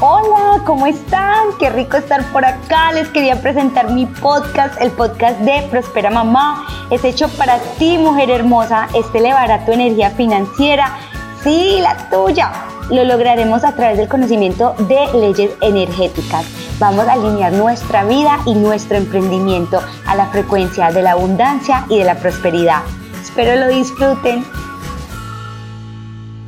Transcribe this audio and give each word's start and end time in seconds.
Hola, 0.00 0.62
¿cómo 0.64 0.86
están? 0.86 1.48
Qué 1.58 1.70
rico 1.70 1.96
estar 1.96 2.24
por 2.30 2.44
acá. 2.44 2.92
Les 2.92 3.08
quería 3.08 3.42
presentar 3.42 3.90
mi 3.90 4.06
podcast, 4.06 4.80
el 4.80 4.92
podcast 4.92 5.40
de 5.40 5.66
Prospera 5.72 6.08
Mamá. 6.08 6.68
Es 6.92 7.02
hecho 7.02 7.28
para 7.30 7.58
ti, 7.80 7.98
mujer 7.98 8.30
hermosa. 8.30 8.86
Este 8.94 9.18
elevará 9.18 9.66
tu 9.66 9.72
energía 9.72 10.10
financiera. 10.10 10.96
Sí, 11.42 11.78
la 11.80 11.96
tuya. 12.10 12.52
Lo 12.92 13.02
lograremos 13.02 13.64
a 13.64 13.74
través 13.74 13.98
del 13.98 14.06
conocimiento 14.06 14.76
de 14.86 15.18
leyes 15.18 15.50
energéticas. 15.62 16.46
Vamos 16.78 17.08
a 17.08 17.14
alinear 17.14 17.52
nuestra 17.52 18.04
vida 18.04 18.38
y 18.46 18.54
nuestro 18.54 18.98
emprendimiento 18.98 19.82
a 20.06 20.14
la 20.14 20.26
frecuencia 20.26 20.92
de 20.92 21.02
la 21.02 21.12
abundancia 21.12 21.84
y 21.88 21.98
de 21.98 22.04
la 22.04 22.14
prosperidad. 22.14 22.82
Espero 23.20 23.56
lo 23.56 23.66
disfruten. 23.66 24.44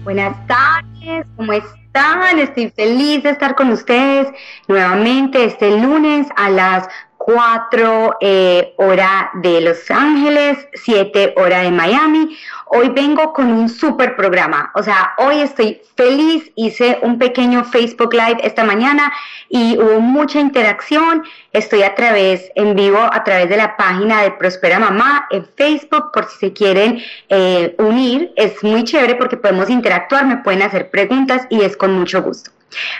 Buenas 0.04 0.36
tardes, 0.46 1.26
¿cómo 1.36 1.52
están? 1.52 1.79
Estoy 1.92 2.70
feliz 2.70 3.22
de 3.22 3.30
estar 3.30 3.54
con 3.54 3.70
ustedes 3.70 4.28
nuevamente 4.68 5.44
este 5.44 5.76
lunes 5.76 6.28
a 6.36 6.48
las 6.48 6.88
4 7.20 8.16
eh, 8.22 8.72
hora 8.78 9.30
de 9.34 9.60
Los 9.60 9.90
Ángeles, 9.90 10.56
7 10.72 11.34
hora 11.36 11.60
de 11.60 11.70
Miami. 11.70 12.34
Hoy 12.64 12.88
vengo 12.88 13.34
con 13.34 13.52
un 13.52 13.68
super 13.68 14.16
programa, 14.16 14.70
o 14.74 14.82
sea, 14.82 15.12
hoy 15.18 15.40
estoy 15.40 15.82
feliz, 15.96 16.50
hice 16.54 16.98
un 17.02 17.18
pequeño 17.18 17.64
Facebook 17.64 18.14
Live 18.14 18.38
esta 18.42 18.64
mañana 18.64 19.12
y 19.50 19.76
hubo 19.76 20.00
mucha 20.00 20.40
interacción. 20.40 21.24
Estoy 21.52 21.82
a 21.82 21.94
través, 21.94 22.50
en 22.54 22.74
vivo, 22.74 22.98
a 22.98 23.22
través 23.22 23.50
de 23.50 23.58
la 23.58 23.76
página 23.76 24.22
de 24.22 24.30
Prospera 24.30 24.78
Mamá 24.78 25.28
en 25.30 25.44
Facebook, 25.44 26.12
por 26.14 26.24
si 26.26 26.38
se 26.38 26.52
quieren 26.54 27.02
eh, 27.28 27.74
unir. 27.78 28.32
Es 28.36 28.64
muy 28.64 28.84
chévere 28.84 29.16
porque 29.16 29.36
podemos 29.36 29.68
interactuar, 29.68 30.24
me 30.24 30.38
pueden 30.38 30.62
hacer 30.62 30.90
preguntas 30.90 31.46
y 31.50 31.60
es 31.60 31.76
con 31.76 31.92
mucho 31.92 32.22
gusto. 32.22 32.50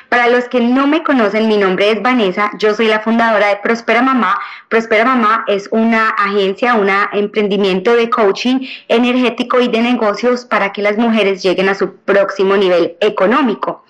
Para 0.08 0.28
los 0.28 0.48
que 0.48 0.60
no 0.60 0.86
me 0.86 1.02
conocen, 1.02 1.48
mi 1.48 1.56
nombre 1.56 1.90
es 1.90 2.02
Vanessa, 2.02 2.50
yo 2.58 2.74
soy 2.74 2.88
la 2.88 3.00
fundadora 3.00 3.48
de 3.48 3.56
Prospera 3.56 4.02
Mamá. 4.02 4.38
Prospera 4.68 5.04
Mamá 5.04 5.44
es 5.46 5.68
una 5.70 6.08
agencia, 6.10 6.74
un 6.74 6.88
emprendimiento 7.12 7.94
de 7.94 8.10
coaching 8.10 8.66
energético 8.88 9.60
y 9.60 9.68
de 9.68 9.80
negocios 9.80 10.44
para 10.44 10.72
que 10.72 10.82
las 10.82 10.98
mujeres 10.98 11.42
lleguen 11.42 11.68
a 11.68 11.74
su 11.74 11.94
próximo 11.96 12.56
nivel 12.56 12.96
económico. 13.00 13.84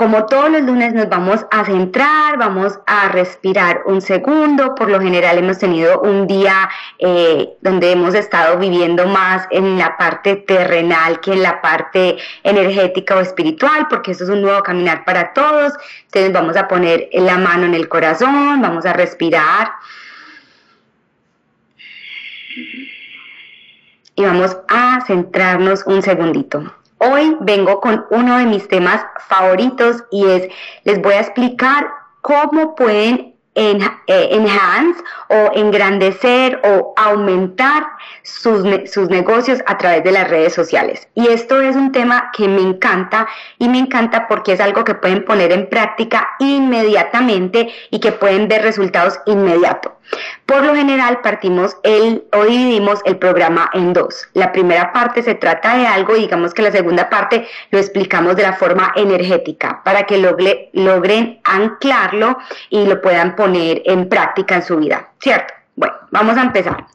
Como 0.00 0.24
todos 0.24 0.50
los 0.50 0.62
lunes 0.62 0.94
nos 0.94 1.10
vamos 1.10 1.44
a 1.50 1.62
centrar, 1.62 2.38
vamos 2.38 2.78
a 2.86 3.10
respirar 3.10 3.82
un 3.84 4.00
segundo. 4.00 4.74
Por 4.74 4.88
lo 4.88 4.98
general 4.98 5.36
hemos 5.36 5.58
tenido 5.58 6.00
un 6.00 6.26
día 6.26 6.70
eh, 6.98 7.50
donde 7.60 7.92
hemos 7.92 8.14
estado 8.14 8.58
viviendo 8.58 9.06
más 9.06 9.46
en 9.50 9.76
la 9.76 9.98
parte 9.98 10.36
terrenal 10.36 11.20
que 11.20 11.34
en 11.34 11.42
la 11.42 11.60
parte 11.60 12.16
energética 12.44 13.14
o 13.14 13.20
espiritual, 13.20 13.88
porque 13.90 14.12
eso 14.12 14.24
es 14.24 14.30
un 14.30 14.40
nuevo 14.40 14.62
caminar 14.62 15.04
para 15.04 15.34
todos. 15.34 15.74
Entonces 16.06 16.32
vamos 16.32 16.56
a 16.56 16.66
poner 16.66 17.10
la 17.12 17.36
mano 17.36 17.66
en 17.66 17.74
el 17.74 17.86
corazón, 17.86 18.62
vamos 18.62 18.86
a 18.86 18.94
respirar. 18.94 19.72
Y 24.14 24.24
vamos 24.24 24.56
a 24.66 25.04
centrarnos 25.06 25.82
un 25.84 26.00
segundito. 26.00 26.79
Hoy 27.02 27.34
vengo 27.40 27.80
con 27.80 28.04
uno 28.10 28.36
de 28.36 28.44
mis 28.44 28.68
temas 28.68 29.02
favoritos 29.26 30.04
y 30.10 30.26
es, 30.26 30.48
les 30.84 31.00
voy 31.00 31.14
a 31.14 31.20
explicar 31.20 31.88
cómo 32.20 32.74
pueden 32.74 33.36
eh, 33.56 33.78
enhance 34.06 35.02
o 35.28 35.50
engrandecer 35.54 36.60
o 36.62 36.94
aumentar 36.96 37.84
sus, 38.22 38.64
sus, 38.88 39.08
negocios 39.08 39.60
a 39.66 39.76
través 39.76 40.04
de 40.04 40.12
las 40.12 40.30
redes 40.30 40.54
sociales. 40.54 41.08
Y 41.14 41.26
esto 41.26 41.60
es 41.60 41.74
un 41.74 41.90
tema 41.90 42.30
que 42.36 42.46
me 42.46 42.62
encanta 42.62 43.26
y 43.58 43.68
me 43.68 43.78
encanta 43.78 44.28
porque 44.28 44.52
es 44.52 44.60
algo 44.60 44.84
que 44.84 44.94
pueden 44.94 45.24
poner 45.24 45.52
en 45.52 45.68
práctica 45.68 46.28
inmediatamente 46.38 47.72
y 47.90 47.98
que 47.98 48.12
pueden 48.12 48.46
ver 48.46 48.62
resultados 48.62 49.18
inmediatos. 49.26 49.92
Por 50.44 50.64
lo 50.64 50.74
general 50.74 51.20
partimos 51.20 51.76
el 51.84 52.24
o 52.32 52.44
dividimos 52.44 53.00
el 53.04 53.18
programa 53.18 53.70
en 53.72 53.92
dos. 53.92 54.26
La 54.34 54.50
primera 54.50 54.92
parte 54.92 55.22
se 55.22 55.36
trata 55.36 55.76
de 55.76 55.86
algo 55.86 56.16
y 56.16 56.22
digamos 56.22 56.52
que 56.52 56.62
la 56.62 56.72
segunda 56.72 57.08
parte 57.08 57.46
lo 57.70 57.78
explicamos 57.78 58.34
de 58.34 58.42
la 58.42 58.54
forma 58.54 58.92
energética 58.96 59.80
para 59.84 60.06
que 60.06 60.18
logren 60.18 61.40
anclarlo 61.44 62.38
y 62.68 62.84
lo 62.84 63.00
puedan 63.00 63.36
poner 63.36 63.49
en 63.54 64.08
práctica 64.08 64.56
en 64.56 64.62
su 64.62 64.76
vida, 64.78 65.08
¿cierto? 65.20 65.54
Bueno, 65.76 65.94
vamos 66.10 66.36
a 66.36 66.42
empezar. 66.42 66.86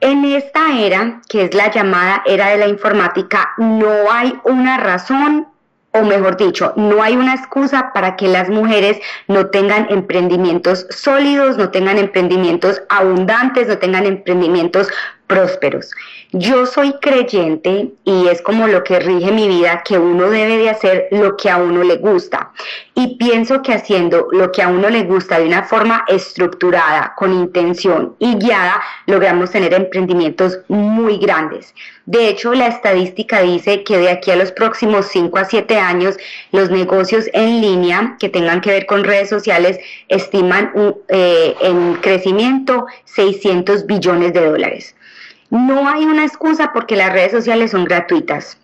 En 0.00 0.24
esta 0.24 0.78
era, 0.78 1.20
que 1.28 1.44
es 1.44 1.54
la 1.54 1.70
llamada 1.70 2.22
era 2.26 2.48
de 2.48 2.58
la 2.58 2.66
informática, 2.66 3.50
no 3.58 4.10
hay 4.10 4.34
una 4.44 4.78
razón 4.78 5.46
o 5.92 6.02
mejor 6.02 6.36
dicho, 6.36 6.72
no 6.76 7.02
hay 7.02 7.16
una 7.16 7.34
excusa 7.34 7.92
para 7.92 8.16
que 8.16 8.26
las 8.26 8.48
mujeres 8.48 8.98
no 9.28 9.46
tengan 9.46 9.86
emprendimientos 9.90 10.86
sólidos, 10.88 11.58
no 11.58 11.70
tengan 11.70 11.98
emprendimientos 11.98 12.82
abundantes, 12.88 13.68
no 13.68 13.76
tengan 13.78 14.06
emprendimientos 14.06 14.88
prósperos. 15.32 15.90
Yo 16.32 16.66
soy 16.66 16.92
creyente 17.00 17.90
y 18.04 18.28
es 18.28 18.42
como 18.42 18.66
lo 18.66 18.84
que 18.84 19.00
rige 19.00 19.32
mi 19.32 19.48
vida, 19.48 19.82
que 19.82 19.98
uno 19.98 20.28
debe 20.28 20.58
de 20.58 20.68
hacer 20.68 21.08
lo 21.10 21.36
que 21.36 21.48
a 21.48 21.56
uno 21.56 21.82
le 21.82 21.96
gusta. 21.96 22.52
Y 22.94 23.16
pienso 23.16 23.62
que 23.62 23.72
haciendo 23.72 24.28
lo 24.30 24.52
que 24.52 24.62
a 24.62 24.68
uno 24.68 24.90
le 24.90 25.04
gusta 25.04 25.38
de 25.38 25.46
una 25.46 25.62
forma 25.62 26.04
estructurada, 26.08 27.14
con 27.16 27.32
intención 27.32 28.14
y 28.18 28.34
guiada, 28.36 28.82
logramos 29.06 29.50
tener 29.50 29.72
emprendimientos 29.72 30.58
muy 30.68 31.16
grandes. 31.16 31.74
De 32.04 32.28
hecho, 32.28 32.52
la 32.52 32.66
estadística 32.66 33.40
dice 33.40 33.84
que 33.84 33.96
de 33.96 34.10
aquí 34.10 34.30
a 34.30 34.36
los 34.36 34.52
próximos 34.52 35.06
5 35.06 35.38
a 35.38 35.44
7 35.46 35.78
años, 35.78 36.16
los 36.50 36.70
negocios 36.70 37.26
en 37.32 37.62
línea 37.62 38.16
que 38.18 38.28
tengan 38.28 38.60
que 38.60 38.70
ver 38.70 38.86
con 38.86 39.04
redes 39.04 39.30
sociales 39.30 39.78
estiman 40.08 40.72
eh, 41.08 41.54
en 41.62 41.94
crecimiento 41.96 42.86
600 43.04 43.86
billones 43.86 44.34
de 44.34 44.44
dólares. 44.44 44.94
No 45.52 45.86
hay 45.86 46.06
una 46.06 46.24
excusa 46.24 46.72
porque 46.72 46.96
las 46.96 47.12
redes 47.12 47.30
sociales 47.30 47.72
son 47.72 47.84
gratuitas. 47.84 48.56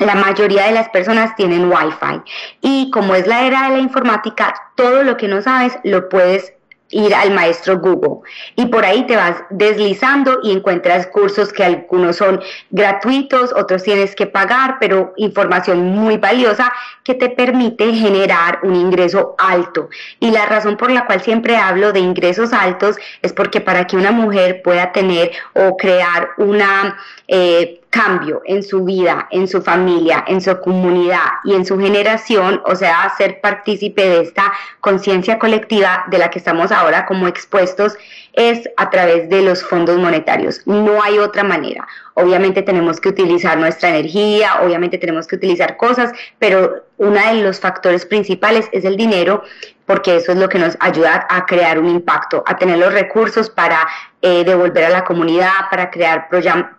La 0.00 0.16
mayoría 0.16 0.66
de 0.66 0.72
las 0.72 0.88
personas 0.88 1.36
tienen 1.36 1.70
Wi-Fi 1.70 2.22
y 2.62 2.90
como 2.90 3.14
es 3.14 3.28
la 3.28 3.46
era 3.46 3.70
de 3.70 3.76
la 3.76 3.78
informática, 3.78 4.52
todo 4.74 5.04
lo 5.04 5.16
que 5.16 5.28
no 5.28 5.40
sabes 5.40 5.78
lo 5.84 6.08
puedes 6.08 6.52
ir 6.90 7.14
al 7.14 7.32
maestro 7.32 7.78
Google 7.78 8.28
y 8.54 8.66
por 8.66 8.84
ahí 8.84 9.06
te 9.06 9.16
vas 9.16 9.42
deslizando 9.50 10.38
y 10.42 10.52
encuentras 10.52 11.08
cursos 11.08 11.52
que 11.52 11.64
algunos 11.64 12.16
son 12.16 12.40
gratuitos, 12.70 13.52
otros 13.52 13.82
tienes 13.82 14.14
que 14.14 14.26
pagar, 14.26 14.76
pero 14.78 15.12
información 15.16 15.84
muy 15.84 16.16
valiosa 16.16 16.72
que 17.02 17.14
te 17.14 17.28
permite 17.28 17.92
generar 17.92 18.60
un 18.62 18.76
ingreso 18.76 19.34
alto. 19.38 19.88
Y 20.20 20.30
la 20.30 20.46
razón 20.46 20.76
por 20.76 20.90
la 20.90 21.06
cual 21.06 21.20
siempre 21.20 21.56
hablo 21.56 21.92
de 21.92 22.00
ingresos 22.00 22.52
altos 22.52 22.96
es 23.22 23.32
porque 23.32 23.60
para 23.60 23.86
que 23.86 23.96
una 23.96 24.12
mujer 24.12 24.62
pueda 24.62 24.92
tener 24.92 25.32
o 25.54 25.76
crear 25.76 26.30
una 26.38 26.96
eh, 27.28 27.80
cambio 27.90 28.42
en 28.44 28.62
su 28.62 28.84
vida, 28.84 29.28
en 29.30 29.48
su 29.48 29.62
familia, 29.62 30.24
en 30.26 30.40
su 30.40 30.58
comunidad 30.60 31.24
y 31.44 31.54
en 31.54 31.64
su 31.64 31.78
generación, 31.78 32.60
o 32.66 32.74
sea, 32.74 33.12
ser 33.16 33.40
partícipe 33.40 34.02
de 34.02 34.20
esta 34.20 34.52
conciencia 34.80 35.38
colectiva 35.38 36.04
de 36.08 36.18
la 36.18 36.30
que 36.30 36.38
estamos 36.38 36.72
ahora 36.72 37.06
como 37.06 37.26
expuestos, 37.26 37.96
es 38.36 38.68
a 38.76 38.90
través 38.90 39.28
de 39.28 39.42
los 39.42 39.64
fondos 39.64 39.98
monetarios. 39.98 40.60
No 40.66 41.02
hay 41.02 41.18
otra 41.18 41.42
manera. 41.42 41.88
Obviamente 42.14 42.62
tenemos 42.62 43.00
que 43.00 43.08
utilizar 43.08 43.58
nuestra 43.58 43.88
energía, 43.88 44.60
obviamente 44.62 44.98
tenemos 44.98 45.26
que 45.26 45.36
utilizar 45.36 45.76
cosas, 45.76 46.12
pero 46.38 46.84
uno 46.98 47.18
de 47.18 47.42
los 47.42 47.58
factores 47.58 48.04
principales 48.06 48.68
es 48.72 48.84
el 48.84 48.96
dinero, 48.96 49.42
porque 49.86 50.16
eso 50.16 50.32
es 50.32 50.38
lo 50.38 50.48
que 50.48 50.58
nos 50.58 50.76
ayuda 50.80 51.26
a 51.28 51.46
crear 51.46 51.78
un 51.78 51.88
impacto, 51.88 52.44
a 52.46 52.56
tener 52.56 52.78
los 52.78 52.92
recursos 52.92 53.48
para 53.48 53.88
eh, 54.20 54.44
devolver 54.44 54.84
a 54.84 54.90
la 54.90 55.04
comunidad, 55.04 55.70
para 55.70 55.90
crear 55.90 56.28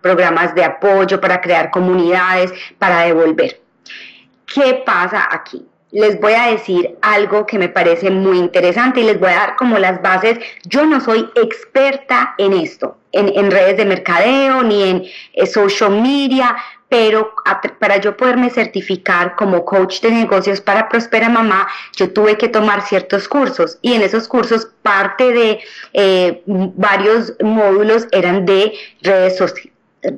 programas 0.01 0.53
de 0.53 0.63
apoyo, 0.63 1.19
para 1.19 1.41
crear 1.41 1.72
comunidades, 1.72 2.53
para 2.78 3.01
devolver. 3.01 3.59
¿Qué 4.46 4.84
pasa 4.85 5.28
aquí? 5.31 5.66
Les 5.97 6.20
voy 6.20 6.34
a 6.34 6.52
decir 6.52 6.96
algo 7.02 7.47
que 7.47 7.58
me 7.58 7.70
parece 7.70 8.11
muy 8.11 8.38
interesante 8.38 8.99
y 8.99 9.03
les 9.03 9.20
voy 9.20 9.32
a 9.32 9.38
dar 9.38 9.55
como 9.55 9.79
las 9.79 9.99
bases. 9.99 10.38
Yo 10.66 10.85
no 10.85 11.02
soy 11.02 11.28
experta 11.34 12.35
en 12.38 12.53
esto, 12.53 12.97
en, 13.11 13.49
redes 13.49 13.78
de 13.78 13.85
mercadeo 13.85 14.61
ni 14.61 14.84
en 14.84 15.05
eh, 15.34 15.47
social 15.47 15.99
media, 15.99 16.55
pero 16.88 17.34
para 17.79 17.97
yo 17.97 18.16
poderme 18.16 18.52
certificar 18.52 19.35
como 19.35 19.66
coach 19.66 19.99
de 20.02 20.11
negocios 20.11 20.61
para 20.61 20.88
Prospera 20.88 21.29
Mamá, 21.29 21.67
yo 21.96 22.14
tuve 22.14 22.38
que 22.38 22.47
tomar 22.47 22.84
ciertos 22.84 23.28
cursos 23.28 23.79
y 23.82 23.93
en 23.93 24.03
esos 24.03 24.28
cursos 24.28 24.67
parte 24.84 25.34
de 25.34 25.59
eh, 25.93 26.43
varios 26.46 27.34
módulos 27.41 28.08
eran 28.11 28.46
de 28.46 28.72
redes 29.02 29.35
sociales 29.35 29.73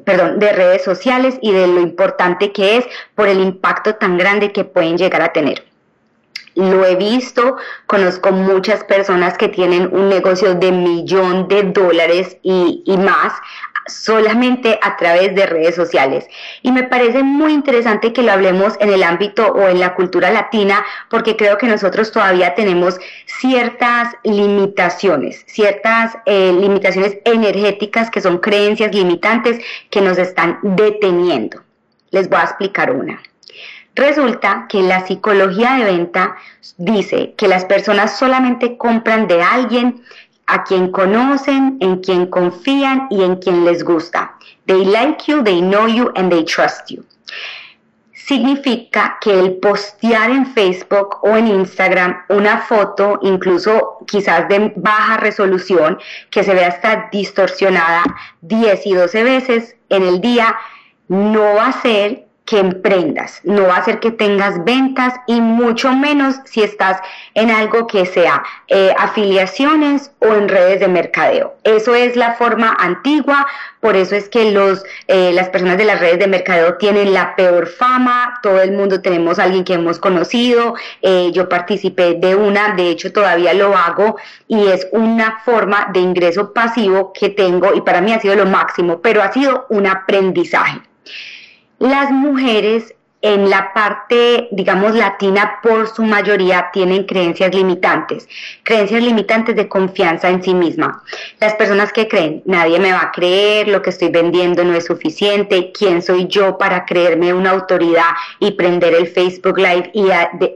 perdón, 0.06 0.40
de 0.40 0.52
redes 0.52 0.84
sociales 0.84 1.40
y 1.42 1.54
de 1.54 1.66
lo 1.66 1.80
importante 1.80 2.52
que 2.52 2.78
es 2.78 2.86
por 3.16 3.30
el 3.30 3.40
impacto 3.40 3.96
tan 3.96 4.18
grande 4.18 4.52
que 4.52 4.66
pueden 4.66 4.98
llegar 4.98 5.22
a 5.22 5.32
tener. 5.32 5.69
Lo 6.56 6.86
he 6.86 6.96
visto, 6.96 7.58
conozco 7.86 8.32
muchas 8.32 8.84
personas 8.84 9.38
que 9.38 9.48
tienen 9.48 9.90
un 9.94 10.10
negocio 10.10 10.56
de 10.56 10.72
millón 10.72 11.48
de 11.48 11.64
dólares 11.64 12.38
y, 12.44 12.84
más 12.98 13.34
solamente 13.88 14.78
a 14.84 14.98
través 14.98 15.34
de 15.34 15.46
redes 15.48 15.76
sociales. 15.76 16.28
Y 16.62 16.72
me 16.72 16.84
parece 16.84 17.24
muy 17.24 17.54
interesante 17.54 18.14
que 18.14 18.22
lo 18.22 18.32
hablemos 18.32 18.76
en 18.80 18.90
el 18.90 19.02
ámbito 19.02 19.48
o 19.48 19.68
en 19.68 19.80
la 19.80 19.96
cultura 19.96 20.30
latina, 20.30 20.86
porque 21.10 21.36
creo 21.36 21.58
que 21.58 21.66
nosotros 21.66 22.12
todavía 22.12 22.54
tenemos 22.54 23.00
ciertas 23.26 24.16
limitaciones, 24.24 25.44
ciertas 25.48 26.18
eh, 26.26 26.52
limitaciones 26.52 27.18
energéticas 27.26 28.12
que 28.12 28.22
son 28.22 28.38
creencias 28.40 28.94
limitantes 28.94 29.60
que 29.90 30.02
nos 30.02 30.18
están 30.18 30.60
deteniendo. 30.62 31.62
Les 32.12 32.30
voy 32.30 32.40
a 32.40 32.44
explicar 32.44 32.92
una. 32.92 33.22
Resulta 34.00 34.66
que 34.70 34.82
la 34.82 35.06
psicología 35.06 35.74
de 35.74 35.84
venta 35.84 36.38
dice 36.78 37.34
que 37.38 37.50
las 37.50 37.66
personas 37.66 38.18
solamente 38.18 38.78
compran 38.78 39.28
de 39.28 39.44
alguien 39.44 40.02
a 40.48 40.64
quien 40.64 40.90
conocen, 40.90 41.78
en 41.82 41.98
quien 41.98 42.28
confían 42.28 43.08
y 43.10 43.24
en 43.24 43.36
quien 43.36 43.66
les 43.66 43.84
gusta. 43.84 44.36
They 44.68 44.86
like 44.86 45.30
you, 45.30 45.44
they 45.44 45.60
know 45.60 45.86
you 45.90 46.14
and 46.16 46.32
they 46.32 46.46
trust 46.46 46.90
you. 46.90 47.04
Significa 48.14 49.18
que 49.20 49.38
el 49.38 49.58
postear 49.58 50.30
en 50.30 50.46
Facebook 50.46 51.18
o 51.24 51.36
en 51.36 51.48
Instagram 51.48 52.22
una 52.30 52.60
foto, 52.60 53.20
incluso 53.22 53.98
quizás 54.08 54.48
de 54.48 54.72
baja 54.78 55.18
resolución, 55.18 56.00
que 56.30 56.46
se 56.46 56.54
vea 56.54 56.70
hasta 56.70 57.10
distorsionada 57.12 58.04
10 58.44 58.86
y 58.86 58.94
12 58.94 59.24
veces 59.24 59.76
en 59.90 60.04
el 60.04 60.22
día, 60.22 60.56
no 61.10 61.56
va 61.56 61.68
a 61.68 61.82
ser 61.82 62.29
que 62.50 62.58
emprendas, 62.58 63.42
no 63.44 63.68
va 63.68 63.76
a 63.76 63.86
ser 63.86 64.00
que 64.00 64.10
tengas 64.10 64.66
ventas 64.66 65.14
y 65.28 65.40
mucho 65.40 65.94
menos 65.94 66.38
si 66.46 66.64
estás 66.64 67.00
en 67.36 67.52
algo 67.52 67.86
que 67.86 68.08
sea 68.08 68.42
eh, 68.68 68.92
afiliaciones 68.98 70.10
o 70.18 70.34
en 70.34 70.50
redes 70.50 70.80
de 70.80 70.88
mercadeo. 70.88 71.54
Eso 71.64 71.94
es 71.94 72.16
la 72.16 72.34
forma 72.34 72.76
antigua, 72.80 73.46
por 73.82 73.96
eso 73.96 74.16
es 74.16 74.30
que 74.30 74.52
los, 74.52 74.84
eh, 75.08 75.32
las 75.32 75.50
personas 75.50 75.78
de 75.78 75.86
las 75.86 76.00
redes 76.00 76.18
de 76.18 76.26
mercadeo 76.26 76.74
tienen 76.78 77.14
la 77.14 77.36
peor 77.36 77.68
fama, 77.68 78.40
todo 78.42 78.60
el 78.60 78.72
mundo 78.72 79.00
tenemos 79.00 79.38
a 79.38 79.44
alguien 79.44 79.64
que 79.64 79.76
hemos 79.76 80.00
conocido, 80.00 80.74
eh, 81.04 81.30
yo 81.32 81.50
participé 81.50 82.16
de 82.16 82.36
una, 82.36 82.74
de 82.74 82.90
hecho 82.90 83.14
todavía 83.14 83.54
lo 83.54 83.78
hago 83.78 84.18
y 84.48 84.66
es 84.70 84.88
una 84.92 85.40
forma 85.46 85.92
de 85.94 86.00
ingreso 86.00 86.52
pasivo 86.52 87.14
que 87.14 87.30
tengo 87.30 87.76
y 87.76 87.82
para 87.82 88.02
mí 88.02 88.12
ha 88.12 88.20
sido 88.20 88.34
lo 88.34 88.48
máximo, 88.48 89.02
pero 89.04 89.22
ha 89.22 89.32
sido 89.32 89.68
un 89.70 89.86
aprendizaje. 89.86 90.82
Las 91.80 92.12
mujeres 92.12 92.94
en 93.22 93.50
la 93.50 93.74
parte, 93.74 94.48
digamos, 94.52 94.96
latina, 94.96 95.60
por 95.62 95.88
su 95.88 96.04
mayoría 96.04 96.70
tienen 96.72 97.04
creencias 97.06 97.54
limitantes, 97.54 98.30
creencias 98.64 99.04
limitantes 99.04 99.58
de 99.58 99.68
confianza 99.68 100.30
en 100.30 100.42
sí 100.42 100.54
misma. 100.54 101.04
Las 101.40 101.54
personas 101.56 101.92
que 101.92 102.08
creen, 102.08 102.42
nadie 102.46 102.80
me 102.80 102.94
va 102.94 103.02
a 103.02 103.12
creer, 103.12 103.68
lo 103.68 103.82
que 103.82 103.90
estoy 103.90 104.10
vendiendo 104.10 104.64
no 104.64 104.74
es 104.74 104.86
suficiente, 104.86 105.74
¿quién 105.78 106.02
soy 106.02 106.28
yo 106.28 106.58
para 106.58 106.86
creerme 106.86 107.34
una 107.34 107.52
autoridad 107.52 108.12
y 108.40 108.52
prender 108.52 108.94
el 108.94 109.08
Facebook 109.08 109.58
Live 109.58 109.92
y 109.94 110.10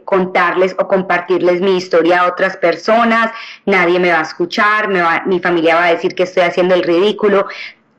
contarles 0.06 0.74
o 0.80 0.88
compartirles 0.88 1.60
mi 1.60 1.76
historia 1.76 2.22
a 2.22 2.28
otras 2.28 2.56
personas? 2.56 3.31
Nadie 3.66 4.00
me 4.00 4.12
va 4.12 4.19
a 4.19 4.24
escuchar, 4.24 4.88
mi 5.26 5.40
familia 5.42 5.76
va 5.76 5.86
a 5.86 5.94
decir 5.94 6.16
que 6.16 6.24
estoy 6.24 6.44
haciendo 6.44 6.76
el 6.76 6.84
ridículo. 6.84 7.48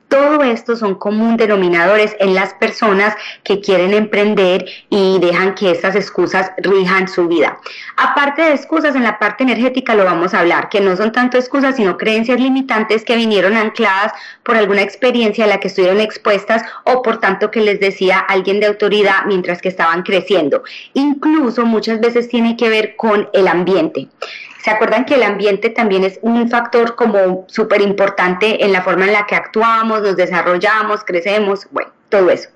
Todo 0.07 0.43
esto 0.43 0.75
son 0.75 0.95
común 0.95 1.35
denominadores 1.35 2.15
en 2.19 2.35
las 2.35 2.53
personas 2.53 3.15
que 3.43 3.59
quieren 3.59 3.93
emprender 3.93 4.65
y 4.89 5.19
dejan 5.19 5.55
que 5.55 5.71
estas 5.71 5.95
excusas 5.95 6.51
rijan 6.57 7.07
su 7.07 7.27
vida. 7.27 7.59
Aparte 7.97 8.43
de 8.43 8.53
excusas, 8.53 8.95
en 8.95 9.03
la 9.03 9.19
parte 9.19 9.43
energética 9.43 9.95
lo 9.95 10.05
vamos 10.05 10.33
a 10.33 10.39
hablar, 10.39 10.69
que 10.69 10.79
no 10.79 10.95
son 10.95 11.11
tanto 11.11 11.37
excusas, 11.37 11.75
sino 11.75 11.97
creencias 11.97 12.39
limitantes 12.39 13.03
que 13.03 13.15
vinieron 13.15 13.55
ancladas 13.57 14.13
por 14.43 14.55
alguna 14.55 14.81
experiencia 14.81 15.45
a 15.45 15.47
la 15.47 15.59
que 15.59 15.67
estuvieron 15.67 15.99
expuestas 15.99 16.63
o 16.83 17.01
por 17.01 17.19
tanto 17.19 17.51
que 17.51 17.61
les 17.61 17.79
decía 17.79 18.19
alguien 18.19 18.59
de 18.59 18.67
autoridad 18.67 19.25
mientras 19.25 19.61
que 19.61 19.69
estaban 19.69 20.03
creciendo. 20.03 20.63
Incluso 20.93 21.65
muchas 21.65 21.99
veces 21.99 22.29
tiene 22.29 22.55
que 22.57 22.69
ver 22.69 22.95
con 22.95 23.29
el 23.33 23.47
ambiente. 23.47 24.07
¿Se 24.65 24.71
acuerdan 24.71 25.05
que 25.05 25.13
el 25.13 25.21
ambiente 25.21 25.69
también 25.69 26.03
es 26.03 26.17
un 26.23 26.49
factor 26.49 26.95
como 26.95 27.45
súper 27.47 27.81
importante 27.81 28.65
en 28.65 28.73
la 28.73 28.81
forma 28.81 29.05
en 29.05 29.13
la 29.13 29.27
que 29.27 29.35
actuamos, 29.35 30.01
nos 30.01 30.15
desarrollamos, 30.15 31.03
crecemos? 31.03 31.67
Bueno, 31.69 31.91
todo 32.09 32.31
eso. 32.31 32.49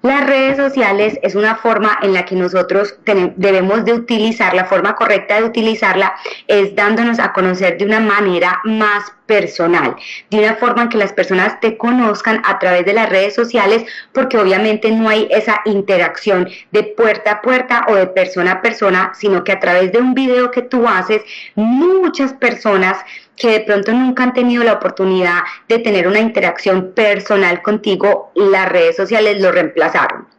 Las 0.00 0.24
redes 0.28 0.56
sociales 0.56 1.18
es 1.22 1.34
una 1.34 1.56
forma 1.56 1.98
en 2.02 2.12
la 2.12 2.24
que 2.24 2.36
nosotros 2.36 2.94
debemos 3.34 3.84
de 3.84 3.94
utilizar, 3.94 4.54
la 4.54 4.66
forma 4.66 4.94
correcta 4.94 5.40
de 5.40 5.42
utilizarla 5.42 6.14
es 6.46 6.76
dándonos 6.76 7.18
a 7.18 7.32
conocer 7.32 7.78
de 7.78 7.84
una 7.84 7.98
manera 7.98 8.60
más 8.62 9.12
personal, 9.26 9.96
de 10.30 10.38
una 10.38 10.54
forma 10.54 10.82
en 10.82 10.88
que 10.88 10.98
las 10.98 11.12
personas 11.12 11.58
te 11.58 11.76
conozcan 11.76 12.40
a 12.44 12.60
través 12.60 12.84
de 12.86 12.92
las 12.92 13.10
redes 13.10 13.34
sociales, 13.34 13.86
porque 14.12 14.38
obviamente 14.38 14.92
no 14.92 15.08
hay 15.08 15.26
esa 15.32 15.62
interacción 15.64 16.48
de 16.70 16.84
puerta 16.84 17.32
a 17.32 17.42
puerta 17.42 17.84
o 17.88 17.96
de 17.96 18.06
persona 18.06 18.52
a 18.52 18.62
persona, 18.62 19.12
sino 19.14 19.42
que 19.42 19.50
a 19.50 19.58
través 19.58 19.90
de 19.90 19.98
un 19.98 20.14
video 20.14 20.52
que 20.52 20.62
tú 20.62 20.86
haces, 20.86 21.22
muchas 21.56 22.32
personas 22.34 22.98
que 23.38 23.50
de 23.50 23.60
pronto 23.60 23.92
nunca 23.92 24.24
han 24.24 24.32
tenido 24.32 24.64
la 24.64 24.74
oportunidad 24.74 25.40
de 25.68 25.78
tener 25.78 26.08
una 26.08 26.18
interacción 26.18 26.92
personal 26.92 27.62
contigo, 27.62 28.32
las 28.34 28.68
redes 28.68 28.96
sociales 28.96 29.40
lo 29.40 29.52
reemplazaron 29.52 30.37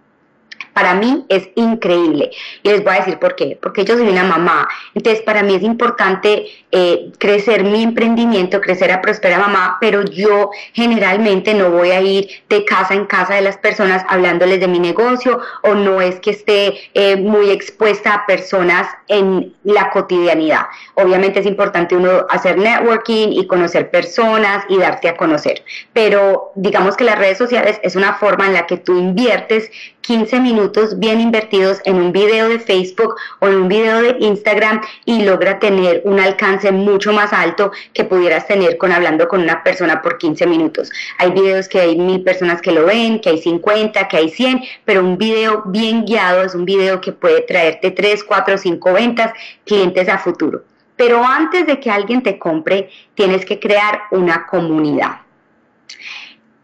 para 0.73 0.93
mí 0.93 1.25
es 1.29 1.49
increíble. 1.55 2.31
Y 2.63 2.69
les 2.69 2.83
voy 2.83 2.93
a 2.93 2.99
decir 2.99 3.19
por 3.19 3.35
qué. 3.35 3.57
Porque 3.61 3.85
yo 3.85 3.97
soy 3.97 4.07
una 4.07 4.23
mamá. 4.23 4.67
Entonces, 4.93 5.21
para 5.23 5.43
mí 5.43 5.55
es 5.55 5.63
importante 5.63 6.47
eh, 6.71 7.11
crecer 7.17 7.63
mi 7.63 7.83
emprendimiento, 7.83 8.61
crecer 8.61 8.91
a 8.91 9.01
Prospera 9.01 9.39
Mamá, 9.39 9.77
pero 9.81 10.03
yo 10.03 10.51
generalmente 10.73 11.53
no 11.53 11.71
voy 11.71 11.91
a 11.91 12.01
ir 12.01 12.29
de 12.49 12.65
casa 12.65 12.93
en 12.93 13.05
casa 13.05 13.35
de 13.35 13.41
las 13.41 13.57
personas 13.57 14.03
hablándoles 14.07 14.59
de 14.59 14.67
mi 14.67 14.79
negocio 14.79 15.39
o 15.63 15.73
no 15.73 16.01
es 16.01 16.19
que 16.19 16.31
esté 16.31 16.79
eh, 16.93 17.15
muy 17.17 17.49
expuesta 17.49 18.13
a 18.13 18.25
personas 18.25 18.87
en 19.07 19.53
la 19.63 19.89
cotidianidad. 19.89 20.67
Obviamente 20.95 21.39
es 21.39 21.45
importante 21.45 21.95
uno 21.95 22.25
hacer 22.29 22.57
networking 22.57 23.29
y 23.31 23.47
conocer 23.47 23.89
personas 23.89 24.63
y 24.69 24.77
darte 24.77 25.09
a 25.09 25.17
conocer. 25.17 25.63
Pero 25.93 26.51
digamos 26.55 26.95
que 26.95 27.03
las 27.03 27.17
redes 27.17 27.37
sociales 27.37 27.79
es 27.83 27.95
una 27.95 28.13
forma 28.15 28.47
en 28.47 28.53
la 28.53 28.67
que 28.67 28.77
tú 28.77 28.97
inviertes 28.97 29.71
15 30.09 30.39
minutos 30.39 30.97
bien 30.97 31.21
invertidos 31.21 31.81
en 31.85 31.97
un 31.97 32.11
video 32.11 32.49
de 32.49 32.57
Facebook 32.57 33.13
o 33.41 33.47
en 33.47 33.57
un 33.57 33.67
video 33.67 34.01
de 34.01 34.15
Instagram 34.21 34.81
y 35.05 35.21
logra 35.21 35.59
tener 35.59 36.01
un 36.03 36.19
alcance 36.19 36.71
mucho 36.71 37.13
más 37.13 37.31
alto 37.31 37.71
que 37.93 38.05
pudieras 38.05 38.47
tener 38.47 38.79
con 38.79 38.91
hablando 38.91 39.27
con 39.27 39.39
una 39.39 39.63
persona 39.63 40.01
por 40.01 40.17
15 40.17 40.47
minutos. 40.47 40.89
Hay 41.19 41.29
videos 41.29 41.69
que 41.69 41.79
hay 41.79 41.95
mil 41.95 42.23
personas 42.23 42.59
que 42.59 42.71
lo 42.71 42.87
ven, 42.87 43.21
que 43.21 43.29
hay 43.29 43.37
50, 43.37 44.07
que 44.07 44.17
hay 44.17 44.29
100, 44.29 44.63
pero 44.83 45.01
un 45.01 45.15
video 45.15 45.61
bien 45.67 46.05
guiado 46.05 46.41
es 46.41 46.55
un 46.55 46.65
video 46.65 46.99
que 46.99 47.11
puede 47.11 47.41
traerte 47.41 47.91
3, 47.91 48.23
4, 48.23 48.57
5 48.57 48.93
ventas, 48.93 49.31
clientes 49.63 50.09
a 50.09 50.17
futuro. 50.17 50.63
Pero 50.95 51.23
antes 51.23 51.67
de 51.67 51.79
que 51.79 51.91
alguien 51.91 52.23
te 52.23 52.39
compre, 52.39 52.89
tienes 53.13 53.45
que 53.45 53.59
crear 53.59 54.05
una 54.09 54.47
comunidad. 54.47 55.19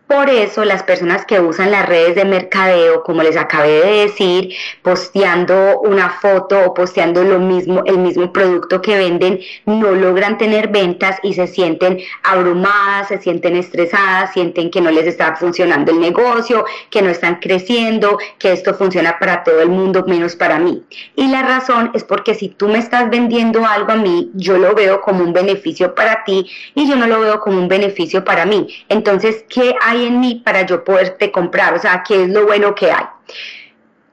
Por 0.08 0.30
eso 0.30 0.64
las 0.66 0.84
personas 0.84 1.26
que 1.26 1.40
usan 1.40 1.72
las 1.72 1.88
redes 1.88 2.14
de 2.14 2.26
mercadeo, 2.26 3.02
como 3.02 3.24
les 3.24 3.36
acabé 3.38 3.82
de 3.82 4.02
decir, 4.04 4.54
posteando 4.84 5.80
una 5.80 6.12
foto 6.12 6.62
o 6.64 6.74
posteando 6.76 7.24
lo 7.24 7.40
mismo, 7.40 7.82
el 7.86 7.98
mismo 7.98 8.32
producto 8.32 8.84
que 8.84 8.98
venden, 8.98 9.40
no 9.66 9.94
logran 9.94 10.38
tener 10.38 10.68
ventas 10.68 11.18
y 11.24 11.34
se 11.34 11.48
sienten 11.48 11.98
abrumadas, 12.22 13.08
se 13.08 13.18
sienten 13.18 13.56
estresadas, 13.56 14.32
sienten 14.32 14.70
que 14.70 14.80
no 14.80 14.92
les 14.92 15.08
está 15.08 15.36
funcionando 15.38 15.92
el 15.92 16.00
negocio, 16.00 16.66
que 16.92 17.02
no 17.02 17.10
están 17.10 17.38
creciendo, 17.38 18.20
que 18.38 18.52
esto 18.52 18.76
funciona 18.76 19.18
para 19.18 19.44
todo 19.44 19.60
el 19.60 19.70
mundo 19.70 20.06
menos 20.08 20.36
para 20.36 20.60
mí. 20.60 20.84
Y 21.16 21.30
la 21.30 21.42
razón 21.42 21.90
es 21.96 22.04
porque 22.04 22.36
si 22.36 22.50
tú 22.50 22.68
me 22.68 22.78
estás 22.78 23.10
vendiendo 23.10 23.66
algo 23.66 23.94
a 23.94 23.96
mí, 23.96 24.30
yo 24.36 24.60
lo 24.60 24.76
veo 24.76 25.02
como 25.02 25.24
un 25.24 25.34
beneficio 25.34 25.96
para 25.96 26.24
ti 26.26 26.46
y 26.76 26.88
yo 26.88 26.96
no 26.96 27.08
lo 27.08 27.22
veo 27.22 27.40
como 27.40 27.58
un 27.58 27.68
beneficio 27.68 28.24
para 28.24 28.46
mí. 28.46 28.68
Entonces, 28.88 29.44
¿qué 29.50 29.74
hay? 29.82 29.95
En 30.04 30.20
mí 30.20 30.42
para 30.44 30.64
yo 30.64 30.84
poderte 30.84 31.32
comprar? 31.32 31.74
O 31.74 31.80
sea, 31.80 32.04
¿qué 32.08 32.24
es 32.24 32.30
lo 32.30 32.46
bueno 32.46 32.76
que 32.76 32.92
hay? 32.92 33.06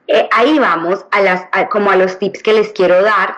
Eh, 0.07 0.27
ahí 0.31 0.59
vamos 0.59 1.05
a 1.11 1.21
las, 1.21 1.45
como 1.69 1.89
a 1.91 1.95
los 1.95 2.19
tips 2.19 2.43
que 2.43 2.53
les 2.53 2.69
quiero 2.69 3.01
dar. 3.01 3.35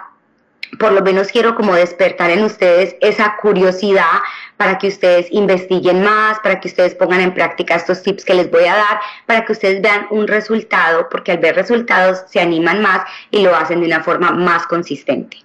Por 0.80 0.92
lo 0.92 1.02
menos 1.02 1.30
quiero 1.30 1.56
como 1.56 1.74
despertar 1.74 2.32
en 2.32 2.44
ustedes 2.44 2.96
esa 3.00 3.38
curiosidad 3.38 4.20
para 4.58 4.78
que 4.78 4.88
ustedes 4.88 5.28
investiguen 5.32 6.04
más, 6.04 6.40
para 6.40 6.60
que 6.60 6.68
ustedes 6.68 6.96
pongan 6.96 7.22
en 7.22 7.34
práctica 7.34 7.75
estos 7.75 8.04
tips 8.04 8.25
que 8.25 8.34
les 8.34 8.52
voy 8.52 8.66
a 8.66 8.75
dar, 8.75 9.00
para 9.25 9.46
que 9.46 9.54
ustedes 9.54 9.82
vean 9.82 10.08
un 10.10 10.28
resultado, 10.28 11.08
porque 11.10 11.32
al 11.34 11.38
ver 11.38 11.56
resultados 11.56 12.24
se 12.28 12.42
animan 12.42 12.82
más 12.82 13.08
y 13.32 13.42
lo 13.42 13.56
hacen 13.56 13.80
de 13.80 13.86
una 13.86 14.04
forma 14.04 14.32
más 14.32 14.66
consistente. 14.68 15.38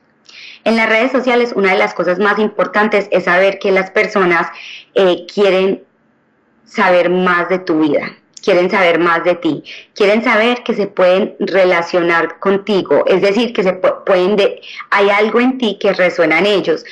En 0.64 0.76
las 0.76 0.88
redes 0.88 1.12
sociales, 1.12 1.52
una 1.54 1.72
de 1.72 1.78
las 1.78 1.94
cosas 1.94 2.18
más 2.18 2.38
importantes 2.38 3.08
es 3.10 3.24
saber 3.24 3.58
que 3.58 3.72
las 3.72 3.90
personas 3.90 4.48
eh, 4.94 5.26
quieren 5.32 5.84
saber 6.70 7.10
más 7.10 7.48
de 7.48 7.58
tu 7.58 7.80
vida, 7.80 8.16
quieren 8.42 8.70
saber 8.70 8.98
más 8.98 9.24
de 9.24 9.34
ti, 9.34 9.64
quieren 9.94 10.22
saber 10.22 10.62
que 10.62 10.74
se 10.74 10.86
pueden 10.86 11.34
relacionar 11.40 12.38
contigo, 12.38 13.04
es 13.06 13.20
decir, 13.20 13.52
que 13.52 13.62
se 13.62 13.72
pueden 13.72 14.36
de, 14.36 14.60
hay 14.90 15.10
algo 15.10 15.40
en 15.40 15.58
ti 15.58 15.78
que 15.80 15.92
resuena 15.92 16.38
en 16.38 16.46
ellos. 16.46 16.84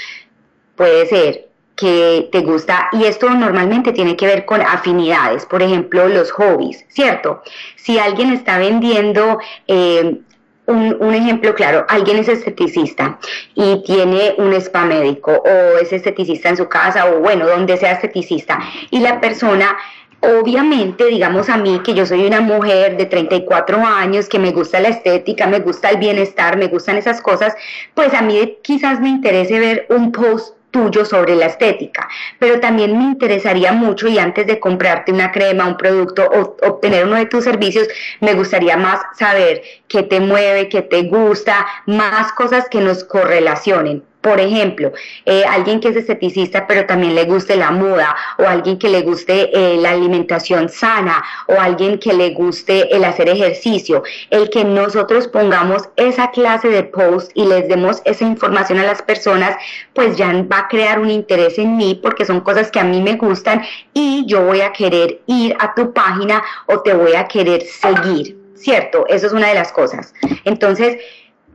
Puede 0.76 1.06
ser 1.06 1.48
que 1.76 2.28
te 2.32 2.40
gusta 2.40 2.88
y 2.92 3.04
esto 3.04 3.30
normalmente 3.30 3.92
tiene 3.92 4.16
que 4.16 4.26
ver 4.26 4.44
con 4.44 4.60
afinidades, 4.60 5.46
por 5.46 5.62
ejemplo, 5.62 6.08
los 6.08 6.32
hobbies, 6.32 6.84
¿cierto? 6.88 7.42
Si 7.76 7.98
alguien 7.98 8.32
está 8.32 8.58
vendiendo... 8.58 9.38
Eh, 9.66 10.20
un, 10.68 11.14
ejemplo 11.14 11.54
claro, 11.54 11.86
alguien 11.88 12.18
es 12.18 12.28
esteticista 12.28 13.18
y 13.54 13.82
tiene 13.84 14.34
un 14.36 14.52
spa 14.54 14.84
médico 14.84 15.32
o 15.32 15.78
es 15.78 15.92
esteticista 15.92 16.50
en 16.50 16.58
su 16.58 16.68
casa 16.68 17.10
o 17.10 17.20
bueno, 17.20 17.46
donde 17.46 17.76
sea 17.76 17.92
esteticista 17.92 18.58
y 18.90 19.00
la 19.00 19.20
persona 19.20 19.76
Obviamente, 20.20 21.06
digamos 21.06 21.48
a 21.48 21.56
mí 21.58 21.80
que 21.84 21.94
yo 21.94 22.04
soy 22.04 22.26
una 22.26 22.40
mujer 22.40 22.96
de 22.96 23.06
34 23.06 23.78
años, 23.86 24.28
que 24.28 24.40
me 24.40 24.50
gusta 24.50 24.80
la 24.80 24.88
estética, 24.88 25.46
me 25.46 25.60
gusta 25.60 25.90
el 25.90 25.98
bienestar, 25.98 26.56
me 26.56 26.66
gustan 26.66 26.96
esas 26.96 27.20
cosas, 27.20 27.54
pues 27.94 28.12
a 28.14 28.20
mí 28.20 28.58
quizás 28.62 28.98
me 29.00 29.10
interese 29.10 29.60
ver 29.60 29.86
un 29.90 30.10
post 30.10 30.57
tuyo 30.70 31.04
sobre 31.04 31.34
la 31.34 31.46
estética, 31.46 32.08
pero 32.38 32.60
también 32.60 32.96
me 32.96 33.04
interesaría 33.04 33.72
mucho 33.72 34.08
y 34.08 34.18
antes 34.18 34.46
de 34.46 34.60
comprarte 34.60 35.12
una 35.12 35.32
crema, 35.32 35.66
un 35.66 35.76
producto 35.76 36.24
o 36.24 36.56
obtener 36.66 37.04
uno 37.04 37.16
de 37.16 37.26
tus 37.26 37.44
servicios, 37.44 37.88
me 38.20 38.34
gustaría 38.34 38.76
más 38.76 39.00
saber 39.18 39.62
qué 39.88 40.02
te 40.02 40.20
mueve, 40.20 40.68
qué 40.68 40.82
te 40.82 41.02
gusta, 41.02 41.66
más 41.86 42.32
cosas 42.32 42.68
que 42.68 42.80
nos 42.80 43.04
correlacionen. 43.04 44.02
Por 44.28 44.40
ejemplo, 44.40 44.92
eh, 45.24 45.42
alguien 45.48 45.80
que 45.80 45.88
es 45.88 45.96
esteticista 45.96 46.66
pero 46.66 46.84
también 46.84 47.14
le 47.14 47.24
guste 47.24 47.56
la 47.56 47.70
moda, 47.70 48.14
o 48.36 48.42
alguien 48.42 48.78
que 48.78 48.90
le 48.90 49.00
guste 49.00 49.48
eh, 49.54 49.78
la 49.78 49.92
alimentación 49.92 50.68
sana, 50.68 51.24
o 51.46 51.58
alguien 51.58 51.98
que 51.98 52.12
le 52.12 52.34
guste 52.34 52.94
el 52.94 53.04
hacer 53.04 53.30
ejercicio, 53.30 54.02
el 54.28 54.50
que 54.50 54.64
nosotros 54.64 55.28
pongamos 55.28 55.88
esa 55.96 56.30
clase 56.30 56.68
de 56.68 56.82
post 56.82 57.30
y 57.34 57.46
les 57.46 57.68
demos 57.68 58.02
esa 58.04 58.26
información 58.26 58.78
a 58.80 58.84
las 58.84 59.00
personas, 59.00 59.56
pues 59.94 60.18
ya 60.18 60.30
va 60.42 60.58
a 60.58 60.68
crear 60.68 60.98
un 60.98 61.08
interés 61.08 61.58
en 61.58 61.78
mí 61.78 61.98
porque 62.02 62.26
son 62.26 62.42
cosas 62.42 62.70
que 62.70 62.80
a 62.80 62.84
mí 62.84 63.00
me 63.00 63.14
gustan 63.14 63.62
y 63.94 64.26
yo 64.26 64.44
voy 64.44 64.60
a 64.60 64.72
querer 64.72 65.22
ir 65.26 65.56
a 65.58 65.74
tu 65.74 65.94
página 65.94 66.42
o 66.66 66.82
te 66.82 66.92
voy 66.92 67.14
a 67.14 67.26
querer 67.26 67.62
seguir, 67.62 68.36
¿cierto? 68.54 69.06
Eso 69.08 69.26
es 69.26 69.32
una 69.32 69.48
de 69.48 69.54
las 69.54 69.72
cosas. 69.72 70.12
Entonces, 70.44 70.98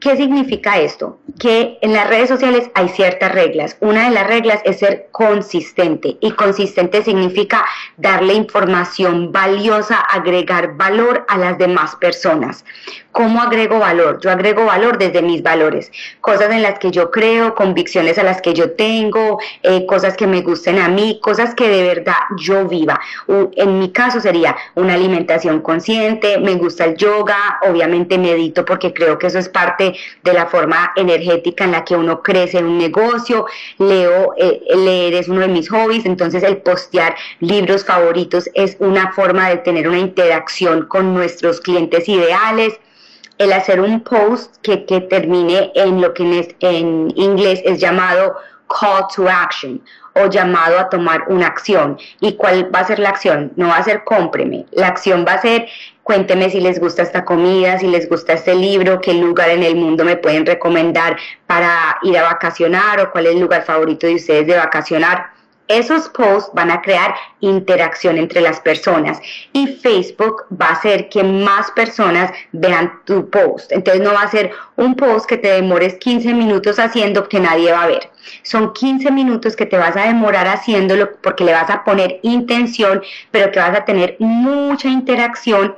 ¿Qué 0.04 0.18
significa 0.18 0.80
esto? 0.80 1.20
Que 1.40 1.78
en 1.82 1.94
las 1.94 2.10
redes 2.10 2.28
sociales 2.28 2.70
hay 2.74 2.90
ciertas 2.90 3.32
reglas. 3.32 3.78
Una 3.80 4.04
de 4.04 4.12
las 4.14 4.28
reglas 4.28 4.60
es 4.66 4.80
ser 4.80 5.08
consistente 5.12 6.18
y 6.20 6.32
consistente 6.32 7.06
significa 7.06 7.64
darle 7.96 8.34
información 8.34 9.32
valiosa, 9.32 10.02
agregar 10.02 10.76
valor 10.76 11.26
a 11.30 11.38
las 11.38 11.58
demás 11.58 11.96
personas. 11.96 12.66
¿Cómo 13.14 13.44
agrego 13.44 13.78
valor? 13.78 14.20
Yo 14.22 14.32
agrego 14.32 14.66
valor 14.66 14.98
desde 14.98 15.22
mis 15.22 15.44
valores, 15.44 15.92
cosas 16.20 16.50
en 16.50 16.64
las 16.64 16.80
que 16.80 16.90
yo 16.90 17.12
creo, 17.12 17.54
convicciones 17.54 18.18
a 18.18 18.24
las 18.24 18.42
que 18.42 18.56
yo 18.56 18.72
tengo, 18.72 19.38
eh, 19.62 19.86
cosas 19.86 20.18
que 20.18 20.26
me 20.26 20.42
gusten 20.42 20.80
a 20.80 20.90
mí, 20.90 21.20
cosas 21.22 21.54
que 21.54 21.70
de 21.70 21.84
verdad 21.84 22.16
yo 22.40 22.68
viva. 22.68 23.00
En 23.28 23.78
mi 23.78 23.92
caso 23.92 24.20
sería 24.20 24.56
una 24.74 24.96
alimentación 24.96 25.62
consciente, 25.62 26.40
me 26.40 26.56
gusta 26.56 26.86
el 26.86 26.98
yoga, 26.98 27.60
obviamente 27.62 28.18
medito 28.18 28.66
porque 28.66 28.92
creo 28.92 29.20
que 29.20 29.28
eso 29.28 29.38
es 29.38 29.48
parte 29.48 29.94
de 30.24 30.34
la 30.34 30.48
forma 30.48 30.92
energética 30.96 31.66
en 31.66 31.74
la 31.74 31.86
que 31.86 31.96
uno 31.96 32.24
crece 32.24 32.58
en 32.58 32.66
un 32.66 32.80
negocio, 32.80 33.46
leo, 33.78 34.34
eh, 34.38 34.60
leer 34.76 35.14
es 35.14 35.28
uno 35.28 35.42
de 35.42 35.50
mis 35.50 35.70
hobbies, 35.70 36.08
entonces 36.08 36.42
el 36.42 36.58
postear 36.58 37.16
libros 37.42 37.86
favoritos 37.86 38.50
es 38.56 38.76
una 38.80 39.12
forma 39.12 39.50
de 39.50 39.58
tener 39.58 39.88
una 39.88 40.00
interacción 40.00 40.88
con 40.88 41.14
nuestros 41.14 41.62
clientes 41.62 42.10
ideales 42.10 42.80
el 43.44 43.54
hacer 43.54 43.80
un 43.80 44.02
post 44.02 44.56
que, 44.62 44.78
termine 44.78 45.72
en 45.76 46.02
lo 46.02 46.14
que 46.14 46.50
en, 46.62 47.12
inglés 47.16 47.62
es 47.66 47.80
llamado 47.80 48.36
call 48.68 49.06
to 49.16 49.28
action 49.30 49.82
o 50.16 50.28
llamado 50.28 50.80
a 50.80 50.90
tomar 50.90 51.24
una 51.28 51.48
acción. 51.48 51.98
¿Y 52.20 52.34
cuál 52.34 52.74
va 52.74 52.80
a 52.80 52.88
ser 52.88 53.00
la 53.00 53.10
acción? 53.10 53.52
No 53.56 53.68
va 53.68 53.78
a 53.78 53.84
ser 53.84 54.04
cómpreme. 54.04 54.66
La 54.72 54.88
acción 54.88 55.26
va 55.28 55.34
a 55.34 55.42
ser 55.42 55.68
cuénteme 56.04 56.50
si 56.50 56.60
les 56.60 56.80
gusta 56.80 57.02
esta 57.02 57.26
comida, 57.26 57.80
si 57.80 57.88
les 57.88 58.08
gusta 58.10 58.34
este 58.34 58.54
libro, 58.54 59.00
qué 59.02 59.14
lugar 59.14 59.50
en 59.50 59.64
el 59.64 59.76
mundo 59.76 60.04
me 60.04 60.18
pueden 60.18 60.46
recomendar 60.46 61.18
para 61.48 61.98
ir 62.04 62.18
a 62.18 62.24
vacacionar 62.24 63.00
o 63.00 63.12
cuál 63.12 63.28
es 63.28 63.34
el 63.34 63.40
lugar 63.40 63.64
favorito 63.64 64.06
de 64.06 64.16
ustedes 64.16 64.46
de 64.48 64.58
vacacionar. 64.58 65.32
Esos 65.74 66.08
posts 66.10 66.52
van 66.54 66.70
a 66.70 66.84
crear 66.84 67.16
interacción 67.40 68.20
entre 68.20 68.42
las 68.42 68.60
personas 68.60 69.20
y 69.54 69.66
Facebook 69.66 70.46
va 70.62 70.68
a 70.68 70.74
hacer 70.74 71.10
que 71.10 71.24
más 71.24 71.72
personas 71.72 72.32
vean 72.52 73.02
tu 73.06 73.28
post. 73.32 73.72
Entonces 73.72 74.04
no 74.04 74.14
va 74.14 74.22
a 74.22 74.30
ser 74.30 74.52
un 74.76 74.94
post 74.94 75.26
que 75.26 75.38
te 75.38 75.48
demores 75.48 75.96
15 75.96 76.32
minutos 76.36 76.78
haciendo 76.78 77.28
que 77.28 77.40
nadie 77.40 77.72
va 77.72 77.82
a 77.82 77.88
ver. 77.88 78.08
Son 78.44 78.72
15 78.72 79.10
minutos 79.10 79.56
que 79.56 79.66
te 79.66 79.78
vas 79.78 79.98
a 79.98 80.06
demorar 80.06 80.48
haciéndolo 80.48 81.10
porque 81.24 81.44
le 81.44 81.54
vas 81.54 81.72
a 81.72 81.84
poner 81.84 82.20
intención, 82.22 83.02
pero 83.32 83.52
que 83.52 83.60
vas 83.60 83.76
a 83.76 83.84
tener 83.84 84.16
mucha 84.20 84.90
interacción 84.90 85.76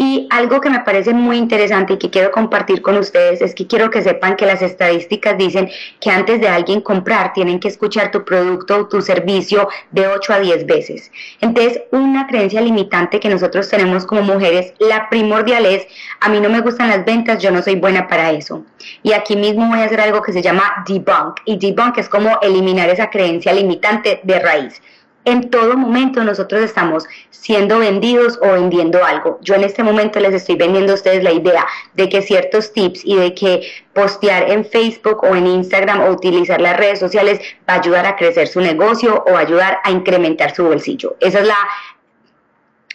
y 0.00 0.28
algo 0.30 0.60
que 0.60 0.70
me 0.70 0.78
parece 0.78 1.12
muy 1.12 1.36
interesante 1.36 1.94
y 1.94 1.98
que 1.98 2.08
quiero 2.08 2.30
compartir 2.30 2.82
con 2.82 2.96
ustedes 2.96 3.42
es 3.42 3.52
que 3.52 3.66
quiero 3.66 3.90
que 3.90 4.00
sepan 4.00 4.36
que 4.36 4.46
las 4.46 4.62
estadísticas 4.62 5.36
dicen 5.36 5.68
que 5.98 6.08
antes 6.08 6.40
de 6.40 6.48
alguien 6.48 6.80
comprar 6.80 7.32
tienen 7.32 7.58
que 7.58 7.66
escuchar 7.66 8.12
tu 8.12 8.24
producto 8.24 8.76
o 8.76 8.86
tu 8.86 9.02
servicio 9.02 9.68
de 9.90 10.06
8 10.06 10.32
a 10.34 10.38
10 10.38 10.66
veces. 10.66 11.10
Entonces, 11.40 11.82
una 11.90 12.28
creencia 12.28 12.60
limitante 12.60 13.18
que 13.18 13.28
nosotros 13.28 13.68
tenemos 13.68 14.06
como 14.06 14.22
mujeres, 14.22 14.72
la 14.78 15.10
primordial 15.10 15.66
es, 15.66 15.84
a 16.20 16.28
mí 16.28 16.38
no 16.38 16.48
me 16.48 16.60
gustan 16.60 16.90
las 16.90 17.04
ventas, 17.04 17.42
yo 17.42 17.50
no 17.50 17.60
soy 17.60 17.74
buena 17.74 18.06
para 18.06 18.30
eso. 18.30 18.64
Y 19.02 19.14
aquí 19.14 19.34
mismo 19.34 19.66
voy 19.66 19.80
a 19.80 19.84
hacer 19.86 20.00
algo 20.00 20.22
que 20.22 20.32
se 20.32 20.42
llama 20.42 20.84
debunk. 20.86 21.40
Y 21.44 21.58
debunk 21.58 21.98
es 21.98 22.08
como 22.08 22.38
eliminar 22.40 22.88
esa 22.88 23.10
creencia 23.10 23.52
limitante 23.52 24.20
de 24.22 24.38
raíz 24.38 24.80
en 25.24 25.50
todo 25.50 25.76
momento 25.76 26.24
nosotros 26.24 26.62
estamos 26.62 27.04
siendo 27.30 27.78
vendidos 27.78 28.38
o 28.42 28.52
vendiendo 28.52 29.04
algo. 29.04 29.38
Yo 29.42 29.54
en 29.54 29.64
este 29.64 29.82
momento 29.82 30.20
les 30.20 30.34
estoy 30.34 30.56
vendiendo 30.56 30.92
a 30.92 30.94
ustedes 30.94 31.22
la 31.22 31.32
idea 31.32 31.66
de 31.94 32.08
que 32.08 32.22
ciertos 32.22 32.72
tips 32.72 33.02
y 33.04 33.16
de 33.16 33.34
que 33.34 33.70
postear 33.92 34.50
en 34.50 34.64
Facebook 34.64 35.22
o 35.22 35.34
en 35.34 35.46
Instagram 35.46 36.00
o 36.00 36.10
utilizar 36.10 36.60
las 36.60 36.76
redes 36.76 36.98
sociales 36.98 37.40
va 37.68 37.74
a 37.74 37.78
ayudar 37.80 38.06
a 38.06 38.16
crecer 38.16 38.48
su 38.48 38.60
negocio 38.60 39.22
o 39.26 39.36
ayudar 39.36 39.78
a 39.84 39.90
incrementar 39.90 40.54
su 40.54 40.64
bolsillo. 40.64 41.16
Esa 41.20 41.40
es 41.40 41.46
la 41.46 41.58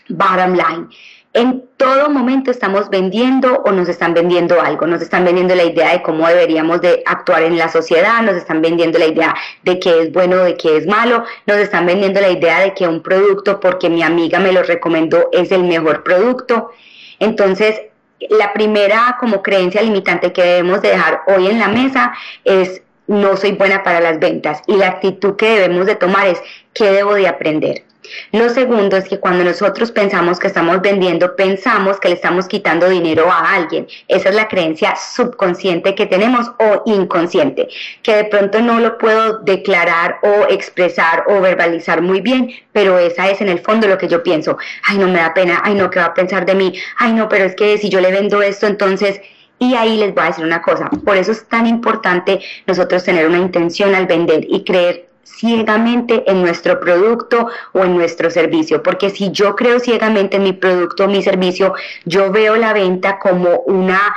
bottom 0.10 0.54
line 0.54 0.88
en 1.34 1.66
todo 1.78 2.12
momento 2.12 2.52
estamos 2.52 2.90
vendiendo 2.90 3.62
o 3.66 3.72
nos 3.72 3.90
están 3.90 4.14
vendiendo 4.14 4.62
algo, 4.62 4.86
nos 4.86 5.02
están 5.02 5.26
vendiendo 5.26 5.56
la 5.56 5.64
idea 5.64 5.92
de 5.92 6.04
cómo 6.04 6.28
deberíamos 6.28 6.80
de 6.82 7.02
actuar 7.08 7.42
en 7.42 7.58
la 7.58 7.70
sociedad, 7.70 8.22
nos 8.22 8.36
están 8.36 8.62
vendiendo 8.62 9.00
la 9.00 9.08
idea 9.08 9.36
de 9.64 9.80
qué 9.80 10.02
es 10.02 10.12
bueno, 10.12 10.38
de 10.38 10.56
qué 10.56 10.78
es 10.78 10.86
malo, 10.86 11.24
nos 11.48 11.58
están 11.58 11.88
vendiendo 11.88 12.22
la 12.22 12.30
idea 12.30 12.60
de 12.60 12.76
que 12.76 12.88
un 12.88 13.02
producto 13.02 13.60
porque 13.60 13.90
mi 13.90 14.04
amiga 14.04 14.40
me 14.40 14.52
lo 14.52 14.62
recomendó 14.62 15.30
es 15.32 15.52
el 15.52 15.64
mejor 15.64 16.04
producto. 16.04 16.70
Entonces, 17.18 17.82
la 18.30 18.54
primera 18.54 19.18
como 19.20 19.42
creencia 19.42 19.82
limitante 19.82 20.32
que 20.32 20.44
debemos 20.44 20.84
dejar 20.84 21.22
hoy 21.26 21.48
en 21.48 21.60
la 21.60 21.68
mesa 21.68 22.14
es 22.46 22.84
no 23.08 23.36
soy 23.38 23.54
buena 23.54 23.84
para 23.84 24.00
las 24.00 24.20
ventas 24.20 24.62
y 24.68 24.78
la 24.78 24.88
actitud 24.88 25.36
que 25.36 25.50
debemos 25.60 25.88
de 25.88 25.96
tomar 25.96 26.28
es 26.28 26.42
qué 26.74 26.92
debo 26.92 27.16
de 27.16 27.28
aprender. 27.28 27.84
Lo 28.32 28.50
segundo 28.50 28.98
es 28.98 29.08
que 29.08 29.20
cuando 29.20 29.44
nosotros 29.44 29.92
pensamos 29.92 30.40
que 30.40 30.48
estamos 30.48 30.82
vendiendo, 30.82 31.36
pensamos 31.36 32.00
que 32.00 32.10
le 32.10 32.16
estamos 32.16 32.48
quitando 32.48 32.90
dinero 32.90 33.32
a 33.32 33.54
alguien. 33.54 33.88
Esa 34.08 34.30
es 34.30 34.36
la 34.36 34.48
creencia 34.48 34.96
subconsciente 34.96 35.96
que 35.96 36.06
tenemos 36.06 36.52
o 36.60 36.84
inconsciente, 36.86 37.70
que 38.02 38.16
de 38.16 38.26
pronto 38.26 38.62
no 38.62 38.80
lo 38.80 38.98
puedo 38.98 39.40
declarar 39.40 40.18
o 40.24 40.48
expresar 40.50 41.24
o 41.28 41.42
verbalizar 41.42 42.02
muy 42.02 42.22
bien, 42.22 42.52
pero 42.72 43.00
esa 43.00 43.30
es 43.30 43.42
en 43.42 43.50
el 43.50 43.60
fondo 43.60 43.88
lo 43.88 43.98
que 43.98 44.08
yo 44.08 44.24
pienso. 44.24 44.58
Ay, 44.88 44.98
no 44.98 45.08
me 45.08 45.20
da 45.20 45.34
pena, 45.34 45.62
ay, 45.64 45.76
no, 45.76 45.90
¿qué 45.90 46.00
va 46.00 46.06
a 46.08 46.14
pensar 46.14 46.46
de 46.46 46.56
mí? 46.56 46.74
Ay, 46.98 47.14
no, 47.14 47.30
pero 47.30 47.46
es 47.46 47.56
que 47.56 47.78
si 47.78 47.90
yo 47.90 48.02
le 48.02 48.12
vendo 48.12 48.42
esto, 48.42 48.68
entonces... 48.68 49.22
Y 49.60 49.76
ahí 49.76 49.98
les 49.98 50.14
voy 50.14 50.24
a 50.24 50.28
decir 50.28 50.44
una 50.44 50.62
cosa, 50.62 50.90
por 51.06 51.16
eso 51.16 51.32
es 51.32 51.48
tan 51.48 51.68
importante 51.68 52.42
nosotros 52.68 53.04
tener 53.04 53.28
una 53.28 53.38
intención 53.38 53.96
al 53.96 54.08
vender 54.08 54.46
y 54.50 54.66
creer 54.66 55.13
ciegamente 55.24 56.30
en 56.30 56.42
nuestro 56.42 56.80
producto 56.80 57.48
o 57.74 57.84
en 57.84 57.96
nuestro 57.96 58.30
servicio, 58.30 58.84
porque 58.84 59.10
si 59.10 59.32
yo 59.32 59.56
creo 59.56 59.80
ciegamente 59.80 60.38
en 60.38 60.44
mi 60.44 60.54
producto 60.54 61.06
o 61.06 61.08
mi 61.08 61.24
servicio, 61.24 61.74
yo 62.06 62.32
veo 62.32 62.56
la 62.56 62.74
venta 62.74 63.20
como 63.20 63.60
una 63.66 64.16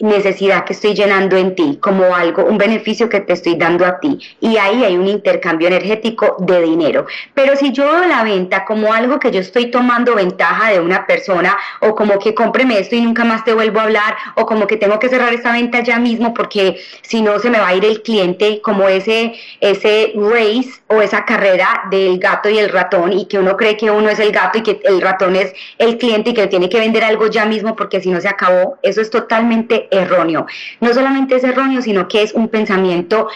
necesidad 0.00 0.64
que 0.64 0.72
estoy 0.72 0.94
llenando 0.94 1.36
en 1.36 1.54
ti, 1.54 1.78
como 1.80 2.14
algo, 2.14 2.44
un 2.44 2.58
beneficio 2.58 3.08
que 3.08 3.20
te 3.20 3.32
estoy 3.32 3.56
dando 3.56 3.84
a 3.84 3.98
ti. 3.98 4.18
Y 4.40 4.56
ahí 4.56 4.84
hay 4.84 4.96
un 4.96 5.08
intercambio 5.08 5.68
energético 5.68 6.36
de 6.38 6.62
dinero. 6.62 7.06
Pero 7.34 7.56
si 7.56 7.72
yo 7.72 7.84
veo 7.84 8.06
la 8.06 8.22
venta 8.22 8.64
como 8.64 8.92
algo 8.92 9.18
que 9.18 9.30
yo 9.30 9.40
estoy 9.40 9.70
tomando 9.70 10.14
ventaja 10.14 10.70
de 10.70 10.80
una 10.80 11.06
persona, 11.06 11.56
o 11.80 11.94
como 11.94 12.18
que 12.18 12.34
cómpreme 12.34 12.78
esto 12.78 12.94
y 12.94 13.00
nunca 13.00 13.24
más 13.24 13.44
te 13.44 13.52
vuelvo 13.52 13.80
a 13.80 13.84
hablar, 13.84 14.16
o 14.36 14.46
como 14.46 14.66
que 14.66 14.76
tengo 14.76 14.98
que 14.98 15.08
cerrar 15.08 15.32
esta 15.32 15.52
venta 15.52 15.80
ya 15.82 15.98
mismo 15.98 16.32
porque 16.32 16.80
si 17.02 17.20
no 17.22 17.38
se 17.38 17.50
me 17.50 17.58
va 17.58 17.68
a 17.68 17.74
ir 17.74 17.84
el 17.84 18.02
cliente, 18.02 18.60
como 18.62 18.88
ese, 18.88 19.34
ese 19.60 20.12
race 20.14 20.70
o 20.86 21.02
esa 21.02 21.24
carrera 21.24 21.82
del 21.90 22.18
gato 22.18 22.48
y 22.48 22.58
el 22.58 22.68
ratón, 22.68 23.12
y 23.12 23.26
que 23.26 23.38
uno 23.38 23.56
cree 23.56 23.76
que 23.76 23.90
uno 23.90 24.08
es 24.08 24.20
el 24.20 24.32
gato 24.32 24.58
y 24.58 24.62
que 24.62 24.80
el 24.84 25.00
ratón 25.00 25.36
es 25.36 25.52
el 25.78 25.98
cliente 25.98 26.30
y 26.30 26.34
que 26.34 26.46
tiene 26.46 26.68
que 26.68 26.78
vender 26.78 27.04
algo 27.04 27.26
ya 27.26 27.46
mismo 27.46 27.74
porque 27.74 28.00
si 28.00 28.10
no 28.10 28.20
se 28.20 28.28
acabó, 28.28 28.78
eso 28.82 29.00
es 29.00 29.10
totalmente 29.10 29.87
erróneo. 29.90 30.46
No 30.80 30.92
solamente 30.92 31.36
es 31.36 31.44
erróneo, 31.44 31.82
sino 31.82 32.08
que 32.08 32.22
es 32.22 32.32
un 32.32 32.48
pensamiento 32.48 33.28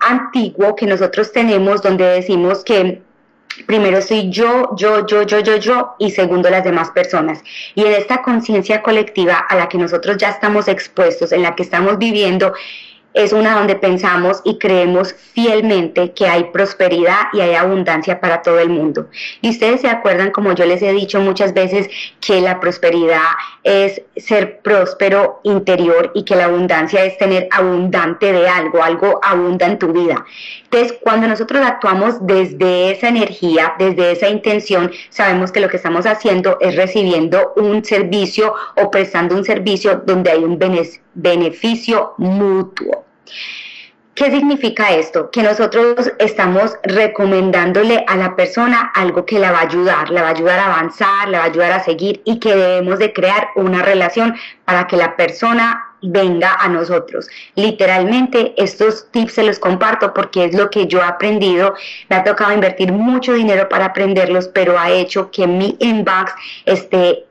antiguo 0.00 0.76
que 0.76 0.86
nosotros 0.86 1.32
tenemos 1.32 1.82
donde 1.82 2.04
decimos 2.04 2.64
que 2.64 3.02
primero 3.66 4.02
soy 4.02 4.28
yo, 4.30 4.76
yo, 4.76 5.06
yo, 5.06 5.22
yo, 5.22 5.40
yo, 5.40 5.56
yo 5.56 5.94
y 5.98 6.10
segundo 6.10 6.50
las 6.50 6.64
demás 6.64 6.90
personas. 6.90 7.42
Y 7.74 7.84
en 7.84 7.92
esta 7.92 8.22
conciencia 8.22 8.82
colectiva 8.82 9.38
a 9.38 9.56
la 9.56 9.68
que 9.68 9.78
nosotros 9.78 10.16
ya 10.18 10.30
estamos 10.30 10.68
expuestos, 10.68 11.32
en 11.32 11.42
la 11.42 11.54
que 11.54 11.62
estamos 11.62 11.98
viviendo, 11.98 12.52
es 13.16 13.32
una 13.32 13.54
donde 13.54 13.76
pensamos 13.76 14.42
y 14.44 14.58
creemos 14.58 15.14
fielmente 15.14 16.12
que 16.12 16.28
hay 16.28 16.44
prosperidad 16.52 17.28
y 17.32 17.40
hay 17.40 17.54
abundancia 17.54 18.20
para 18.20 18.42
todo 18.42 18.58
el 18.58 18.68
mundo. 18.68 19.08
Y 19.40 19.48
ustedes 19.48 19.80
se 19.80 19.88
acuerdan, 19.88 20.30
como 20.32 20.52
yo 20.52 20.66
les 20.66 20.82
he 20.82 20.92
dicho 20.92 21.18
muchas 21.20 21.54
veces, 21.54 21.88
que 22.20 22.42
la 22.42 22.60
prosperidad 22.60 23.22
es 23.64 24.02
ser 24.18 24.60
próspero 24.60 25.40
interior 25.44 26.12
y 26.14 26.24
que 26.26 26.36
la 26.36 26.44
abundancia 26.44 27.06
es 27.06 27.16
tener 27.16 27.48
abundante 27.52 28.34
de 28.34 28.48
algo, 28.48 28.82
algo 28.82 29.18
abunda 29.22 29.64
en 29.64 29.78
tu 29.78 29.94
vida. 29.94 30.26
Entonces, 30.64 30.98
cuando 31.00 31.26
nosotros 31.26 31.64
actuamos 31.64 32.26
desde 32.26 32.90
esa 32.90 33.08
energía, 33.08 33.76
desde 33.78 34.12
esa 34.12 34.28
intención, 34.28 34.92
sabemos 35.08 35.52
que 35.52 35.60
lo 35.60 35.70
que 35.70 35.78
estamos 35.78 36.04
haciendo 36.04 36.58
es 36.60 36.76
recibiendo 36.76 37.54
un 37.56 37.82
servicio 37.82 38.52
o 38.76 38.90
prestando 38.90 39.34
un 39.34 39.44
servicio 39.44 40.02
donde 40.04 40.32
hay 40.32 40.44
un 40.44 40.58
beneficio 41.14 42.12
mutuo. 42.18 43.05
¿Qué 44.16 44.30
significa 44.30 44.92
esto? 44.92 45.30
Que 45.30 45.42
nosotros 45.42 46.10
estamos 46.18 46.78
recomendándole 46.84 48.02
a 48.08 48.16
la 48.16 48.34
persona 48.34 48.90
algo 48.94 49.26
que 49.26 49.38
la 49.38 49.52
va 49.52 49.58
a 49.58 49.64
ayudar, 49.64 50.08
la 50.08 50.22
va 50.22 50.28
a 50.28 50.30
ayudar 50.30 50.58
a 50.58 50.72
avanzar, 50.72 51.28
la 51.28 51.40
va 51.40 51.44
a 51.44 51.48
ayudar 51.48 51.72
a 51.72 51.84
seguir 51.84 52.22
y 52.24 52.40
que 52.40 52.56
debemos 52.56 52.98
de 52.98 53.12
crear 53.12 53.48
una 53.56 53.82
relación 53.82 54.34
para 54.64 54.86
que 54.86 54.96
la 54.96 55.16
persona 55.16 55.86
venga 56.00 56.54
a 56.54 56.66
nosotros. 56.70 57.28
Literalmente 57.56 58.54
estos 58.56 59.10
tips 59.10 59.34
se 59.34 59.42
los 59.42 59.58
comparto 59.58 60.14
porque 60.14 60.46
es 60.46 60.54
lo 60.54 60.70
que 60.70 60.86
yo 60.86 61.00
he 61.00 61.04
aprendido. 61.04 61.74
Me 62.08 62.16
ha 62.16 62.24
tocado 62.24 62.54
invertir 62.54 62.92
mucho 62.92 63.34
dinero 63.34 63.68
para 63.68 63.84
aprenderlos, 63.84 64.48
pero 64.48 64.78
ha 64.78 64.90
hecho 64.90 65.30
que 65.30 65.46
mi 65.46 65.76
inbox 65.78 66.32
esté 66.64 67.26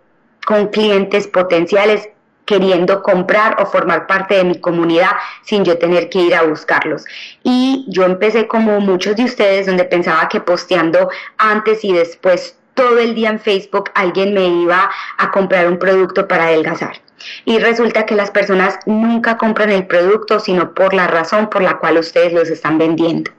con 0.46 0.68
clientes 0.68 1.28
potenciales 1.28 2.10
queriendo 2.46 3.02
comprar 3.04 3.62
o 3.62 3.66
formar 3.66 4.08
parte 4.08 4.36
de 4.36 4.44
mi 4.44 4.60
comunidad 4.60 5.12
sin 5.42 5.66
yo 5.66 5.78
tener 5.78 6.10
que 6.10 6.20
ir 6.20 6.36
a 6.36 6.44
buscarlos. 6.44 7.04
Y 7.44 7.86
yo 7.88 8.04
empecé 8.04 8.48
como 8.48 8.80
muchos 8.80 9.16
de 9.16 9.26
ustedes 9.26 9.66
donde 9.66 9.84
pensaba 9.84 10.30
que 10.30 10.40
posteando 10.40 11.10
antes 11.38 11.84
y 11.84 11.92
después 11.92 12.58
todo 12.76 13.00
el 13.00 13.16
día 13.16 13.30
en 13.30 13.40
Facebook 13.40 13.90
alguien 13.96 14.34
me 14.34 14.48
iba 14.48 14.90
a 15.18 15.32
comprar 15.32 15.68
un 15.68 15.80
producto 15.80 16.28
para 16.28 16.46
adelgazar. 16.46 17.02
Y 17.46 17.58
resulta 17.58 18.06
que 18.06 18.16
las 18.16 18.30
personas 18.30 18.78
nunca 18.86 19.38
compran 19.38 19.72
el 19.72 19.88
producto 19.88 20.40
sino 20.40 20.74
por 20.74 20.94
la 20.94 21.08
razón 21.08 21.50
por 21.50 21.62
la 21.62 21.78
cual 21.80 21.98
ustedes 21.98 22.34
los 22.34 22.50
están 22.50 22.78
vendiendo. 22.78 23.32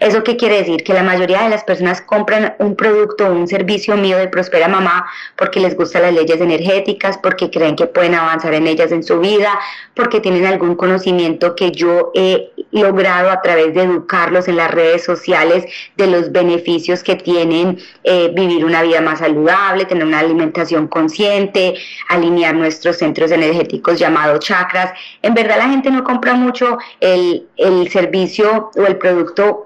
¿Eso 0.00 0.22
qué 0.22 0.36
quiere 0.36 0.58
decir? 0.58 0.82
Que 0.82 0.94
la 0.94 1.02
mayoría 1.02 1.42
de 1.42 1.50
las 1.50 1.64
personas 1.64 2.00
compran 2.00 2.54
un 2.58 2.76
producto 2.76 3.26
o 3.26 3.32
un 3.32 3.48
servicio 3.48 3.96
mío 3.96 4.18
de 4.18 4.28
Prospera 4.28 4.68
Mamá 4.68 5.06
porque 5.36 5.60
les 5.60 5.76
gustan 5.76 6.02
las 6.02 6.14
leyes 6.14 6.40
energéticas, 6.40 7.18
porque 7.18 7.50
creen 7.50 7.76
que 7.76 7.86
pueden 7.86 8.14
avanzar 8.14 8.54
en 8.54 8.66
ellas 8.66 8.92
en 8.92 9.02
su 9.02 9.20
vida, 9.20 9.58
porque 9.94 10.20
tienen 10.20 10.46
algún 10.46 10.74
conocimiento 10.74 11.54
que 11.54 11.70
yo 11.70 12.12
he 12.14 12.50
logrado 12.70 13.30
a 13.30 13.40
través 13.42 13.74
de 13.74 13.82
educarlos 13.82 14.48
en 14.48 14.56
las 14.56 14.70
redes 14.70 15.04
sociales 15.04 15.64
de 15.96 16.06
los 16.06 16.32
beneficios 16.32 17.02
que 17.02 17.16
tienen 17.16 17.78
eh, 18.04 18.30
vivir 18.34 18.64
una 18.64 18.82
vida 18.82 19.00
más 19.00 19.18
saludable, 19.18 19.84
tener 19.84 20.06
una 20.06 20.20
alimentación 20.20 20.88
consciente, 20.88 21.74
alinear 22.08 22.54
nuestros 22.54 22.98
centros 22.98 23.30
energéticos 23.30 23.98
llamados 23.98 24.40
chakras. 24.40 24.92
En 25.22 25.34
verdad 25.34 25.58
la 25.58 25.68
gente 25.68 25.90
no 25.90 26.02
compra 26.02 26.34
mucho 26.34 26.78
el, 27.00 27.46
el 27.56 27.90
servicio 27.90 28.70
o 28.74 28.86
el 28.86 28.96
producto 28.96 29.61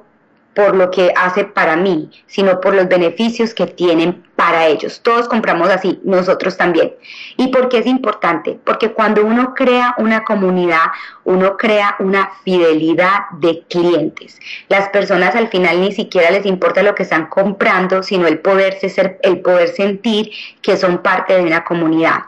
por 0.56 0.74
lo 0.74 0.90
que 0.90 1.12
hace 1.14 1.44
para 1.44 1.76
mí, 1.76 2.10
sino 2.26 2.62
por 2.62 2.74
los 2.74 2.88
beneficios 2.88 3.52
que 3.52 3.66
tienen 3.66 4.24
para 4.36 4.66
ellos. 4.66 5.02
Todos 5.02 5.28
compramos 5.28 5.68
así, 5.68 6.00
nosotros 6.02 6.56
también. 6.56 6.94
¿Y 7.36 7.48
por 7.48 7.68
qué 7.68 7.80
es 7.80 7.86
importante? 7.86 8.58
Porque 8.64 8.90
cuando 8.92 9.22
uno 9.22 9.52
crea 9.54 9.94
una 9.98 10.24
comunidad, 10.24 10.86
uno 11.24 11.58
crea 11.58 11.96
una 11.98 12.30
fidelidad 12.42 13.28
de 13.38 13.64
clientes. 13.68 14.40
Las 14.70 14.88
personas 14.88 15.34
al 15.34 15.48
final 15.48 15.82
ni 15.82 15.92
siquiera 15.92 16.30
les 16.30 16.46
importa 16.46 16.82
lo 16.82 16.94
que 16.94 17.02
están 17.02 17.26
comprando, 17.26 18.02
sino 18.02 18.26
el 18.26 18.38
poder, 18.38 18.78
ser, 18.80 19.18
el 19.22 19.40
poder 19.40 19.68
sentir 19.68 20.30
que 20.62 20.78
son 20.78 21.02
parte 21.02 21.34
de 21.34 21.42
una 21.42 21.64
comunidad. 21.64 22.20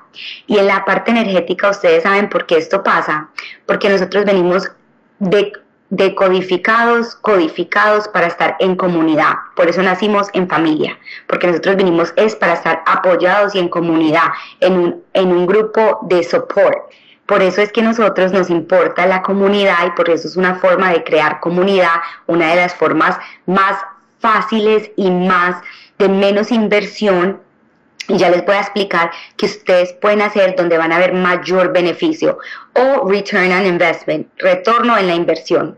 Y 0.46 0.58
en 0.58 0.66
la 0.66 0.84
parte 0.84 1.12
energética, 1.12 1.70
ustedes 1.70 2.02
saben 2.02 2.28
por 2.28 2.44
qué 2.44 2.58
esto 2.58 2.82
pasa, 2.82 3.30
porque 3.64 3.88
nosotros 3.88 4.26
venimos 4.26 4.70
de 5.18 5.50
decodificados, 5.90 7.14
codificados 7.16 8.08
para 8.08 8.26
estar 8.26 8.56
en 8.60 8.76
comunidad. 8.76 9.34
Por 9.56 9.68
eso 9.68 9.82
nacimos 9.82 10.28
en 10.34 10.48
familia, 10.48 10.98
porque 11.26 11.46
nosotros 11.46 11.76
vinimos 11.76 12.12
es 12.16 12.36
para 12.36 12.54
estar 12.54 12.82
apoyados 12.86 13.54
y 13.54 13.58
en 13.58 13.68
comunidad, 13.68 14.28
en 14.60 14.72
un, 14.74 15.02
en 15.14 15.32
un 15.32 15.46
grupo 15.46 16.00
de 16.02 16.22
support. 16.22 16.90
Por 17.26 17.42
eso 17.42 17.60
es 17.60 17.72
que 17.72 17.80
a 17.80 17.84
nosotros 17.84 18.32
nos 18.32 18.48
importa 18.48 19.06
la 19.06 19.22
comunidad 19.22 19.86
y 19.86 19.90
por 19.90 20.08
eso 20.08 20.28
es 20.28 20.36
una 20.36 20.54
forma 20.56 20.92
de 20.92 21.04
crear 21.04 21.40
comunidad, 21.40 22.00
una 22.26 22.50
de 22.50 22.56
las 22.56 22.74
formas 22.74 23.18
más 23.46 23.76
fáciles 24.18 24.90
y 24.96 25.10
más 25.10 25.56
de 25.98 26.08
menos 26.08 26.50
inversión 26.50 27.40
y 28.08 28.16
ya 28.16 28.30
les 28.30 28.44
voy 28.44 28.56
a 28.56 28.60
explicar 28.60 29.10
que 29.36 29.46
ustedes 29.46 29.92
pueden 29.94 30.22
hacer 30.22 30.56
donde 30.56 30.78
van 30.78 30.92
a 30.92 30.98
ver 30.98 31.12
mayor 31.12 31.72
beneficio 31.72 32.38
o 32.74 33.08
return 33.08 33.52
on 33.52 33.66
investment, 33.66 34.26
retorno 34.38 34.96
en 34.96 35.06
la 35.06 35.14
inversión. 35.14 35.76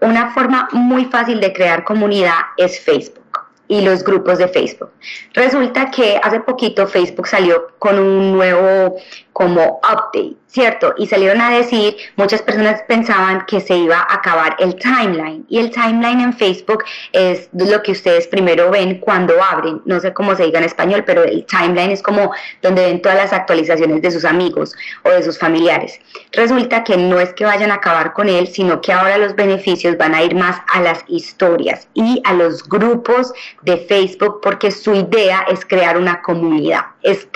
Una 0.00 0.32
forma 0.32 0.68
muy 0.72 1.06
fácil 1.06 1.40
de 1.40 1.52
crear 1.52 1.84
comunidad 1.84 2.38
es 2.56 2.80
Facebook 2.80 3.20
y 3.68 3.80
los 3.82 4.02
grupos 4.02 4.38
de 4.38 4.48
Facebook. 4.48 4.90
Resulta 5.32 5.90
que 5.90 6.20
hace 6.22 6.40
poquito 6.40 6.86
Facebook 6.86 7.28
salió 7.28 7.68
con 7.78 7.98
un 7.98 8.32
nuevo 8.32 8.96
como 9.32 9.80
update, 9.84 10.36
¿cierto? 10.50 10.94
Y 10.96 11.06
salieron 11.06 11.40
a 11.40 11.50
decir, 11.50 11.96
muchas 12.16 12.42
personas 12.42 12.82
pensaban 12.88 13.44
que 13.46 13.60
se 13.60 13.76
iba 13.76 13.98
a 13.98 14.14
acabar 14.14 14.56
el 14.58 14.74
timeline. 14.76 15.44
Y 15.48 15.58
el 15.58 15.70
timeline 15.70 16.20
en 16.20 16.32
Facebook 16.32 16.84
es 17.12 17.48
lo 17.52 17.82
que 17.82 17.92
ustedes 17.92 18.26
primero 18.26 18.70
ven 18.70 18.98
cuando 18.98 19.34
abren. 19.42 19.80
No 19.84 20.00
sé 20.00 20.12
cómo 20.12 20.34
se 20.34 20.44
diga 20.44 20.58
en 20.58 20.64
español, 20.64 21.04
pero 21.06 21.24
el 21.24 21.44
timeline 21.46 21.92
es 21.92 22.02
como 22.02 22.32
donde 22.62 22.84
ven 22.84 23.00
todas 23.00 23.18
las 23.18 23.32
actualizaciones 23.32 24.02
de 24.02 24.10
sus 24.10 24.24
amigos 24.24 24.74
o 25.04 25.10
de 25.10 25.22
sus 25.22 25.38
familiares. 25.38 26.00
Resulta 26.32 26.84
que 26.84 26.96
no 26.96 27.20
es 27.20 27.32
que 27.34 27.44
vayan 27.44 27.70
a 27.70 27.74
acabar 27.74 28.12
con 28.12 28.28
él, 28.28 28.48
sino 28.48 28.80
que 28.80 28.92
ahora 28.92 29.18
los 29.18 29.34
beneficios 29.36 29.96
van 29.96 30.14
a 30.14 30.22
ir 30.22 30.34
más 30.34 30.60
a 30.72 30.80
las 30.80 31.04
historias 31.06 31.88
y 31.94 32.20
a 32.24 32.34
los 32.34 32.68
grupos 32.68 33.32
de 33.62 33.76
Facebook 33.76 34.40
porque 34.42 34.70
su 34.70 34.94
idea 34.94 35.44
es 35.50 35.64
crear 35.64 35.96
una 35.96 36.22
comunidad, 36.22 36.86
es, 37.02 37.28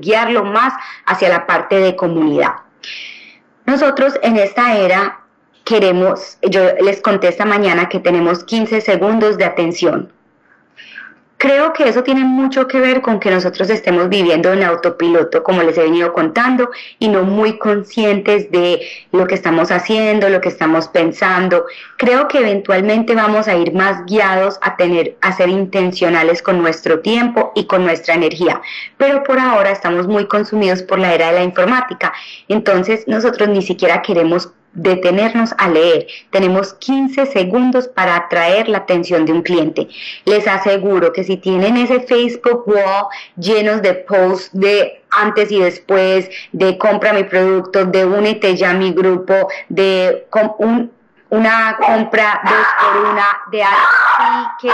guiarlo 0.00 0.44
más 0.44 0.74
hacia 1.06 1.28
la 1.28 1.46
parte 1.46 1.76
de 1.76 1.96
comunidad. 1.96 2.52
Nosotros 3.66 4.18
en 4.22 4.36
esta 4.36 4.76
era 4.76 5.20
queremos, 5.64 6.38
yo 6.42 6.74
les 6.82 7.00
conté 7.00 7.28
esta 7.28 7.44
mañana 7.44 7.88
que 7.88 8.00
tenemos 8.00 8.44
15 8.44 8.80
segundos 8.80 9.38
de 9.38 9.44
atención. 9.44 10.12
Creo 11.42 11.72
que 11.72 11.88
eso 11.88 12.04
tiene 12.04 12.22
mucho 12.22 12.68
que 12.68 12.78
ver 12.78 13.02
con 13.02 13.18
que 13.18 13.28
nosotros 13.28 13.68
estemos 13.68 14.08
viviendo 14.08 14.52
en 14.52 14.62
autopiloto, 14.62 15.42
como 15.42 15.60
les 15.64 15.76
he 15.76 15.82
venido 15.82 16.12
contando, 16.12 16.70
y 17.00 17.08
no 17.08 17.24
muy 17.24 17.58
conscientes 17.58 18.48
de 18.52 18.80
lo 19.10 19.26
que 19.26 19.34
estamos 19.34 19.72
haciendo, 19.72 20.28
lo 20.28 20.40
que 20.40 20.50
estamos 20.50 20.86
pensando. 20.86 21.66
Creo 21.96 22.28
que 22.28 22.38
eventualmente 22.38 23.16
vamos 23.16 23.48
a 23.48 23.56
ir 23.56 23.74
más 23.74 24.06
guiados 24.06 24.56
a 24.62 24.76
tener, 24.76 25.16
a 25.20 25.32
ser 25.32 25.48
intencionales 25.48 26.42
con 26.42 26.62
nuestro 26.62 27.00
tiempo 27.00 27.50
y 27.56 27.66
con 27.66 27.82
nuestra 27.82 28.14
energía. 28.14 28.62
Pero 28.96 29.24
por 29.24 29.40
ahora 29.40 29.72
estamos 29.72 30.06
muy 30.06 30.28
consumidos 30.28 30.84
por 30.84 31.00
la 31.00 31.12
era 31.12 31.32
de 31.32 31.38
la 31.38 31.42
informática. 31.42 32.12
Entonces 32.46 33.08
nosotros 33.08 33.48
ni 33.48 33.62
siquiera 33.62 34.00
queremos 34.00 34.52
detenernos 34.72 35.54
a 35.58 35.68
leer. 35.68 36.06
Tenemos 36.30 36.74
15 36.74 37.26
segundos 37.26 37.88
para 37.88 38.16
atraer 38.16 38.68
la 38.68 38.78
atención 38.78 39.24
de 39.24 39.32
un 39.32 39.42
cliente. 39.42 39.88
Les 40.24 40.46
aseguro 40.46 41.12
que 41.12 41.24
si 41.24 41.36
tienen 41.36 41.76
ese 41.76 42.00
Facebook 42.00 42.64
wall 42.66 43.06
llenos 43.36 43.82
de 43.82 43.94
posts 43.94 44.50
de 44.52 45.02
antes 45.10 45.52
y 45.52 45.60
después, 45.60 46.30
de 46.52 46.78
compra 46.78 47.12
mi 47.12 47.24
producto, 47.24 47.84
de 47.84 48.04
únete 48.04 48.56
ya 48.56 48.70
a 48.70 48.74
mi 48.74 48.92
grupo, 48.92 49.48
de 49.68 50.26
una 51.28 51.76
compra 51.76 52.40
dos 52.44 52.66
por 52.80 53.10
una, 53.10 53.26
de 53.50 53.62
algo 53.62 53.78
así 54.18 54.48
que 54.60 54.70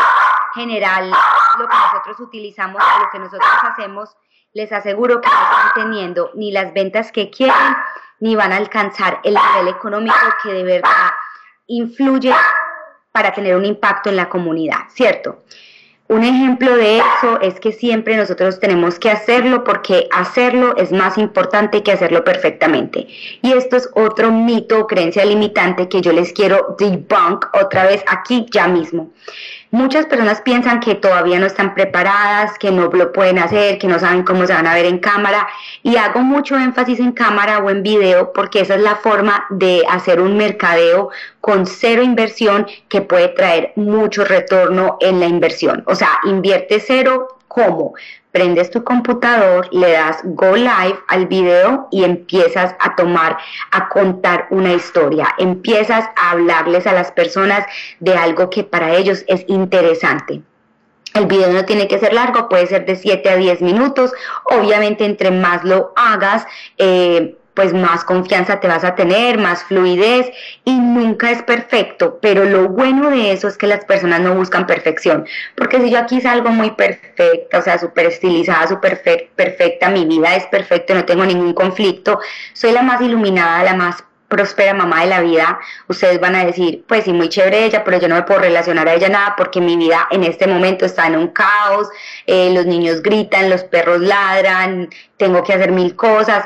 general, 0.54 1.10
lo 1.58 1.68
que 1.68 1.76
nosotros 1.76 2.20
utilizamos, 2.20 2.82
lo 3.00 3.10
que 3.10 3.18
nosotros 3.18 3.50
hacemos, 3.62 4.16
les 4.52 4.72
aseguro 4.72 5.20
que 5.20 5.28
no 5.28 5.34
están 5.34 5.84
teniendo 5.84 6.30
ni 6.34 6.52
las 6.52 6.72
ventas 6.72 7.12
que 7.12 7.30
quieren 7.30 7.76
ni 8.20 8.34
van 8.34 8.52
a 8.52 8.56
alcanzar 8.56 9.20
el 9.24 9.34
nivel 9.34 9.68
económico 9.74 10.16
que 10.42 10.52
de 10.52 10.64
verdad 10.64 11.10
influye 11.66 12.34
para 13.12 13.32
tener 13.32 13.54
un 13.56 13.64
impacto 13.64 14.10
en 14.10 14.16
la 14.16 14.28
comunidad, 14.28 14.88
¿cierto? 14.88 15.44
un 16.08 16.24
ejemplo 16.24 16.74
de 16.74 16.98
eso 16.98 17.38
es 17.42 17.60
que 17.60 17.70
siempre 17.70 18.16
nosotros 18.16 18.58
tenemos 18.60 18.98
que 18.98 19.10
hacerlo 19.10 19.62
porque 19.62 20.08
hacerlo 20.10 20.74
es 20.76 20.90
más 20.90 21.18
importante 21.18 21.82
que 21.82 21.92
hacerlo 21.92 22.24
perfectamente. 22.24 23.06
Y 23.42 23.52
esto 23.52 23.76
es 23.76 23.90
otro 23.94 24.32
mito 24.32 24.80
o 24.80 24.86
creencia 24.86 25.24
limitante 25.26 25.88
que 25.88 26.00
yo 26.00 26.12
les 26.12 26.32
quiero 26.32 26.76
debunk 26.78 27.46
otra 27.52 27.84
vez 27.84 28.02
aquí 28.06 28.46
ya 28.50 28.68
mismo. 28.68 29.10
Muchas 29.70 30.06
personas 30.06 30.40
piensan 30.40 30.80
que 30.80 30.94
todavía 30.94 31.38
no 31.38 31.44
están 31.46 31.74
preparadas, 31.74 32.58
que 32.58 32.70
no 32.70 32.86
lo 32.86 33.12
pueden 33.12 33.38
hacer, 33.38 33.78
que 33.78 33.86
no 33.86 33.98
saben 33.98 34.22
cómo 34.22 34.46
se 34.46 34.54
van 34.54 34.66
a 34.66 34.74
ver 34.74 34.86
en 34.86 34.98
cámara 34.98 35.46
y 35.82 35.96
hago 35.96 36.20
mucho 36.20 36.56
énfasis 36.56 37.00
en 37.00 37.12
cámara 37.12 37.58
o 37.58 37.68
en 37.68 37.82
video 37.82 38.32
porque 38.32 38.60
esa 38.60 38.76
es 38.76 38.80
la 38.80 38.96
forma 38.96 39.44
de 39.50 39.82
hacer 39.90 40.22
un 40.22 40.38
mercadeo 40.38 41.10
con 41.42 41.66
cero 41.66 42.02
inversión 42.02 42.66
que 42.88 43.02
puede 43.02 43.28
traer 43.28 43.72
mucho 43.76 44.24
retorno 44.24 44.96
en 45.00 45.20
la 45.20 45.26
inversión. 45.26 45.82
O 45.86 45.94
sea, 45.94 46.18
invierte 46.24 46.80
cero, 46.80 47.38
¿cómo? 47.46 47.92
Prendes 48.38 48.70
tu 48.70 48.84
computador, 48.84 49.68
le 49.72 49.90
das 49.90 50.20
go 50.22 50.54
live 50.54 50.96
al 51.08 51.26
video 51.26 51.88
y 51.90 52.04
empiezas 52.04 52.72
a 52.78 52.94
tomar, 52.94 53.36
a 53.72 53.88
contar 53.88 54.46
una 54.50 54.74
historia, 54.74 55.34
empiezas 55.38 56.04
a 56.14 56.30
hablarles 56.30 56.86
a 56.86 56.92
las 56.92 57.10
personas 57.10 57.66
de 57.98 58.14
algo 58.14 58.48
que 58.48 58.62
para 58.62 58.94
ellos 58.94 59.24
es 59.26 59.44
interesante. 59.48 60.40
El 61.14 61.26
video 61.26 61.52
no 61.52 61.64
tiene 61.64 61.88
que 61.88 61.98
ser 61.98 62.12
largo, 62.12 62.48
puede 62.48 62.68
ser 62.68 62.86
de 62.86 62.94
7 62.94 63.28
a 63.28 63.36
10 63.36 63.60
minutos. 63.60 64.12
Obviamente, 64.44 65.04
entre 65.04 65.32
más 65.32 65.64
lo 65.64 65.92
hagas, 65.96 66.46
eh, 66.76 67.36
pues 67.58 67.74
más 67.74 68.04
confianza 68.04 68.60
te 68.60 68.68
vas 68.68 68.84
a 68.84 68.94
tener, 68.94 69.36
más 69.36 69.64
fluidez 69.64 70.30
y 70.64 70.78
nunca 70.78 71.32
es 71.32 71.42
perfecto, 71.42 72.20
pero 72.22 72.44
lo 72.44 72.68
bueno 72.68 73.10
de 73.10 73.32
eso 73.32 73.48
es 73.48 73.58
que 73.58 73.66
las 73.66 73.84
personas 73.84 74.20
no 74.20 74.36
buscan 74.36 74.64
perfección, 74.64 75.26
porque 75.56 75.80
si 75.80 75.90
yo 75.90 75.98
aquí 75.98 76.20
salgo 76.20 76.50
muy 76.50 76.70
perfecta, 76.70 77.58
o 77.58 77.62
sea, 77.62 77.76
súper 77.76 78.06
estilizada, 78.06 78.68
súper 78.68 79.02
perfecta, 79.34 79.90
mi 79.90 80.04
vida 80.04 80.36
es 80.36 80.46
perfecta, 80.46 80.94
no 80.94 81.04
tengo 81.04 81.26
ningún 81.26 81.52
conflicto, 81.52 82.20
soy 82.52 82.70
la 82.70 82.82
más 82.82 83.00
iluminada, 83.00 83.64
la 83.64 83.74
más 83.74 84.04
próspera 84.28 84.72
mamá 84.72 85.00
de 85.00 85.08
la 85.08 85.20
vida, 85.20 85.58
ustedes 85.88 86.20
van 86.20 86.36
a 86.36 86.44
decir, 86.44 86.84
pues 86.86 87.06
sí, 87.06 87.12
muy 87.12 87.28
chévere 87.28 87.64
ella, 87.64 87.82
pero 87.82 87.98
yo 87.98 88.06
no 88.06 88.14
me 88.14 88.22
puedo 88.22 88.38
relacionar 88.38 88.86
a 88.86 88.94
ella 88.94 89.08
nada 89.08 89.34
porque 89.36 89.60
mi 89.60 89.76
vida 89.76 90.06
en 90.12 90.22
este 90.22 90.46
momento 90.46 90.86
está 90.86 91.08
en 91.08 91.16
un 91.16 91.28
caos, 91.28 91.88
eh, 92.24 92.52
los 92.54 92.66
niños 92.66 93.02
gritan, 93.02 93.50
los 93.50 93.64
perros 93.64 94.00
ladran, 94.00 94.90
tengo 95.16 95.42
que 95.42 95.54
hacer 95.54 95.72
mil 95.72 95.96
cosas, 95.96 96.44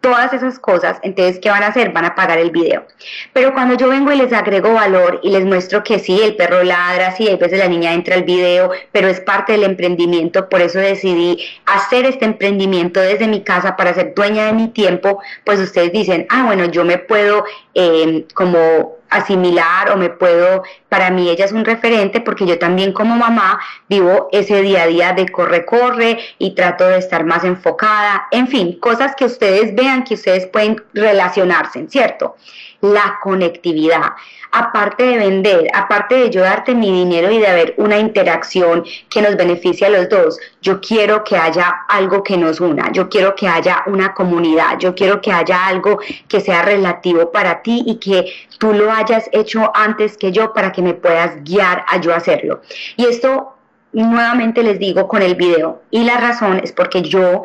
todas 0.00 0.32
esas 0.32 0.58
cosas, 0.58 0.98
entonces, 1.02 1.38
¿qué 1.40 1.50
van 1.50 1.62
a 1.62 1.68
hacer? 1.68 1.92
Van 1.92 2.04
a 2.04 2.14
pagar 2.14 2.38
el 2.38 2.50
video. 2.50 2.86
Pero 3.32 3.52
cuando 3.52 3.74
yo 3.74 3.88
vengo 3.88 4.12
y 4.12 4.16
les 4.16 4.32
agrego 4.32 4.72
valor 4.72 5.20
y 5.22 5.30
les 5.30 5.44
muestro 5.44 5.82
que 5.82 5.98
sí, 5.98 6.20
el 6.22 6.36
perro 6.36 6.62
ladra, 6.62 7.14
sí, 7.16 7.28
a 7.28 7.36
veces 7.36 7.58
la 7.58 7.68
niña 7.68 7.92
entra 7.92 8.14
al 8.14 8.22
video, 8.22 8.70
pero 8.92 9.08
es 9.08 9.20
parte 9.20 9.52
del 9.52 9.64
emprendimiento, 9.64 10.48
por 10.48 10.60
eso 10.60 10.78
decidí 10.78 11.42
hacer 11.66 12.06
este 12.06 12.24
emprendimiento 12.24 13.00
desde 13.00 13.26
mi 13.26 13.42
casa 13.42 13.76
para 13.76 13.94
ser 13.94 14.14
dueña 14.14 14.46
de 14.46 14.52
mi 14.52 14.68
tiempo, 14.68 15.20
pues 15.44 15.58
ustedes 15.60 15.92
dicen, 15.92 16.26
ah, 16.30 16.44
bueno, 16.46 16.66
yo 16.66 16.84
me 16.84 16.98
puedo 16.98 17.44
eh, 17.74 18.24
como 18.34 18.97
asimilar 19.10 19.90
o 19.90 19.96
me 19.96 20.10
puedo, 20.10 20.62
para 20.88 21.10
mí 21.10 21.28
ella 21.28 21.44
es 21.44 21.52
un 21.52 21.64
referente 21.64 22.20
porque 22.20 22.46
yo 22.46 22.58
también 22.58 22.92
como 22.92 23.16
mamá 23.16 23.60
vivo 23.88 24.28
ese 24.32 24.62
día 24.62 24.82
a 24.82 24.86
día 24.86 25.12
de 25.12 25.28
corre, 25.28 25.64
corre 25.64 26.18
y 26.38 26.54
trato 26.54 26.86
de 26.86 26.98
estar 26.98 27.24
más 27.24 27.44
enfocada, 27.44 28.28
en 28.30 28.48
fin, 28.48 28.78
cosas 28.78 29.14
que 29.16 29.24
ustedes 29.24 29.74
vean 29.74 30.04
que 30.04 30.14
ustedes 30.14 30.46
pueden 30.46 30.82
relacionarse, 30.92 31.86
¿cierto? 31.88 32.36
La 32.80 33.18
conectividad. 33.20 34.12
Aparte 34.52 35.02
de 35.02 35.18
vender, 35.18 35.66
aparte 35.74 36.14
de 36.14 36.30
yo 36.30 36.42
darte 36.42 36.74
mi 36.74 36.92
dinero 36.92 37.30
y 37.30 37.38
de 37.38 37.46
haber 37.48 37.74
una 37.76 37.98
interacción 37.98 38.84
que 39.10 39.20
nos 39.20 39.36
beneficie 39.36 39.88
a 39.88 39.90
los 39.90 40.08
dos, 40.08 40.38
yo 40.62 40.80
quiero 40.80 41.24
que 41.24 41.36
haya 41.36 41.84
algo 41.88 42.22
que 42.22 42.36
nos 42.36 42.60
una, 42.60 42.92
yo 42.92 43.08
quiero 43.08 43.34
que 43.34 43.48
haya 43.48 43.82
una 43.86 44.14
comunidad, 44.14 44.78
yo 44.78 44.94
quiero 44.94 45.20
que 45.20 45.32
haya 45.32 45.66
algo 45.66 45.98
que 46.28 46.40
sea 46.40 46.62
relativo 46.62 47.32
para 47.32 47.62
ti 47.62 47.82
y 47.84 47.96
que 47.96 48.32
tú 48.58 48.72
lo 48.72 48.92
hayas 48.92 49.28
hecho 49.32 49.72
antes 49.74 50.16
que 50.16 50.30
yo 50.30 50.52
para 50.52 50.70
que 50.70 50.82
me 50.82 50.94
puedas 50.94 51.42
guiar 51.42 51.84
a 51.88 52.00
yo 52.00 52.14
hacerlo. 52.14 52.62
Y 52.96 53.06
esto 53.06 53.58
nuevamente 53.92 54.62
les 54.62 54.78
digo 54.78 55.08
con 55.08 55.22
el 55.22 55.34
video. 55.34 55.82
Y 55.90 56.04
la 56.04 56.18
razón 56.18 56.60
es 56.62 56.72
porque 56.72 57.02
yo 57.02 57.42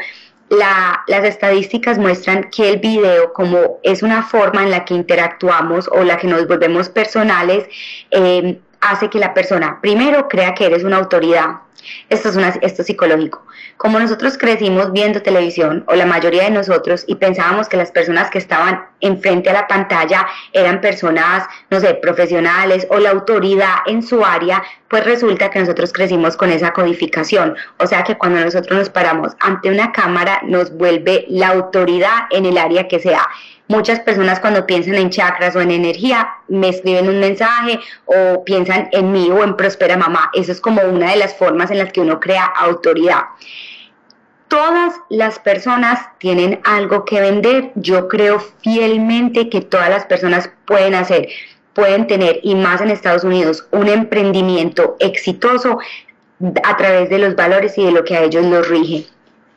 las 0.50 1.24
estadísticas 1.24 1.98
muestran 1.98 2.50
que 2.52 2.70
el 2.72 2.80
video, 2.80 3.34
como 3.34 3.80
es 3.84 4.04
una 4.04 4.24
forma 4.24 4.64
en 4.64 4.72
la 4.72 4.86
que 4.86 4.94
interactuamos 4.94 5.90
o 5.92 6.04
la 6.04 6.18
que 6.18 6.28
nos 6.28 6.48
volvemos 6.48 6.90
personales, 6.90 7.66
eh, 8.12 8.60
hace 8.82 9.10
que 9.10 9.20
la 9.20 9.34
persona 9.34 9.80
primero 9.82 10.28
crea 10.28 10.54
que 10.54 10.66
eres 10.66 10.84
una 10.84 10.98
autoridad. 10.98 11.63
Esto 12.10 12.30
es, 12.30 12.36
una, 12.36 12.50
esto 12.50 12.82
es 12.82 12.88
psicológico. 12.88 13.46
Como 13.78 14.00
nosotros 14.00 14.38
crecimos 14.38 14.92
viendo 14.92 15.22
televisión, 15.22 15.84
o 15.88 15.96
la 15.96 16.06
mayoría 16.06 16.44
de 16.44 16.52
nosotros, 16.52 17.04
y 17.08 17.16
pensábamos 17.16 17.68
que 17.68 17.78
las 17.78 17.92
personas 17.92 18.30
que 18.30 18.38
estaban 18.38 18.86
enfrente 19.02 19.50
a 19.50 19.54
la 19.54 19.68
pantalla 19.68 20.26
eran 20.54 20.82
personas, 20.82 21.46
no 21.70 21.80
sé, 21.80 21.94
profesionales 21.96 22.88
o 22.90 23.00
la 23.00 23.12
autoridad 23.12 23.78
en 23.86 24.02
su 24.02 24.24
área, 24.24 24.64
pues 24.90 25.06
resulta 25.06 25.50
que 25.50 25.60
nosotros 25.60 25.92
crecimos 25.92 26.38
con 26.38 26.52
esa 26.52 26.72
codificación. 26.72 27.56
O 27.80 27.88
sea 27.88 28.04
que 28.04 28.18
cuando 28.18 28.40
nosotros 28.40 28.78
nos 28.78 28.90
paramos 28.90 29.34
ante 29.40 29.70
una 29.70 29.92
cámara, 29.92 30.42
nos 30.44 30.72
vuelve 30.76 31.26
la 31.30 31.50
autoridad 31.50 32.28
en 32.30 32.46
el 32.46 32.58
área 32.58 32.88
que 32.88 33.00
sea. 33.00 33.28
Muchas 33.74 34.00
personas 34.02 34.40
cuando 34.40 34.68
piensan 34.68 34.94
en 34.94 35.10
chakras 35.10 35.56
o 35.56 35.62
en 35.62 35.72
energía 35.72 36.30
me 36.48 36.70
escriben 36.70 37.10
un 37.10 37.20
mensaje 37.20 37.80
o 38.06 38.44
piensan 38.44 38.88
en 38.92 39.12
mí 39.12 39.32
o 39.32 39.44
en 39.44 39.58
Prospera 39.58 39.98
Mamá. 39.98 40.30
Eso 40.36 40.52
es 40.52 40.62
como 40.62 40.84
una 40.84 41.10
de 41.10 41.18
las 41.18 41.34
formas 41.34 41.72
en 41.72 41.80
las 41.80 41.92
que 41.92 42.00
uno 42.00 42.20
crea 42.20 42.46
autoridad. 42.46 43.24
Todas 44.48 44.94
las 45.10 45.40
personas 45.40 46.08
tienen 46.20 46.60
algo 46.64 47.04
que 47.04 47.20
vender. 47.20 47.72
Yo 47.74 48.08
creo 48.10 48.40
fielmente 48.62 49.50
que 49.50 49.62
todas 49.62 49.90
las 49.90 50.06
personas 50.06 50.52
pueden 50.66 50.94
hacer, 50.94 51.30
pueden 51.74 52.06
tener, 52.06 52.42
y 52.44 52.54
más 52.54 52.80
en 52.80 52.92
Estados 52.92 53.24
Unidos, 53.24 53.68
un 53.72 53.88
emprendimiento 53.88 54.98
exitoso 55.00 55.80
a 56.64 56.78
través 56.78 57.10
de 57.10 57.18
los 57.18 57.36
valores 57.36 57.76
y 57.80 57.86
de 57.86 57.92
lo 57.92 58.04
que 58.04 58.18
a 58.18 58.22
ellos 58.22 58.46
los 58.46 58.70
rige. 58.70 59.08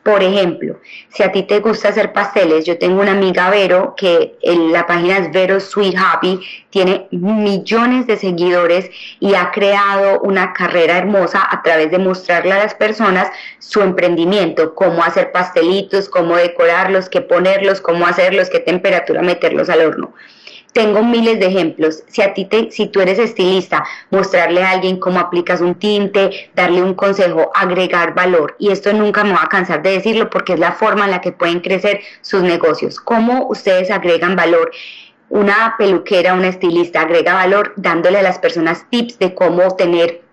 Por 0.07 0.23
ejemplo, 0.23 0.79
si 1.09 1.21
a 1.21 1.33
ti 1.33 1.43
te 1.43 1.59
gusta 1.59 1.89
hacer 1.89 2.13
pasteles, 2.13 2.63
yo 2.63 2.77
tengo 2.77 3.01
una 3.01 3.11
amiga 3.11 3.49
Vero 3.49 3.93
que 3.97 4.37
en 4.41 4.71
la 4.71 4.87
página 4.87 5.17
es 5.17 5.33
Vero 5.33 5.59
Sweet 5.59 5.97
Happy, 5.97 6.39
tiene 6.69 7.09
millones 7.11 8.07
de 8.07 8.15
seguidores 8.15 8.89
y 9.19 9.35
ha 9.35 9.51
creado 9.51 10.21
una 10.21 10.53
carrera 10.53 10.97
hermosa 10.97 11.45
a 11.51 11.61
través 11.61 11.91
de 11.91 11.99
mostrarle 11.99 12.53
a 12.53 12.59
las 12.59 12.73
personas 12.73 13.27
su 13.59 13.81
emprendimiento, 13.81 14.75
cómo 14.75 15.03
hacer 15.03 15.33
pastelitos, 15.33 16.07
cómo 16.07 16.37
decorarlos, 16.37 17.09
qué 17.09 17.19
ponerlos, 17.19 17.81
cómo 17.81 18.07
hacerlos, 18.07 18.49
qué 18.49 18.61
temperatura 18.61 19.21
meterlos 19.21 19.69
al 19.69 19.81
horno. 19.81 20.13
Tengo 20.77 21.03
miles 21.03 21.39
de 21.39 21.47
ejemplos. 21.47 22.03
Si 22.07 22.21
a 22.21 22.35
ti 22.35 22.45
te, 22.45 22.69
si 22.69 22.85
tú 22.85 23.01
eres 23.01 23.17
estilista, 23.17 23.83
mostrarle 24.11 24.61
a 24.61 24.69
alguien 24.69 24.99
cómo 24.99 25.19
aplicas 25.19 25.59
un 25.59 25.73
tinte, 25.73 26.51
darle 26.53 26.83
un 26.83 26.93
consejo, 26.93 27.49
agregar 27.55 28.13
valor. 28.13 28.55
Y 28.59 28.69
esto 28.69 28.93
nunca 28.93 29.23
me 29.23 29.31
va 29.31 29.41
a 29.41 29.49
cansar 29.49 29.81
de 29.81 29.93
decirlo 29.93 30.29
porque 30.29 30.53
es 30.53 30.59
la 30.59 30.73
forma 30.73 31.05
en 31.05 31.09
la 31.09 31.21
que 31.21 31.31
pueden 31.31 31.61
crecer 31.61 32.01
sus 32.21 32.43
negocios. 32.43 32.99
Cómo 32.99 33.47
ustedes 33.47 33.89
agregan 33.89 34.35
valor 34.35 34.69
una 35.29 35.73
peluquera, 35.79 36.35
una 36.35 36.49
estilista 36.49 37.01
agrega 37.01 37.33
valor 37.33 37.73
dándole 37.75 38.19
a 38.19 38.21
las 38.21 38.37
personas 38.37 38.85
tips 38.91 39.17
de 39.17 39.33
cómo 39.33 39.75
tener 39.77 40.26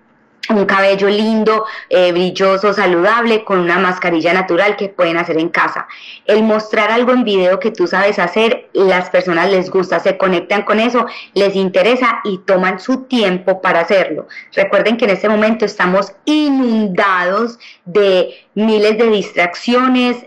un 0.51 0.67
cabello 0.67 1.09
lindo, 1.09 1.65
eh, 1.89 2.13
brilloso, 2.13 2.73
saludable, 2.73 3.45
con 3.45 3.61
una 3.61 3.79
mascarilla 3.79 4.33
natural 4.33 4.77
que 4.77 4.89
pueden 4.89 5.17
hacer 5.17 5.39
en 5.39 5.49
casa. 5.49 5.87
El 6.27 6.43
mostrar 6.43 6.91
algo 6.91 7.13
en 7.13 7.25
video 7.25 7.59
que 7.59 7.71
tú 7.71 7.87
sabes 7.87 8.19
hacer, 8.19 8.69
las 8.73 9.11
personas 9.11 9.51
les 9.51 9.71
gusta, 9.71 10.01
se 10.01 10.17
conectan 10.17 10.63
con 10.63 10.81
eso, 10.81 11.07
les 11.35 11.57
interesa 11.57 12.21
y 12.25 12.39
toman 12.39 12.81
su 12.81 13.05
tiempo 13.05 13.61
para 13.61 13.81
hacerlo. 13.81 14.29
Recuerden 14.53 14.97
que 14.97 15.05
en 15.05 15.13
este 15.13 15.29
momento 15.29 15.65
estamos 15.65 16.13
inundados 16.25 17.59
de 17.85 18.35
miles 18.55 18.99
de 18.99 19.09
distracciones. 19.09 20.27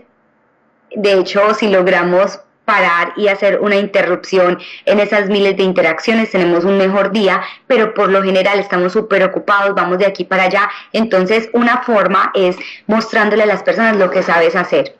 De 0.94 1.12
hecho, 1.14 1.54
si 1.54 1.68
logramos 1.68 2.40
parar 2.68 3.14
y 3.16 3.28
hacer 3.28 3.60
una 3.60 3.76
interrupción 3.76 4.58
en 4.84 5.00
esas 5.00 5.30
miles 5.30 5.56
de 5.56 5.62
interacciones, 5.62 6.30
tenemos 6.30 6.66
un 6.66 6.76
mejor 6.76 7.12
día, 7.12 7.40
pero 7.66 7.94
por 7.94 8.10
lo 8.10 8.22
general 8.22 8.58
estamos 8.58 8.92
súper 8.92 9.24
ocupados, 9.24 9.74
vamos 9.74 9.96
de 9.96 10.04
aquí 10.04 10.24
para 10.24 10.42
allá. 10.42 10.68
Entonces, 10.92 11.48
una 11.54 11.78
forma 11.78 12.30
es 12.34 12.56
mostrándole 12.86 13.44
a 13.44 13.46
las 13.46 13.62
personas 13.62 13.96
lo 13.96 14.10
que 14.10 14.22
sabes 14.22 14.54
hacer. 14.54 14.94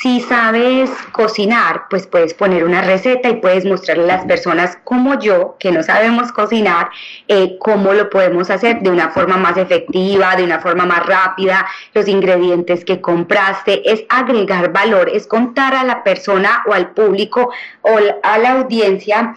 Si 0.00 0.20
sabes 0.20 0.90
cocinar, 1.10 1.86
pues 1.90 2.06
puedes 2.06 2.32
poner 2.32 2.62
una 2.62 2.82
receta 2.82 3.30
y 3.30 3.40
puedes 3.40 3.64
mostrarle 3.64 4.04
a 4.04 4.18
las 4.18 4.26
personas 4.26 4.78
como 4.84 5.18
yo, 5.18 5.56
que 5.58 5.72
no 5.72 5.82
sabemos 5.82 6.30
cocinar, 6.30 6.88
eh, 7.26 7.56
cómo 7.58 7.92
lo 7.92 8.08
podemos 8.08 8.48
hacer 8.48 8.78
de 8.78 8.90
una 8.90 9.10
forma 9.10 9.38
más 9.38 9.56
efectiva, 9.56 10.36
de 10.36 10.44
una 10.44 10.60
forma 10.60 10.86
más 10.86 11.04
rápida, 11.04 11.66
los 11.94 12.06
ingredientes 12.06 12.84
que 12.84 13.00
compraste, 13.00 13.90
es 13.90 14.04
agregar 14.08 14.72
valor, 14.72 15.10
es 15.12 15.26
contar 15.26 15.74
a 15.74 15.82
la 15.82 16.04
persona 16.04 16.62
o 16.68 16.74
al 16.74 16.90
público 16.90 17.50
o 17.82 17.98
a 18.22 18.38
la 18.38 18.52
audiencia 18.52 19.34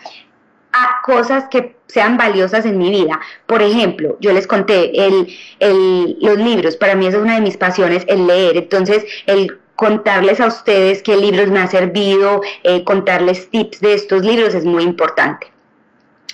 a 0.74 1.02
cosas 1.04 1.46
que 1.50 1.76
sean 1.88 2.18
valiosas 2.18 2.66
en 2.68 2.78
mi 2.78 2.92
vida. 2.92 3.20
Por 3.48 3.64
ejemplo, 3.64 4.16
yo 4.20 4.32
les 4.32 4.46
conté 4.46 4.92
el, 5.08 5.28
los 6.22 6.38
libros, 6.38 6.78
para 6.78 6.94
mí 6.94 7.08
es 7.08 7.16
una 7.16 7.34
de 7.34 7.42
mis 7.42 7.58
pasiones, 7.58 8.06
el 8.08 8.28
leer. 8.28 8.58
Entonces, 8.58 9.06
el 9.26 9.60
contarles 9.82 10.40
a 10.40 10.46
ustedes 10.46 11.02
qué 11.02 11.18
libros 11.18 11.50
me 11.50 11.60
ha 11.60 11.66
servido, 11.66 12.44
eh, 12.62 12.84
contarles 12.84 13.50
tips 13.50 13.80
de 13.80 13.96
estos 13.96 14.24
libros 14.24 14.54
es 14.54 14.64
muy 14.64 14.84
importante. 14.84 15.52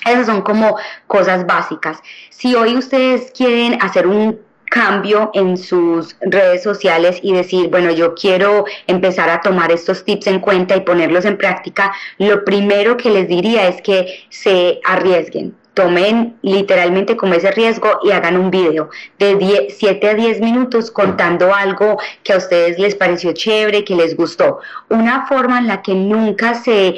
Esas 0.05 0.25
son 0.25 0.41
como 0.41 0.75
cosas 1.07 1.45
básicas. 1.45 1.97
Si 2.29 2.55
hoy 2.55 2.75
ustedes 2.75 3.31
quieren 3.31 3.81
hacer 3.81 4.05
un 4.05 4.37
cambio 4.65 5.31
en 5.33 5.55
sus 5.55 6.17
redes 6.19 6.61
sociales 6.61 7.21
y 7.23 7.31
decir, 7.31 7.69
bueno, 7.69 7.89
yo 7.91 8.15
quiero 8.15 8.65
empezar 8.85 9.29
a 9.29 9.39
tomar 9.39 9.71
estos 9.71 10.03
tips 10.03 10.27
en 10.27 10.41
cuenta 10.41 10.75
y 10.75 10.81
ponerlos 10.81 11.23
en 11.23 11.37
práctica, 11.37 11.93
lo 12.17 12.43
primero 12.43 12.97
que 12.97 13.09
les 13.09 13.29
diría 13.29 13.69
es 13.69 13.81
que 13.81 14.25
se 14.27 14.81
arriesguen. 14.83 15.55
Tomen 15.77 16.39
literalmente 16.41 17.15
como 17.15 17.35
ese 17.35 17.51
riesgo 17.51 17.99
y 18.03 18.09
hagan 18.09 18.35
un 18.35 18.49
video 18.49 18.89
de 19.19 19.67
7 19.69 20.09
a 20.09 20.15
10 20.15 20.41
minutos 20.41 20.89
contando 20.89 21.53
algo 21.53 21.99
que 22.23 22.33
a 22.33 22.37
ustedes 22.37 22.79
les 22.79 22.95
pareció 22.95 23.31
chévere, 23.31 23.83
que 23.83 23.95
les 23.95 24.17
gustó. 24.17 24.57
Una 24.89 25.27
forma 25.27 25.59
en 25.59 25.67
la 25.67 25.83
que 25.83 25.93
nunca 25.93 26.55
se 26.55 26.95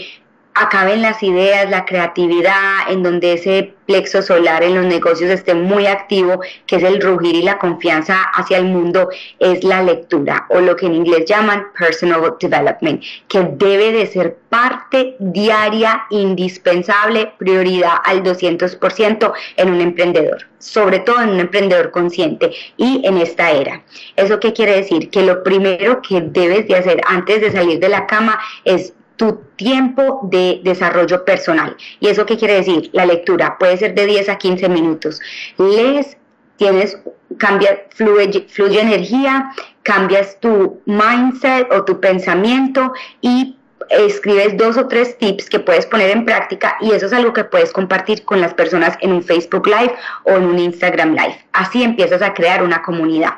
acaben 0.53 1.01
las 1.01 1.21
ideas, 1.23 1.69
la 1.69 1.85
creatividad, 1.85 2.89
en 2.89 3.03
donde 3.03 3.33
ese 3.33 3.73
plexo 3.85 4.21
solar 4.21 4.61
en 4.61 4.75
los 4.75 4.85
negocios 4.85 5.31
esté 5.31 5.55
muy 5.55 5.87
activo, 5.87 6.41
que 6.67 6.75
es 6.75 6.83
el 6.83 7.01
rugir 7.01 7.35
y 7.35 7.41
la 7.41 7.57
confianza 7.57 8.21
hacia 8.33 8.57
el 8.57 8.65
mundo, 8.65 9.09
es 9.39 9.63
la 9.63 9.81
lectura 9.81 10.45
o 10.49 10.59
lo 10.59 10.75
que 10.75 10.85
en 10.85 10.95
inglés 10.95 11.25
llaman 11.25 11.67
personal 11.77 12.35
development, 12.39 13.01
que 13.27 13.43
debe 13.43 13.91
de 13.91 14.05
ser 14.05 14.37
parte 14.49 15.15
diaria, 15.19 16.03
indispensable, 16.11 17.31
prioridad 17.37 17.95
al 18.03 18.21
200% 18.21 19.33
en 19.57 19.69
un 19.73 19.81
emprendedor, 19.81 20.45
sobre 20.59 20.99
todo 20.99 21.21
en 21.21 21.29
un 21.29 21.39
emprendedor 21.39 21.91
consciente 21.91 22.51
y 22.77 23.01
en 23.05 23.17
esta 23.17 23.51
era. 23.51 23.81
¿Eso 24.15 24.39
qué 24.39 24.53
quiere 24.53 24.75
decir? 24.75 25.09
Que 25.09 25.23
lo 25.23 25.43
primero 25.43 26.01
que 26.01 26.21
debes 26.21 26.67
de 26.67 26.75
hacer 26.75 27.01
antes 27.07 27.41
de 27.41 27.51
salir 27.51 27.79
de 27.79 27.89
la 27.89 28.05
cama 28.05 28.39
es 28.65 28.93
tu 29.19 29.41
tiempo 29.57 30.21
de 30.31 30.61
desarrollo 30.63 31.25
personal. 31.25 31.75
¿Y 31.99 32.07
eso 32.07 32.25
qué 32.25 32.37
quiere 32.37 32.53
decir? 32.53 32.89
La 32.93 33.05
lectura 33.05 33.57
puede 33.59 33.75
ser 33.75 33.93
de 33.93 34.05
10 34.05 34.29
a 34.29 34.37
15 34.37 34.69
minutos. 34.69 35.19
Lees, 35.57 36.15
tienes, 36.55 36.97
cambia, 37.37 37.85
fluye, 37.93 38.47
fluye 38.47 38.79
energía, 38.79 39.51
cambias 39.83 40.39
tu 40.39 40.81
mindset 40.85 41.69
o 41.69 41.83
tu 41.83 41.99
pensamiento 41.99 42.93
y 43.19 43.57
escribes 43.89 44.55
dos 44.55 44.77
o 44.77 44.87
tres 44.87 45.17
tips 45.17 45.49
que 45.49 45.59
puedes 45.59 45.85
poner 45.85 46.11
en 46.11 46.23
práctica 46.23 46.77
y 46.79 46.91
eso 46.91 47.07
es 47.07 47.11
algo 47.11 47.33
que 47.33 47.43
puedes 47.43 47.73
compartir 47.73 48.23
con 48.23 48.39
las 48.39 48.53
personas 48.53 48.97
en 49.01 49.11
un 49.11 49.21
Facebook 49.21 49.67
Live 49.67 49.95
o 50.23 50.31
en 50.31 50.43
un 50.43 50.59
Instagram 50.59 51.11
Live. 51.11 51.45
Así 51.51 51.83
empiezas 51.83 52.21
a 52.21 52.33
crear 52.33 52.63
una 52.63 52.81
comunidad. 52.81 53.33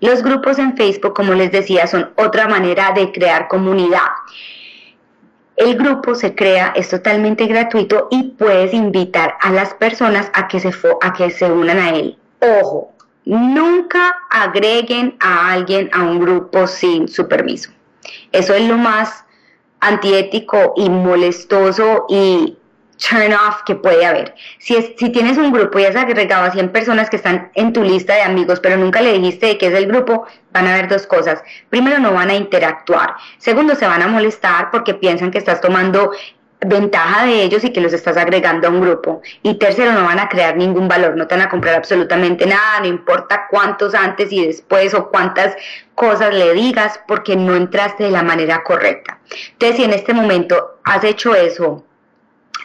Los 0.00 0.22
grupos 0.22 0.58
en 0.58 0.74
Facebook, 0.74 1.12
como 1.12 1.34
les 1.34 1.52
decía, 1.52 1.86
son 1.86 2.12
otra 2.16 2.48
manera 2.48 2.92
de 2.92 3.12
crear 3.12 3.46
comunidad. 3.48 4.08
El 5.56 5.76
grupo 5.76 6.14
se 6.14 6.34
crea, 6.34 6.72
es 6.74 6.88
totalmente 6.88 7.46
gratuito 7.46 8.08
y 8.10 8.30
puedes 8.30 8.72
invitar 8.72 9.34
a 9.40 9.52
las 9.52 9.74
personas 9.74 10.30
a 10.34 10.48
que 10.48 10.60
se, 10.60 10.72
a 11.02 11.12
que 11.12 11.30
se 11.30 11.50
unan 11.50 11.78
a 11.78 11.90
él. 11.90 12.16
Ojo, 12.40 12.92
nunca 13.24 14.16
agreguen 14.30 15.16
a 15.20 15.52
alguien 15.52 15.90
a 15.92 16.02
un 16.02 16.20
grupo 16.20 16.66
sin 16.66 17.06
su 17.06 17.28
permiso. 17.28 17.70
Eso 18.32 18.54
es 18.54 18.66
lo 18.66 18.78
más 18.78 19.24
antiético 19.80 20.74
y 20.76 20.88
molestoso 20.88 22.06
y 22.08 22.56
turn 23.08 23.32
off 23.32 23.62
que 23.66 23.74
puede 23.74 24.04
haber. 24.06 24.34
Si, 24.58 24.76
es, 24.76 24.92
si 24.96 25.10
tienes 25.10 25.36
un 25.36 25.52
grupo 25.52 25.78
y 25.78 25.84
has 25.84 25.96
agregado 25.96 26.44
a 26.44 26.50
100 26.50 26.70
personas 26.70 27.10
que 27.10 27.16
están 27.16 27.50
en 27.54 27.72
tu 27.72 27.82
lista 27.82 28.14
de 28.14 28.22
amigos, 28.22 28.60
pero 28.60 28.76
nunca 28.76 29.00
le 29.00 29.12
dijiste 29.14 29.46
de 29.46 29.58
qué 29.58 29.66
es 29.68 29.74
el 29.74 29.86
grupo, 29.86 30.26
van 30.52 30.66
a 30.66 30.74
haber 30.74 30.88
dos 30.88 31.06
cosas. 31.06 31.42
Primero, 31.68 31.98
no 31.98 32.12
van 32.12 32.30
a 32.30 32.34
interactuar. 32.34 33.14
Segundo, 33.38 33.74
se 33.74 33.86
van 33.86 34.02
a 34.02 34.06
molestar 34.06 34.70
porque 34.70 34.94
piensan 34.94 35.30
que 35.30 35.38
estás 35.38 35.60
tomando 35.60 36.12
ventaja 36.64 37.26
de 37.26 37.42
ellos 37.42 37.64
y 37.64 37.72
que 37.72 37.80
los 37.80 37.92
estás 37.92 38.16
agregando 38.16 38.68
a 38.68 38.70
un 38.70 38.80
grupo. 38.80 39.20
Y 39.42 39.54
tercero, 39.54 39.92
no 39.92 40.04
van 40.04 40.20
a 40.20 40.28
crear 40.28 40.56
ningún 40.56 40.86
valor, 40.86 41.16
no 41.16 41.26
te 41.26 41.34
van 41.34 41.46
a 41.46 41.48
comprar 41.48 41.74
absolutamente 41.74 42.46
nada, 42.46 42.80
no 42.80 42.86
importa 42.86 43.46
cuántos 43.50 43.96
antes 43.96 44.32
y 44.32 44.46
después 44.46 44.94
o 44.94 45.10
cuántas 45.10 45.56
cosas 45.96 46.32
le 46.32 46.54
digas 46.54 47.00
porque 47.08 47.34
no 47.34 47.56
entraste 47.56 48.04
de 48.04 48.10
la 48.10 48.22
manera 48.22 48.62
correcta. 48.62 49.18
Entonces, 49.52 49.76
si 49.76 49.84
en 49.84 49.92
este 49.92 50.14
momento 50.14 50.78
has 50.84 51.02
hecho 51.02 51.34
eso, 51.34 51.84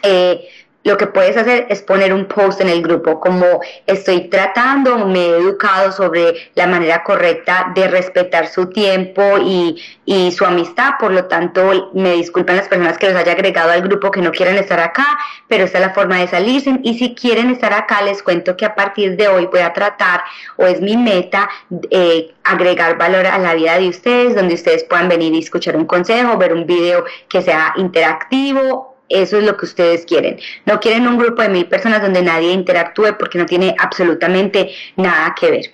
eh, 0.02 0.48
lo 0.84 0.96
que 0.96 1.06
puedes 1.06 1.36
hacer 1.36 1.66
es 1.68 1.82
poner 1.82 2.14
un 2.14 2.24
post 2.24 2.60
en 2.62 2.68
el 2.68 2.80
grupo 2.82 3.20
como 3.20 3.60
estoy 3.86 4.28
tratando, 4.28 5.06
me 5.06 5.18
he 5.18 5.36
educado 5.36 5.92
sobre 5.92 6.50
la 6.54 6.66
manera 6.66 7.02
correcta 7.02 7.72
de 7.74 7.88
respetar 7.88 8.46
su 8.46 8.70
tiempo 8.70 9.36
y, 9.38 9.82
y, 10.06 10.32
su 10.32 10.46
amistad, 10.46 10.92
por 10.98 11.12
lo 11.12 11.26
tanto 11.26 11.90
me 11.92 12.12
disculpan 12.12 12.56
las 12.56 12.68
personas 12.68 12.96
que 12.96 13.10
los 13.10 13.16
haya 13.16 13.32
agregado 13.32 13.72
al 13.72 13.82
grupo 13.82 14.10
que 14.10 14.22
no 14.22 14.30
quieren 14.30 14.56
estar 14.56 14.80
acá, 14.80 15.18
pero 15.46 15.64
esta 15.64 15.78
es 15.78 15.86
la 15.88 15.92
forma 15.92 16.20
de 16.20 16.28
salirse. 16.28 16.80
Y 16.82 16.98
si 16.98 17.14
quieren 17.14 17.50
estar 17.50 17.74
acá 17.74 18.00
les 18.00 18.22
cuento 18.22 18.56
que 18.56 18.64
a 18.64 18.74
partir 18.74 19.16
de 19.16 19.28
hoy 19.28 19.46
voy 19.46 19.60
a 19.60 19.74
tratar 19.74 20.22
o 20.56 20.64
es 20.64 20.80
mi 20.80 20.96
meta 20.96 21.50
eh, 21.90 22.32
agregar 22.44 22.96
valor 22.96 23.26
a 23.26 23.38
la 23.38 23.52
vida 23.52 23.78
de 23.78 23.88
ustedes, 23.88 24.34
donde 24.34 24.54
ustedes 24.54 24.84
puedan 24.84 25.08
venir 25.08 25.34
y 25.34 25.40
escuchar 25.40 25.76
un 25.76 25.84
consejo, 25.84 26.38
ver 26.38 26.54
un 26.54 26.66
video 26.66 27.04
que 27.28 27.42
sea 27.42 27.74
interactivo 27.76 28.87
eso 29.08 29.38
es 29.38 29.44
lo 29.44 29.56
que 29.56 29.66
ustedes 29.66 30.04
quieren. 30.04 30.38
No 30.66 30.80
quieren 30.80 31.06
un 31.06 31.18
grupo 31.18 31.42
de 31.42 31.48
mil 31.48 31.66
personas 31.66 32.02
donde 32.02 32.22
nadie 32.22 32.52
interactúe 32.52 33.16
porque 33.18 33.38
no 33.38 33.46
tiene 33.46 33.74
absolutamente 33.78 34.70
nada 34.96 35.34
que 35.38 35.50
ver. 35.50 35.72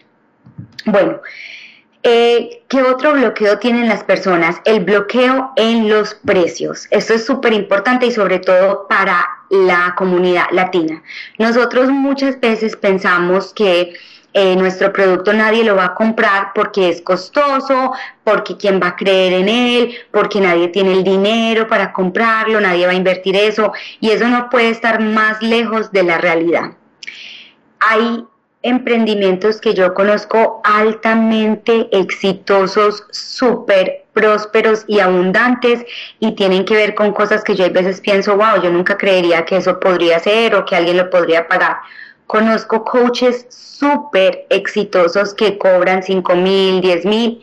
Bueno, 0.86 1.20
eh, 2.02 2.62
¿qué 2.68 2.82
otro 2.82 3.14
bloqueo 3.14 3.58
tienen 3.58 3.88
las 3.88 4.04
personas? 4.04 4.56
El 4.66 4.84
bloqueo 4.84 5.52
en 5.56 5.88
los 5.88 6.14
precios. 6.14 6.86
Esto 6.90 7.14
es 7.14 7.24
súper 7.24 7.54
importante 7.54 8.06
y 8.06 8.12
sobre 8.12 8.40
todo 8.40 8.86
para 8.88 9.26
la 9.48 9.94
comunidad 9.96 10.44
latina. 10.52 11.02
Nosotros 11.38 11.88
muchas 11.88 12.38
veces 12.40 12.76
pensamos 12.76 13.54
que 13.54 13.94
eh, 14.36 14.56
nuestro 14.56 14.92
producto 14.92 15.32
nadie 15.32 15.62
lo 15.62 15.76
va 15.76 15.84
a 15.84 15.94
comprar 15.94 16.50
porque 16.54 16.88
es 16.88 17.00
costoso, 17.00 17.92
porque 18.24 18.56
quién 18.56 18.80
va 18.82 18.88
a 18.88 18.96
creer 18.96 19.32
en 19.32 19.48
él, 19.48 19.94
porque 20.10 20.40
nadie 20.40 20.68
tiene 20.68 20.92
el 20.92 21.04
dinero 21.04 21.68
para 21.68 21.92
comprarlo, 21.92 22.60
nadie 22.60 22.84
va 22.84 22.92
a 22.92 22.96
invertir 22.96 23.36
eso 23.36 23.72
y 24.00 24.10
eso 24.10 24.26
no 24.28 24.50
puede 24.50 24.70
estar 24.70 25.00
más 25.00 25.40
lejos 25.40 25.92
de 25.92 26.02
la 26.02 26.18
realidad. 26.18 26.72
Hay 27.78 28.24
emprendimientos 28.62 29.60
que 29.60 29.72
yo 29.72 29.94
conozco 29.94 30.60
altamente 30.64 31.88
exitosos, 31.92 33.04
súper 33.12 34.06
prósperos 34.14 34.84
y 34.88 34.98
abundantes 34.98 35.84
y 36.18 36.32
tienen 36.32 36.64
que 36.64 36.74
ver 36.74 36.96
con 36.96 37.12
cosas 37.12 37.44
que 37.44 37.54
yo 37.54 37.66
a 37.66 37.68
veces 37.68 38.00
pienso, 38.00 38.36
wow, 38.36 38.60
yo 38.62 38.70
nunca 38.70 38.96
creería 38.96 39.44
que 39.44 39.58
eso 39.58 39.78
podría 39.78 40.18
ser 40.18 40.56
o 40.56 40.64
que 40.64 40.74
alguien 40.74 40.96
lo 40.96 41.08
podría 41.08 41.46
pagar. 41.46 41.76
Conozco 42.26 42.84
coaches 42.84 43.46
súper 43.50 44.46
exitosos 44.50 45.34
que 45.34 45.58
cobran 45.58 46.02
5 46.02 46.36
mil, 46.36 46.80
10 46.80 47.04
mil. 47.06 47.42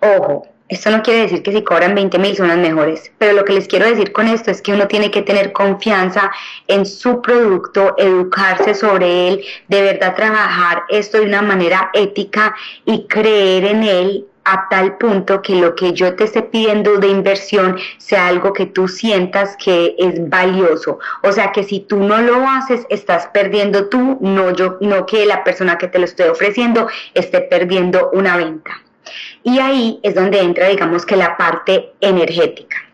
Ojo, 0.00 0.46
esto 0.68 0.90
no 0.90 1.02
quiere 1.02 1.22
decir 1.22 1.42
que 1.42 1.52
si 1.52 1.62
cobran 1.62 1.94
20 1.94 2.18
mil 2.18 2.36
son 2.36 2.48
los 2.48 2.56
mejores, 2.56 3.12
pero 3.18 3.34
lo 3.34 3.44
que 3.44 3.52
les 3.52 3.68
quiero 3.68 3.86
decir 3.86 4.12
con 4.12 4.26
esto 4.26 4.50
es 4.50 4.60
que 4.60 4.72
uno 4.72 4.88
tiene 4.88 5.12
que 5.12 5.22
tener 5.22 5.52
confianza 5.52 6.32
en 6.66 6.84
su 6.86 7.22
producto, 7.22 7.94
educarse 7.98 8.74
sobre 8.74 9.28
él, 9.28 9.44
de 9.68 9.82
verdad 9.82 10.16
trabajar 10.16 10.82
esto 10.88 11.18
de 11.18 11.26
una 11.26 11.42
manera 11.42 11.90
ética 11.92 12.56
y 12.84 13.06
creer 13.06 13.64
en 13.64 13.84
él 13.84 14.26
a 14.46 14.68
tal 14.68 14.96
punto 14.96 15.42
que 15.42 15.56
lo 15.56 15.74
que 15.74 15.92
yo 15.92 16.14
te 16.14 16.24
esté 16.24 16.42
pidiendo 16.42 16.98
de 16.98 17.08
inversión 17.08 17.78
sea 17.98 18.28
algo 18.28 18.52
que 18.52 18.66
tú 18.66 18.86
sientas 18.86 19.56
que 19.62 19.96
es 19.98 20.28
valioso. 20.30 21.00
O 21.22 21.32
sea 21.32 21.50
que 21.50 21.64
si 21.64 21.80
tú 21.80 21.98
no 21.98 22.18
lo 22.18 22.48
haces, 22.48 22.86
estás 22.88 23.26
perdiendo 23.26 23.88
tú, 23.88 24.18
no 24.20 24.52
yo, 24.52 24.78
no 24.80 25.04
que 25.04 25.26
la 25.26 25.42
persona 25.42 25.76
que 25.78 25.88
te 25.88 25.98
lo 25.98 26.04
estoy 26.04 26.28
ofreciendo 26.28 26.88
esté 27.14 27.40
perdiendo 27.40 28.10
una 28.12 28.36
venta. 28.36 28.70
Y 29.42 29.58
ahí 29.58 30.00
es 30.02 30.14
donde 30.14 30.40
entra, 30.40 30.68
digamos 30.68 31.04
que 31.04 31.16
la 31.16 31.36
parte 31.36 31.92
energética 32.00 32.85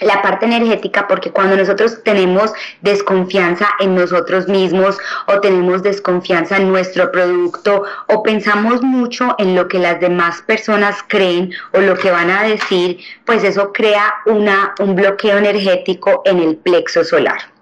la 0.00 0.22
parte 0.22 0.46
energética 0.46 1.06
porque 1.08 1.30
cuando 1.30 1.56
nosotros 1.56 2.02
tenemos 2.04 2.52
desconfianza 2.80 3.68
en 3.80 3.94
nosotros 3.94 4.48
mismos 4.48 4.98
o 5.26 5.40
tenemos 5.40 5.82
desconfianza 5.82 6.56
en 6.56 6.68
nuestro 6.70 7.10
producto 7.10 7.84
o 8.08 8.22
pensamos 8.22 8.82
mucho 8.82 9.34
en 9.38 9.54
lo 9.54 9.68
que 9.68 9.78
las 9.78 10.00
demás 10.00 10.42
personas 10.42 11.04
creen 11.08 11.52
o 11.72 11.80
lo 11.80 11.96
que 11.96 12.10
van 12.10 12.30
a 12.30 12.42
decir, 12.42 12.98
pues 13.24 13.44
eso 13.44 13.72
crea 13.72 14.14
una, 14.26 14.74
un 14.78 14.94
bloqueo 14.94 15.38
energético 15.38 16.22
en 16.24 16.38
el 16.38 16.56
plexo 16.56 17.04
solar. 17.04 17.54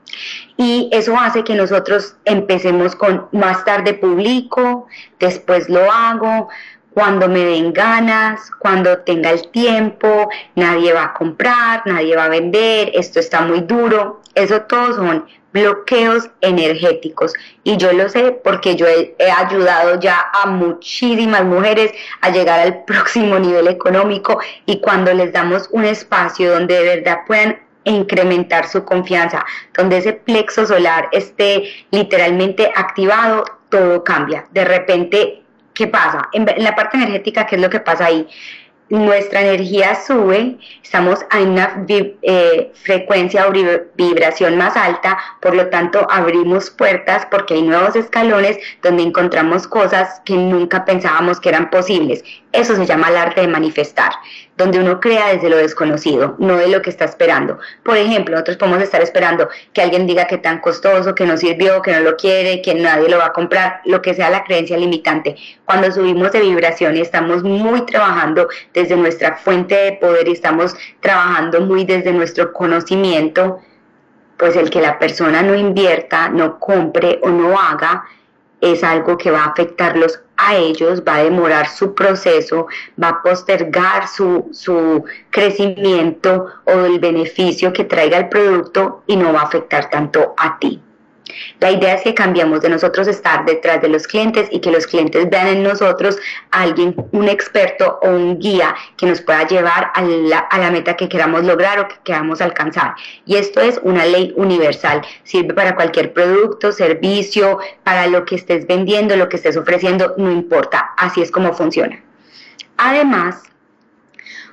Y 0.56 0.90
eso 0.92 1.16
hace 1.18 1.42
que 1.42 1.54
nosotros 1.54 2.16
empecemos 2.24 2.94
con 2.94 3.26
más 3.32 3.64
tarde 3.64 3.94
publico, 3.94 4.86
después 5.18 5.68
lo 5.68 5.90
hago, 5.90 6.48
cuando 6.94 7.28
me 7.28 7.44
den 7.44 7.72
ganas, 7.72 8.50
cuando 8.58 8.98
tenga 8.98 9.30
el 9.30 9.48
tiempo, 9.50 10.28
nadie 10.54 10.92
va 10.92 11.04
a 11.04 11.14
comprar, 11.14 11.82
nadie 11.86 12.16
va 12.16 12.26
a 12.26 12.28
vender, 12.28 12.90
esto 12.94 13.20
está 13.20 13.40
muy 13.40 13.60
duro. 13.60 14.20
Eso 14.34 14.62
todos 14.62 14.96
son 14.96 15.26
bloqueos 15.52 16.30
energéticos 16.40 17.34
y 17.62 17.76
yo 17.76 17.92
lo 17.92 18.08
sé 18.08 18.32
porque 18.42 18.74
yo 18.74 18.86
he, 18.86 19.14
ayudado 19.30 20.00
ya 20.00 20.30
a 20.32 20.46
muchísimas 20.46 21.44
mujeres 21.44 21.92
a 22.20 22.30
llegar 22.30 22.60
al 22.60 22.84
próximo 22.86 23.38
nivel 23.38 23.68
económico 23.68 24.38
y 24.66 24.80
cuando 24.80 25.12
les 25.12 25.32
damos 25.32 25.68
un 25.70 25.84
espacio 25.84 26.52
donde 26.52 26.74
de 26.74 26.96
verdad 26.96 27.18
puedan 27.26 27.58
incrementar 27.84 28.68
su 28.68 28.84
confianza, 28.84 29.44
donde 29.76 29.98
ese 29.98 30.12
plexo 30.12 30.66
solar 30.66 31.08
esté 31.12 31.64
literalmente 31.90 32.70
activado, 32.74 33.44
todo 33.70 34.04
cambia. 34.04 34.46
De 34.52 34.64
repente, 34.64 35.41
¿qué 35.74 35.86
pasa? 35.86 36.28
En, 36.32 36.46
la 36.58 36.74
parte 36.74 36.96
energética, 36.96 37.46
¿qué 37.46 37.56
es 37.56 37.62
lo 37.62 37.70
que 37.70 37.80
pasa 37.80 38.06
ahí? 38.06 38.26
nuestra 38.92 39.40
energía 39.40 39.94
sube, 39.94 40.58
estamos 40.82 41.24
en 41.32 41.52
una 41.52 41.86
eh, 41.88 42.72
frecuencia 42.74 43.48
o 43.48 43.52
vibración 43.94 44.58
más 44.58 44.76
alta, 44.76 45.16
por 45.40 45.54
lo 45.54 45.68
tanto 45.68 46.06
abrimos 46.10 46.68
puertas 46.68 47.26
porque 47.30 47.54
hay 47.54 47.62
nuevos 47.62 47.96
escalones 47.96 48.58
donde 48.82 49.04
encontramos 49.04 49.66
cosas 49.66 50.20
que 50.26 50.34
nunca 50.34 50.84
pensábamos 50.84 51.40
que 51.40 51.48
eran 51.48 51.70
posibles. 51.70 52.22
Eso 52.52 52.76
se 52.76 52.84
llama 52.84 53.08
el 53.08 53.16
arte 53.16 53.40
de 53.40 53.48
manifestar, 53.48 54.12
donde 54.58 54.78
uno 54.78 55.00
crea 55.00 55.32
desde 55.32 55.48
lo 55.48 55.56
desconocido, 55.56 56.36
no 56.38 56.56
de 56.56 56.68
lo 56.68 56.82
que 56.82 56.90
está 56.90 57.06
esperando. 57.06 57.58
Por 57.82 57.96
ejemplo, 57.96 58.34
nosotros 58.34 58.58
podemos 58.58 58.82
estar 58.82 59.00
esperando 59.00 59.48
que 59.72 59.80
alguien 59.80 60.06
diga 60.06 60.26
que 60.26 60.36
tan 60.36 60.60
costoso, 60.60 61.14
que 61.14 61.24
no 61.24 61.38
sirvió, 61.38 61.80
que 61.80 61.92
no 61.92 62.00
lo 62.00 62.14
quiere, 62.16 62.60
que 62.60 62.74
nadie 62.74 63.08
lo 63.08 63.16
va 63.16 63.26
a 63.26 63.32
comprar, 63.32 63.80
lo 63.86 64.02
que 64.02 64.12
sea 64.12 64.28
la 64.28 64.44
creencia 64.44 64.76
limitante. 64.76 65.34
Cuando 65.64 65.90
subimos 65.90 66.30
de 66.32 66.40
vibración 66.40 66.94
y 66.96 67.00
estamos 67.00 67.42
muy 67.42 67.86
trabajando 67.86 68.48
desde 68.74 68.96
nuestra 68.96 69.36
fuente 69.36 69.74
de 69.74 69.92
poder 69.92 70.28
y 70.28 70.32
estamos 70.32 70.76
trabajando 71.00 71.62
muy 71.62 71.86
desde 71.86 72.12
nuestro 72.12 72.52
conocimiento, 72.52 73.60
pues 74.36 74.56
el 74.56 74.68
que 74.68 74.82
la 74.82 74.98
persona 74.98 75.40
no 75.40 75.54
invierta, 75.54 76.28
no 76.28 76.58
compre 76.58 77.18
o 77.22 77.30
no 77.30 77.58
haga, 77.58 78.04
es 78.62 78.82
algo 78.84 79.18
que 79.18 79.30
va 79.30 79.42
a 79.42 79.48
afectarlos 79.48 80.20
a 80.36 80.56
ellos, 80.56 81.02
va 81.06 81.16
a 81.16 81.24
demorar 81.24 81.68
su 81.68 81.94
proceso, 81.94 82.68
va 83.00 83.08
a 83.08 83.22
postergar 83.22 84.08
su, 84.08 84.48
su 84.52 85.04
crecimiento 85.30 86.46
o 86.64 86.72
el 86.86 86.98
beneficio 86.98 87.72
que 87.72 87.84
traiga 87.84 88.18
el 88.18 88.28
producto 88.28 89.02
y 89.06 89.16
no 89.16 89.32
va 89.32 89.40
a 89.40 89.44
afectar 89.44 89.90
tanto 89.90 90.34
a 90.38 90.58
ti. 90.58 90.80
La 91.60 91.70
idea 91.70 91.94
es 91.94 92.02
que 92.02 92.14
cambiamos 92.14 92.60
de 92.60 92.68
nosotros 92.68 93.08
estar 93.08 93.44
detrás 93.44 93.80
de 93.82 93.88
los 93.88 94.06
clientes 94.06 94.48
y 94.50 94.60
que 94.60 94.70
los 94.70 94.86
clientes 94.86 95.28
vean 95.30 95.48
en 95.48 95.62
nosotros 95.62 96.18
a 96.50 96.62
alguien, 96.62 96.94
un 97.12 97.28
experto 97.28 97.98
o 98.02 98.08
un 98.08 98.38
guía 98.38 98.74
que 98.96 99.06
nos 99.06 99.20
pueda 99.20 99.46
llevar 99.46 99.90
a 99.94 100.02
la, 100.02 100.38
a 100.38 100.58
la 100.58 100.70
meta 100.70 100.96
que 100.96 101.08
queramos 101.08 101.44
lograr 101.44 101.80
o 101.80 101.88
que 101.88 101.96
queramos 102.04 102.40
alcanzar. 102.40 102.94
Y 103.26 103.36
esto 103.36 103.60
es 103.60 103.80
una 103.82 104.04
ley 104.04 104.32
universal. 104.36 105.02
Sirve 105.24 105.54
para 105.54 105.74
cualquier 105.74 106.12
producto, 106.12 106.72
servicio, 106.72 107.58
para 107.84 108.06
lo 108.06 108.24
que 108.24 108.36
estés 108.36 108.66
vendiendo, 108.66 109.16
lo 109.16 109.28
que 109.28 109.36
estés 109.36 109.56
ofreciendo, 109.56 110.14
no 110.16 110.30
importa. 110.30 110.92
Así 110.96 111.22
es 111.22 111.30
como 111.30 111.52
funciona. 111.52 112.02
Además, 112.76 113.42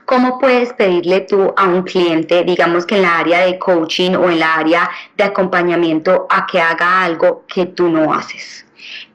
¿Cómo 0.10 0.39
puedes 0.39 0.74
pedirle 0.74 1.19
tú 1.19 1.54
a 1.56 1.67
un 1.67 1.84
cliente, 1.84 2.43
digamos 2.43 2.84
que 2.88 2.95
en 2.95 3.04
la 3.04 3.19
área 3.19 3.45
de 3.45 3.60
coaching 3.60 4.15
o 4.15 4.32
en 4.32 4.39
la 4.39 4.56
área 4.56 4.89
de 5.15 5.24
acompañamiento, 5.24 6.26
a 6.32 6.48
que 6.48 6.60
haga 6.60 7.04
algo 7.04 7.45
que 7.48 7.67
tú 7.67 7.89
no 7.89 8.12
haces? 8.12 8.65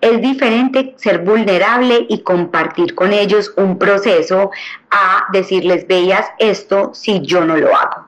Es 0.00 0.22
diferente 0.22 0.94
ser 0.96 1.18
vulnerable 1.18 2.06
y 2.08 2.20
compartir 2.20 2.94
con 2.94 3.12
ellos 3.12 3.52
un 3.56 3.76
proceso 3.76 4.52
a 4.88 5.26
decirles, 5.32 5.84
veías 5.88 6.28
esto 6.38 6.94
si 6.94 7.20
yo 7.22 7.44
no 7.44 7.56
lo 7.56 7.74
hago. 7.74 8.06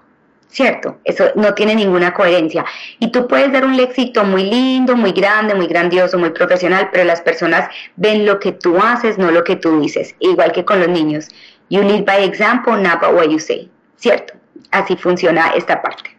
¿Cierto? 0.49 0.99
Eso 1.05 1.25
no 1.35 1.55
tiene 1.55 1.75
ninguna 1.75 2.15
coherencia. 2.15 2.65
Y 3.01 3.11
tú 3.11 3.27
puedes 3.27 3.53
dar 3.53 3.65
un 3.65 3.79
éxito 3.81 4.23
muy 4.23 4.45
lindo, 4.45 4.97
muy 4.97 5.11
grande, 5.11 5.57
muy 5.57 5.67
grandioso, 5.67 6.19
muy 6.19 6.31
profesional, 6.31 6.89
pero 6.93 7.03
las 7.03 7.21
personas 7.21 7.69
ven 7.97 8.25
lo 8.25 8.39
que 8.39 8.53
tú 8.53 8.79
haces, 8.79 9.19
no 9.19 9.33
lo 9.33 9.43
que 9.43 9.57
tú 9.57 9.81
dices. 9.81 10.15
Igual 10.21 10.53
que 10.53 10.65
con 10.65 10.79
los 10.79 10.89
niños. 10.89 11.29
You 11.69 11.83
lead 11.83 12.05
by 12.05 12.19
example, 12.19 12.77
not 12.77 13.01
by 13.01 13.13
what 13.13 13.31
you 13.31 13.39
say. 13.39 13.69
¿Cierto? 13.97 14.35
Así 14.71 14.97
funciona 14.97 15.53
esta 15.57 15.83
parte. 15.83 16.17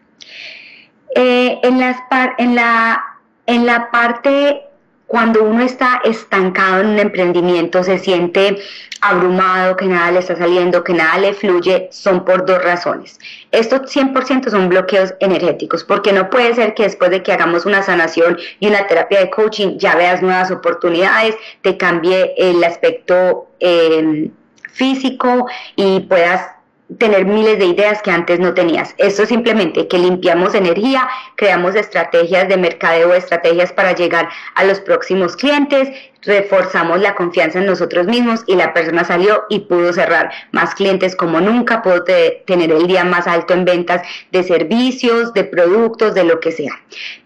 Eh, 1.15 1.59
en, 1.63 1.79
las 1.79 1.97
en, 2.37 2.55
la, 2.55 3.03
en 3.45 3.65
la 3.65 3.89
parte 3.91 4.67
cuando 5.07 5.43
uno 5.43 5.63
está 5.63 6.01
estancado 6.03 6.81
en 6.81 6.87
un 6.87 6.99
emprendimiento, 6.99 7.81
se 7.81 7.97
siente 7.97 8.57
abrumado, 8.99 9.77
que 9.77 9.85
nada 9.85 10.11
le 10.11 10.19
está 10.19 10.35
saliendo, 10.35 10.83
que 10.83 10.93
nada 10.93 11.17
le 11.17 11.33
fluye, 11.33 11.87
son 11.91 12.25
por 12.25 12.45
dos 12.45 12.61
razones. 12.61 13.17
Estos 13.51 13.95
100% 13.95 14.49
son 14.49 14.67
bloqueos 14.67 15.13
energéticos, 15.21 15.85
porque 15.85 16.11
no 16.11 16.29
puede 16.29 16.53
ser 16.55 16.73
que 16.73 16.83
después 16.83 17.09
de 17.09 17.23
que 17.23 17.31
hagamos 17.31 17.65
una 17.65 17.81
sanación 17.83 18.37
y 18.59 18.67
una 18.67 18.85
terapia 18.87 19.21
de 19.21 19.29
coaching 19.29 19.77
ya 19.77 19.95
veas 19.95 20.21
nuevas 20.21 20.51
oportunidades, 20.51 21.35
te 21.61 21.77
cambie 21.77 22.33
el 22.37 22.61
aspecto 22.63 23.47
eh, 23.61 24.29
físico 24.77 25.47
y 25.75 26.01
puedas 26.01 26.51
tener 26.99 27.25
miles 27.25 27.59
de 27.59 27.65
ideas 27.65 28.01
que 28.01 28.11
antes 28.11 28.39
no 28.39 28.53
tenías. 28.53 28.95
Esto 28.97 29.23
es 29.23 29.29
simplemente 29.29 29.87
que 29.87 29.97
limpiamos 29.97 30.55
energía, 30.55 31.07
creamos 31.35 31.75
estrategias 31.75 32.47
de 32.47 32.55
mercadeo, 32.55 33.13
estrategias 33.13 33.73
para 33.73 33.93
llegar 33.93 34.29
a 34.55 34.63
los 34.63 34.79
próximos 34.79 35.35
clientes, 35.35 35.89
reforzamos 36.27 36.99
la 36.99 37.15
confianza 37.15 37.59
en 37.59 37.65
nosotros 37.65 38.05
mismos 38.05 38.43
y 38.45 38.55
la 38.55 38.73
persona 38.73 39.03
salió 39.03 39.45
y 39.49 39.61
pudo 39.61 39.93
cerrar 39.93 40.31
más 40.51 40.75
clientes 40.75 41.15
como 41.15 41.41
nunca, 41.41 41.81
pudo 41.81 42.03
tener 42.03 42.71
el 42.71 42.85
día 42.85 43.03
más 43.03 43.25
alto 43.27 43.53
en 43.53 43.65
ventas 43.65 44.01
de 44.31 44.43
servicios, 44.43 45.33
de 45.33 45.45
productos, 45.45 46.13
de 46.13 46.25
lo 46.25 46.39
que 46.39 46.51
sea. 46.51 46.79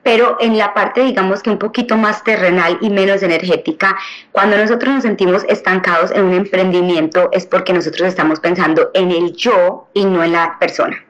Pero 0.04 0.38
en 0.40 0.58
la 0.58 0.74
parte, 0.74 1.04
digamos 1.04 1.44
que 1.44 1.50
un 1.50 1.58
poquito 1.58 1.98
más 1.98 2.24
terrenal 2.24 2.78
y 2.82 2.90
menos 2.90 3.24
energética, 3.24 3.98
cuando 4.32 4.58
nosotros 4.58 4.94
nos 4.94 5.04
sentimos 5.04 5.44
estancados 5.50 6.12
en 6.12 6.24
un 6.24 6.34
emprendimiento 6.34 7.30
es 7.32 7.46
porque 7.46 7.74
nosotros 7.74 8.08
estamos 8.08 8.40
pensando 8.40 8.92
en 8.94 9.12
el 9.12 9.34
yo 9.34 9.88
y 9.94 10.06
no 10.06 10.24
en 10.24 10.34
la 10.34 10.58
persona 10.60 11.04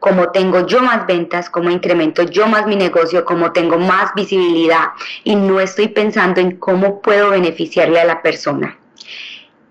como 0.00 0.30
tengo 0.30 0.66
yo 0.66 0.82
más 0.82 1.06
ventas, 1.06 1.50
como 1.50 1.70
incremento 1.70 2.22
yo 2.22 2.46
más 2.46 2.66
mi 2.66 2.76
negocio, 2.76 3.24
como 3.24 3.52
tengo 3.52 3.78
más 3.78 4.14
visibilidad 4.14 4.88
y 5.24 5.36
no 5.36 5.60
estoy 5.60 5.88
pensando 5.88 6.40
en 6.40 6.56
cómo 6.56 7.00
puedo 7.00 7.30
beneficiarle 7.30 8.00
a 8.00 8.04
la 8.04 8.22
persona. 8.22 8.78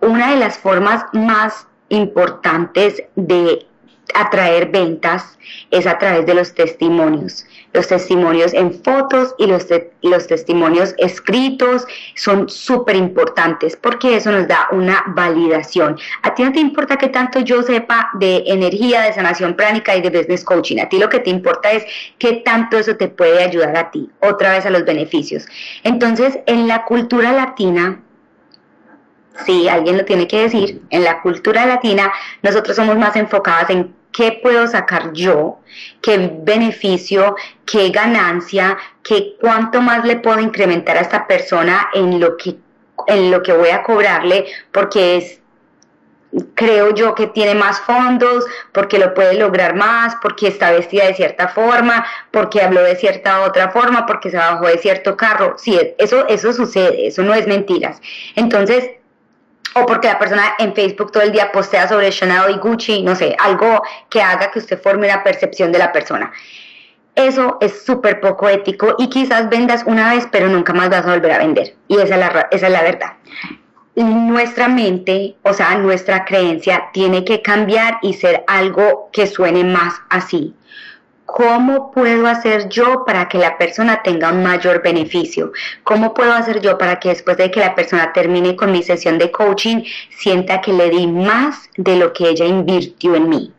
Una 0.01 0.31
de 0.31 0.37
las 0.37 0.57
formas 0.57 1.05
más 1.13 1.67
importantes 1.89 3.03
de 3.15 3.65
atraer 4.13 4.69
ventas 4.71 5.37
es 5.71 5.87
a 5.87 5.97
través 5.97 6.25
de 6.25 6.33
los 6.33 6.53
testimonios. 6.53 7.45
Los 7.73 7.87
testimonios 7.87 8.53
en 8.53 8.73
fotos 8.83 9.35
y 9.37 9.45
los, 9.45 9.67
los 10.01 10.27
testimonios 10.27 10.95
escritos 10.97 11.85
son 12.15 12.49
súper 12.49 12.95
importantes 12.95 13.75
porque 13.75 14.15
eso 14.15 14.31
nos 14.31 14.47
da 14.47 14.67
una 14.71 15.03
validación. 15.07 15.97
A 16.23 16.33
ti 16.33 16.43
no 16.43 16.51
te 16.51 16.59
importa 16.59 16.97
que 16.97 17.09
tanto 17.09 17.39
yo 17.39 17.61
sepa 17.61 18.09
de 18.13 18.43
energía, 18.47 19.01
de 19.01 19.13
sanación 19.13 19.55
pránica 19.55 19.95
y 19.95 20.01
de 20.01 20.09
business 20.09 20.43
coaching. 20.43 20.79
A 20.79 20.89
ti 20.89 20.97
lo 20.97 21.09
que 21.09 21.19
te 21.19 21.29
importa 21.29 21.71
es 21.71 21.85
qué 22.17 22.41
tanto 22.45 22.77
eso 22.77 22.95
te 22.95 23.09
puede 23.09 23.43
ayudar 23.43 23.75
a 23.77 23.91
ti, 23.91 24.09
otra 24.21 24.51
vez 24.51 24.65
a 24.65 24.69
los 24.69 24.85
beneficios. 24.85 25.45
Entonces, 25.83 26.39
en 26.45 26.67
la 26.67 26.85
cultura 26.85 27.33
latina, 27.33 28.01
sí, 29.45 29.67
alguien 29.69 29.97
lo 29.97 30.05
tiene 30.05 30.27
que 30.27 30.43
decir, 30.43 30.81
en 30.89 31.03
la 31.03 31.21
cultura 31.21 31.65
latina 31.65 32.11
nosotros 32.41 32.75
somos 32.75 32.97
más 32.97 33.15
enfocadas 33.15 33.69
en 33.69 33.95
qué 34.11 34.39
puedo 34.41 34.67
sacar 34.67 35.13
yo, 35.13 35.59
qué 36.01 36.31
beneficio, 36.41 37.35
qué 37.65 37.89
ganancia, 37.89 38.77
qué 39.03 39.35
cuánto 39.39 39.81
más 39.81 40.05
le 40.05 40.17
puedo 40.17 40.39
incrementar 40.39 40.97
a 40.97 41.01
esta 41.01 41.27
persona 41.27 41.89
en 41.93 42.19
lo 42.19 42.37
que 42.37 42.57
en 43.05 43.29
lo 43.29 43.43
que 43.43 43.53
voy 43.53 43.69
a 43.69 43.83
cobrarle 43.83 44.47
porque 44.71 45.17
es 45.17 45.39
creo 46.55 46.93
yo 46.93 47.15
que 47.15 47.27
tiene 47.27 47.55
más 47.55 47.79
fondos, 47.81 48.45
porque 48.73 48.99
lo 48.99 49.13
puede 49.13 49.35
lograr 49.35 49.75
más, 49.75 50.15
porque 50.21 50.47
está 50.47 50.71
vestida 50.71 51.05
de 51.05 51.13
cierta 51.13 51.47
forma, 51.47 52.05
porque 52.31 52.61
habló 52.61 52.81
de 52.81 52.95
cierta 52.95 53.41
otra 53.41 53.69
forma, 53.69 54.05
porque 54.05 54.29
se 54.31 54.37
bajó 54.37 54.67
de 54.67 54.77
cierto 54.77 55.15
carro. 55.15 55.55
Sí, 55.57 55.79
eso, 55.97 56.27
eso 56.27 56.53
sucede, 56.53 57.07
eso 57.07 57.23
no 57.23 57.33
es 57.33 57.47
mentiras. 57.47 58.01
Entonces, 58.35 58.89
o 59.79 59.85
porque 59.85 60.07
la 60.07 60.19
persona 60.19 60.55
en 60.59 60.73
Facebook 60.73 61.11
todo 61.11 61.23
el 61.23 61.31
día 61.31 61.51
postea 61.51 61.87
sobre 61.87 62.09
Chanel 62.09 62.55
y 62.55 62.57
Gucci, 62.57 63.03
no 63.03 63.15
sé, 63.15 63.35
algo 63.39 63.81
que 64.09 64.21
haga 64.21 64.51
que 64.51 64.59
usted 64.59 64.81
forme 64.81 65.07
una 65.07 65.23
percepción 65.23 65.71
de 65.71 65.79
la 65.79 65.91
persona. 65.91 66.31
Eso 67.15 67.57
es 67.61 67.83
súper 67.83 68.19
poco 68.19 68.47
ético 68.47 68.95
y 68.99 69.09
quizás 69.09 69.49
vendas 69.49 69.83
una 69.85 70.13
vez, 70.13 70.27
pero 70.31 70.47
nunca 70.49 70.73
más 70.73 70.89
vas 70.89 71.05
a 71.05 71.13
volver 71.13 71.31
a 71.31 71.39
vender. 71.39 71.75
Y 71.87 71.95
esa 71.95 72.13
es 72.15 72.19
la, 72.19 72.47
esa 72.51 72.67
es 72.67 72.71
la 72.71 72.83
verdad. 72.83 73.13
Nuestra 73.95 74.67
mente, 74.67 75.35
o 75.41 75.53
sea, 75.53 75.75
nuestra 75.79 76.25
creencia 76.25 76.89
tiene 76.93 77.25
que 77.25 77.41
cambiar 77.41 77.97
y 78.03 78.13
ser 78.13 78.43
algo 78.45 79.09
que 79.11 79.25
suene 79.25 79.63
más 79.63 79.95
así. 80.09 80.53
¿Cómo 81.27 81.91
puedo 81.91 82.25
hacer 82.25 82.69
yo 82.69 83.03
para 83.05 83.27
que 83.27 83.37
la 83.37 83.57
persona 83.57 84.01
tenga 84.01 84.31
un 84.31 84.43
mayor 84.43 84.81
beneficio? 84.81 85.51
¿Cómo 85.83 86.13
puedo 86.13 86.31
hacer 86.31 86.61
yo 86.61 86.77
para 86.77 86.99
que 87.01 87.09
después 87.09 87.35
de 87.35 87.51
que 87.51 87.59
la 87.59 87.75
persona 87.75 88.13
termine 88.13 88.55
con 88.55 88.71
mi 88.71 88.81
sesión 88.81 89.17
de 89.17 89.29
coaching 89.29 89.83
sienta 90.09 90.61
que 90.61 90.71
le 90.71 90.89
di 90.89 91.05
más 91.05 91.69
de 91.75 91.97
lo 91.97 92.13
que 92.13 92.29
ella 92.29 92.45
invirtió 92.45 93.13
en 93.15 93.27
mí? 93.27 93.53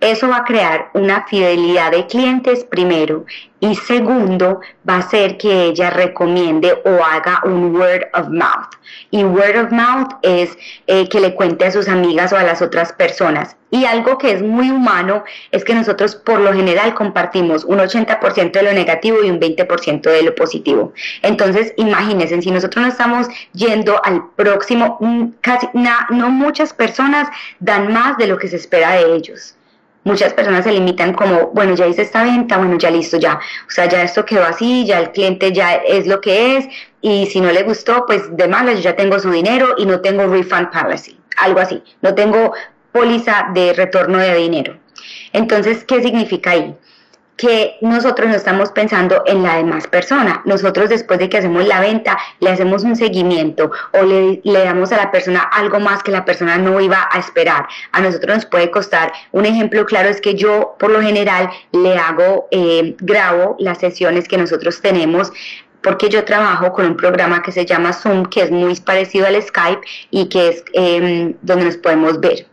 Eso 0.00 0.28
va 0.28 0.38
a 0.38 0.44
crear 0.44 0.90
una 0.92 1.24
fidelidad 1.26 1.90
de 1.90 2.06
clientes 2.06 2.64
primero 2.64 3.24
y 3.60 3.74
segundo 3.76 4.60
va 4.88 4.98
a 4.98 5.08
ser 5.08 5.38
que 5.38 5.64
ella 5.64 5.88
recomiende 5.88 6.74
o 6.84 7.02
haga 7.02 7.40
un 7.44 7.74
word 7.74 8.04
of 8.12 8.28
mouth. 8.28 8.68
Y 9.10 9.24
word 9.24 9.56
of 9.56 9.72
mouth 9.72 10.12
es 10.20 10.56
eh, 10.86 11.08
que 11.08 11.18
le 11.18 11.34
cuente 11.34 11.64
a 11.64 11.70
sus 11.70 11.88
amigas 11.88 12.30
o 12.34 12.36
a 12.36 12.42
las 12.42 12.60
otras 12.60 12.92
personas. 12.92 13.56
Y 13.70 13.86
algo 13.86 14.18
que 14.18 14.32
es 14.32 14.42
muy 14.42 14.70
humano 14.70 15.24
es 15.50 15.64
que 15.64 15.74
nosotros 15.74 16.14
por 16.14 16.40
lo 16.40 16.52
general 16.52 16.94
compartimos 16.94 17.64
un 17.64 17.78
80% 17.78 18.52
de 18.52 18.62
lo 18.62 18.72
negativo 18.74 19.24
y 19.24 19.30
un 19.30 19.40
20% 19.40 20.02
de 20.02 20.22
lo 20.22 20.34
positivo. 20.34 20.92
Entonces, 21.22 21.72
imagínense, 21.78 22.40
si 22.42 22.50
nosotros 22.50 22.84
no 22.84 22.90
estamos 22.90 23.28
yendo 23.54 24.04
al 24.04 24.28
próximo, 24.36 24.98
mm, 25.00 25.28
casi 25.40 25.68
no 25.72 26.28
muchas 26.30 26.74
personas 26.74 27.28
dan 27.60 27.92
más 27.92 28.18
de 28.18 28.26
lo 28.26 28.36
que 28.36 28.48
se 28.48 28.56
espera 28.56 28.92
de 28.92 29.16
ellos 29.16 29.55
muchas 30.06 30.32
personas 30.32 30.64
se 30.64 30.72
limitan 30.72 31.12
como, 31.12 31.48
bueno, 31.48 31.74
ya 31.74 31.86
hice 31.86 32.02
esta 32.02 32.22
venta, 32.22 32.56
bueno, 32.56 32.78
ya 32.78 32.90
listo, 32.90 33.18
ya. 33.18 33.40
O 33.66 33.70
sea, 33.70 33.86
ya 33.86 34.02
esto 34.02 34.24
quedó 34.24 34.44
así, 34.44 34.86
ya 34.86 35.00
el 35.00 35.10
cliente 35.10 35.52
ya 35.52 35.74
es 35.74 36.06
lo 36.06 36.20
que 36.20 36.56
es 36.56 36.68
y 37.00 37.26
si 37.26 37.40
no 37.40 37.50
le 37.50 37.64
gustó, 37.64 38.06
pues 38.06 38.34
de 38.36 38.46
malas, 38.46 38.76
yo 38.76 38.82
ya 38.82 38.96
tengo 38.96 39.18
su 39.18 39.30
dinero 39.30 39.74
y 39.76 39.84
no 39.84 40.00
tengo 40.00 40.26
refund 40.28 40.70
policy, 40.70 41.18
algo 41.38 41.58
así. 41.58 41.82
No 42.02 42.14
tengo 42.14 42.52
póliza 42.92 43.48
de 43.52 43.72
retorno 43.72 44.18
de 44.18 44.36
dinero. 44.36 44.78
Entonces, 45.32 45.82
¿qué 45.84 46.00
significa 46.00 46.52
ahí? 46.52 46.74
Que 47.36 47.76
nosotros 47.80 48.28
no 48.28 48.34
estamos 48.34 48.70
pensando 48.70 49.22
en 49.26 49.42
la 49.42 49.56
demás 49.56 49.86
persona. 49.86 50.42
Nosotros 50.44 50.88
después 50.88 51.18
de 51.18 51.28
que 51.28 51.38
hacemos 51.38 51.66
la 51.66 51.80
venta, 51.80 52.18
le 52.40 52.50
hacemos 52.50 52.82
un 52.84 52.96
seguimiento 52.96 53.70
o 53.92 54.02
le, 54.02 54.40
damos 54.44 54.92
a 54.92 54.96
la 54.96 55.10
persona 55.10 55.40
algo 55.40 55.78
más 55.78 56.02
que 56.02 56.10
la 56.10 56.24
persona 56.24 56.56
no 56.56 56.80
iba 56.80 57.08
a 57.10 57.18
esperar. 57.18 57.66
A 57.92 58.00
nosotros 58.00 58.36
nos 58.36 58.46
puede 58.46 58.70
costar, 58.70 59.12
un 59.32 59.44
ejemplo 59.44 59.84
claro 59.84 60.08
es 60.08 60.20
que 60.20 60.34
yo 60.34 60.76
por 60.78 60.90
lo 60.90 61.02
general 61.02 61.50
le 61.72 61.98
hago, 61.98 62.48
eh, 62.50 62.96
grabo 63.00 63.56
las 63.58 63.78
sesiones 63.78 64.28
que 64.28 64.38
nosotros 64.38 64.80
tenemos 64.80 65.32
porque 65.82 66.08
yo 66.08 66.24
trabajo 66.24 66.72
con 66.72 66.84
un 66.84 66.96
programa 66.96 67.42
que 67.42 67.52
se 67.52 67.64
llama 67.64 67.92
Zoom, 67.92 68.26
que 68.26 68.42
es 68.42 68.50
muy 68.50 68.74
parecido 68.80 69.24
al 69.26 69.40
Skype 69.40 69.80
y 70.10 70.28
que 70.28 70.48
es 70.48 70.64
em, 70.72 71.34
donde 71.42 71.66
nos 71.66 71.76
podemos 71.76 72.18
ver 72.18 72.46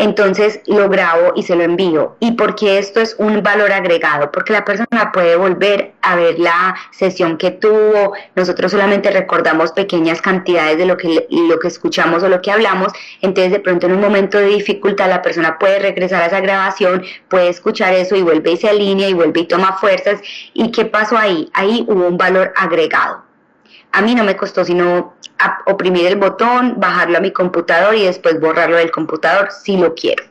entonces 0.00 0.60
lo 0.66 0.88
grabo 0.88 1.32
y 1.36 1.42
se 1.42 1.54
lo 1.54 1.62
envío. 1.62 2.16
¿Y 2.20 2.32
porque 2.32 2.78
esto 2.78 3.00
es 3.00 3.14
un 3.18 3.42
valor 3.42 3.70
agregado? 3.70 4.32
Porque 4.32 4.54
la 4.54 4.64
persona 4.64 5.12
puede 5.12 5.36
volver 5.36 5.92
a 6.00 6.16
ver 6.16 6.38
la 6.38 6.74
sesión 6.90 7.36
que 7.36 7.50
tuvo, 7.50 8.14
nosotros 8.34 8.72
solamente 8.72 9.10
recordamos 9.10 9.72
pequeñas 9.72 10.22
cantidades 10.22 10.78
de 10.78 10.86
lo 10.86 10.96
que, 10.96 11.26
lo 11.30 11.58
que 11.58 11.68
escuchamos 11.68 12.22
o 12.22 12.30
lo 12.30 12.40
que 12.40 12.50
hablamos, 12.50 12.92
entonces 13.20 13.52
de 13.52 13.60
pronto 13.60 13.86
en 13.86 13.92
un 13.92 14.00
momento 14.00 14.38
de 14.38 14.46
dificultad 14.46 15.10
la 15.10 15.20
persona 15.20 15.58
puede 15.58 15.78
regresar 15.78 16.22
a 16.22 16.26
esa 16.26 16.40
grabación, 16.40 17.04
puede 17.28 17.50
escuchar 17.50 17.92
eso 17.92 18.16
y 18.16 18.22
vuelve 18.22 18.52
y 18.52 18.56
se 18.56 18.70
alinea 18.70 19.10
y 19.10 19.14
vuelve 19.14 19.40
y 19.40 19.46
toma 19.46 19.76
fuerzas. 19.76 20.20
¿Y 20.54 20.70
qué 20.72 20.86
pasó 20.86 21.18
ahí? 21.18 21.50
Ahí 21.52 21.84
hubo 21.86 22.08
un 22.08 22.16
valor 22.16 22.54
agregado. 22.56 23.29
A 23.92 24.02
mí 24.02 24.14
no 24.14 24.24
me 24.24 24.36
costó 24.36 24.64
sino 24.64 25.14
oprimir 25.66 26.06
el 26.06 26.16
botón, 26.16 26.74
bajarlo 26.78 27.18
a 27.18 27.20
mi 27.20 27.32
computador 27.32 27.94
y 27.94 28.04
después 28.04 28.40
borrarlo 28.40 28.76
del 28.76 28.90
computador 28.90 29.50
si 29.50 29.76
lo 29.76 29.94
quiero. 29.94 30.24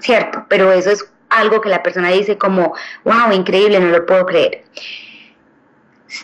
¿Cierto? 0.00 0.44
Pero 0.48 0.72
eso 0.72 0.90
es 0.90 1.06
algo 1.30 1.60
que 1.60 1.68
la 1.68 1.82
persona 1.82 2.10
dice 2.10 2.36
como, 2.36 2.74
wow, 3.04 3.32
increíble, 3.32 3.80
no 3.80 3.88
lo 3.88 4.04
puedo 4.04 4.26
creer. 4.26 4.64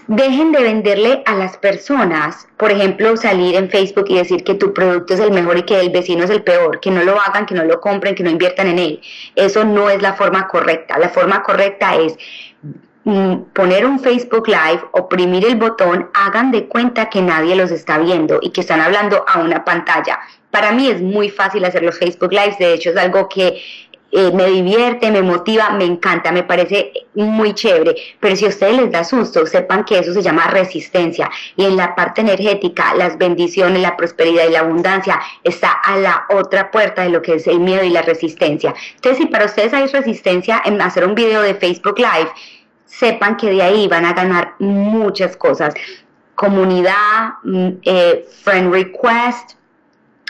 Dejen 0.07 0.53
de 0.53 0.62
venderle 0.62 1.22
a 1.24 1.35
las 1.35 1.57
personas, 1.57 2.47
por 2.59 2.70
ejemplo, 2.70 3.16
salir 3.16 3.57
en 3.57 3.70
Facebook 3.70 4.05
y 4.09 4.16
decir 4.16 4.45
que 4.45 4.55
tu 4.55 4.74
producto 4.74 5.14
es 5.14 5.20
el 5.20 5.33
mejor 5.33 5.57
y 5.57 5.62
que 5.62 5.81
el 5.81 5.89
vecino 5.89 6.24
es 6.24 6.31
el 6.31 6.43
peor, 6.43 6.79
que 6.81 6.91
no 6.91 7.03
lo 7.05 7.18
hagan, 7.18 7.47
que 7.47 7.55
no 7.55 7.64
lo 7.64 7.81
compren, 7.81 8.14
que 8.14 8.22
no 8.22 8.29
inviertan 8.29 8.66
en 8.66 8.79
él. 8.79 9.01
Eso 9.35 9.64
no 9.64 9.89
es 9.89 10.03
la 10.03 10.12
forma 10.12 10.47
correcta. 10.47 10.99
La 10.99 11.09
forma 11.09 11.43
correcta 11.43 11.95
es 11.97 12.18
poner 13.54 13.86
un 13.86 13.98
Facebook 14.00 14.48
Live, 14.48 14.82
oprimir 14.92 15.46
el 15.46 15.56
botón, 15.56 16.11
hagan 16.14 16.50
de 16.50 16.66
cuenta 16.66 17.09
que 17.09 17.22
nadie 17.22 17.56
los 17.56 17.70
está 17.70 17.98
viendo 17.98 18.38
y 18.42 18.50
que 18.50 18.61
están 18.61 18.80
hablando 18.80 19.24
a 19.26 19.40
una 19.40 19.64
pantalla. 19.64 20.18
Para 20.50 20.72
mí 20.72 20.88
es 20.88 21.00
muy 21.00 21.30
fácil 21.30 21.64
hacer 21.64 21.82
los 21.82 21.98
Facebook 21.98 22.32
Lives, 22.32 22.59
de 22.59 22.74
hecho 22.74 22.90
es 22.90 22.96
algo 22.96 23.28
que 23.28 23.62
eh, 24.11 24.30
me 24.32 24.46
divierte, 24.46 25.11
me 25.11 25.20
motiva, 25.20 25.70
me 25.70 25.84
encanta, 25.84 26.32
me 26.32 26.42
parece 26.42 26.92
muy 27.14 27.52
chévere, 27.52 27.94
pero 28.20 28.36
si 28.36 28.46
a 28.46 28.48
ustedes 28.48 28.76
les 28.76 28.90
da 28.90 29.04
susto, 29.04 29.44
sepan 29.44 29.84
que 29.84 29.98
eso 29.98 30.14
se 30.14 30.22
llama 30.22 30.46
resistencia 30.46 31.30
y 31.56 31.66
en 31.66 31.76
la 31.76 31.94
parte 31.94 32.22
energética, 32.22 32.94
las 32.94 33.18
bendiciones, 33.18 33.82
la 33.82 33.98
prosperidad 33.98 34.48
y 34.48 34.52
la 34.52 34.61
abundancia 34.61 35.20
está 35.44 35.72
a 35.72 35.98
la 35.98 36.26
otra 36.30 36.70
puerta 36.70 37.02
de 37.02 37.11
lo 37.11 37.20
que 37.20 37.34
es 37.34 37.46
el 37.46 37.61
miedo 37.61 37.84
y 37.84 37.90
la 37.90 38.00
resistencia. 38.00 38.74
Entonces, 38.94 39.18
si 39.18 39.26
para 39.26 39.44
ustedes 39.44 39.74
hay 39.74 39.86
resistencia 39.86 40.62
en 40.64 40.80
hacer 40.80 41.06
un 41.06 41.14
video 41.14 41.42
de 41.42 41.54
Facebook 41.54 41.98
Live, 41.98 42.30
sepan 42.89 43.36
que 43.36 43.51
de 43.51 43.62
ahí 43.62 43.86
van 43.86 44.05
a 44.05 44.14
ganar 44.14 44.55
muchas 44.59 45.36
cosas. 45.36 45.74
Comunidad, 46.34 47.34
mm, 47.45 47.68
eh, 47.84 48.26
friend 48.43 48.72
request, 48.72 49.53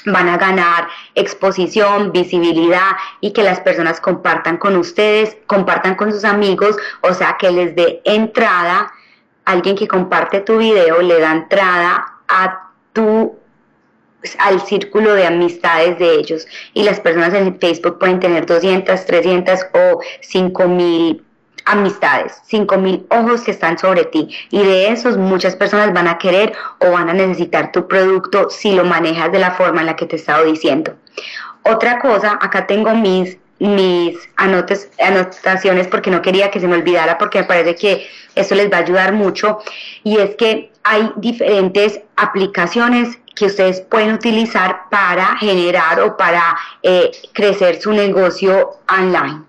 van 0.04 0.28
a 0.28 0.36
ganar 0.36 0.88
exposición, 1.14 2.12
visibilidad 2.12 2.96
y 3.20 3.32
que 3.32 3.42
las 3.42 3.60
personas 3.60 4.00
compartan 4.00 4.56
con 4.58 4.76
ustedes, 4.76 5.36
compartan 5.46 5.94
con 5.94 6.12
sus 6.12 6.24
amigos, 6.24 6.76
o 7.02 7.14
sea, 7.14 7.36
que 7.38 7.50
les 7.50 7.74
dé 7.74 8.00
entrada, 8.04 8.92
alguien 9.44 9.76
que 9.76 9.88
comparte 9.88 10.40
tu 10.40 10.58
video 10.58 11.00
le 11.00 11.20
da 11.20 11.32
entrada 11.32 12.18
a 12.28 12.70
tu 12.92 13.36
al 14.40 14.60
círculo 14.62 15.14
de 15.14 15.26
amistades 15.26 15.96
de 16.00 16.14
ellos 16.16 16.46
y 16.74 16.82
las 16.82 16.98
personas 16.98 17.32
en 17.34 17.58
Facebook 17.60 18.00
pueden 18.00 18.18
tener 18.18 18.46
200, 18.46 19.06
300 19.06 19.60
o 19.72 20.00
5000 20.20 21.24
amistades, 21.68 22.40
cinco 22.46 22.78
mil 22.78 23.06
ojos 23.10 23.42
que 23.42 23.50
están 23.50 23.78
sobre 23.78 24.04
ti 24.04 24.28
y 24.50 24.62
de 24.62 24.88
esos 24.88 25.16
muchas 25.16 25.54
personas 25.54 25.92
van 25.92 26.08
a 26.08 26.18
querer 26.18 26.52
o 26.80 26.90
van 26.90 27.10
a 27.10 27.12
necesitar 27.12 27.72
tu 27.72 27.86
producto 27.86 28.50
si 28.50 28.72
lo 28.72 28.84
manejas 28.84 29.30
de 29.30 29.38
la 29.38 29.52
forma 29.52 29.80
en 29.80 29.86
la 29.86 29.96
que 29.96 30.06
te 30.06 30.16
he 30.16 30.18
estado 30.18 30.44
diciendo. 30.44 30.94
Otra 31.64 31.98
cosa, 31.98 32.38
acá 32.40 32.66
tengo 32.66 32.94
mis 32.94 33.36
mis 33.60 34.16
anotes, 34.36 34.88
anotaciones 35.00 35.88
porque 35.88 36.10
no 36.10 36.22
quería 36.22 36.50
que 36.50 36.60
se 36.60 36.68
me 36.68 36.76
olvidara 36.76 37.18
porque 37.18 37.40
me 37.40 37.44
parece 37.44 37.74
que 37.74 38.06
eso 38.34 38.54
les 38.54 38.70
va 38.70 38.76
a 38.76 38.80
ayudar 38.80 39.12
mucho 39.12 39.58
y 40.04 40.18
es 40.18 40.36
que 40.36 40.70
hay 40.84 41.10
diferentes 41.16 42.00
aplicaciones 42.16 43.18
que 43.34 43.46
ustedes 43.46 43.80
pueden 43.80 44.14
utilizar 44.14 44.88
para 44.90 45.36
generar 45.38 46.00
o 46.00 46.16
para 46.16 46.56
eh, 46.82 47.10
crecer 47.32 47.80
su 47.80 47.92
negocio 47.92 48.78
online. 48.88 49.47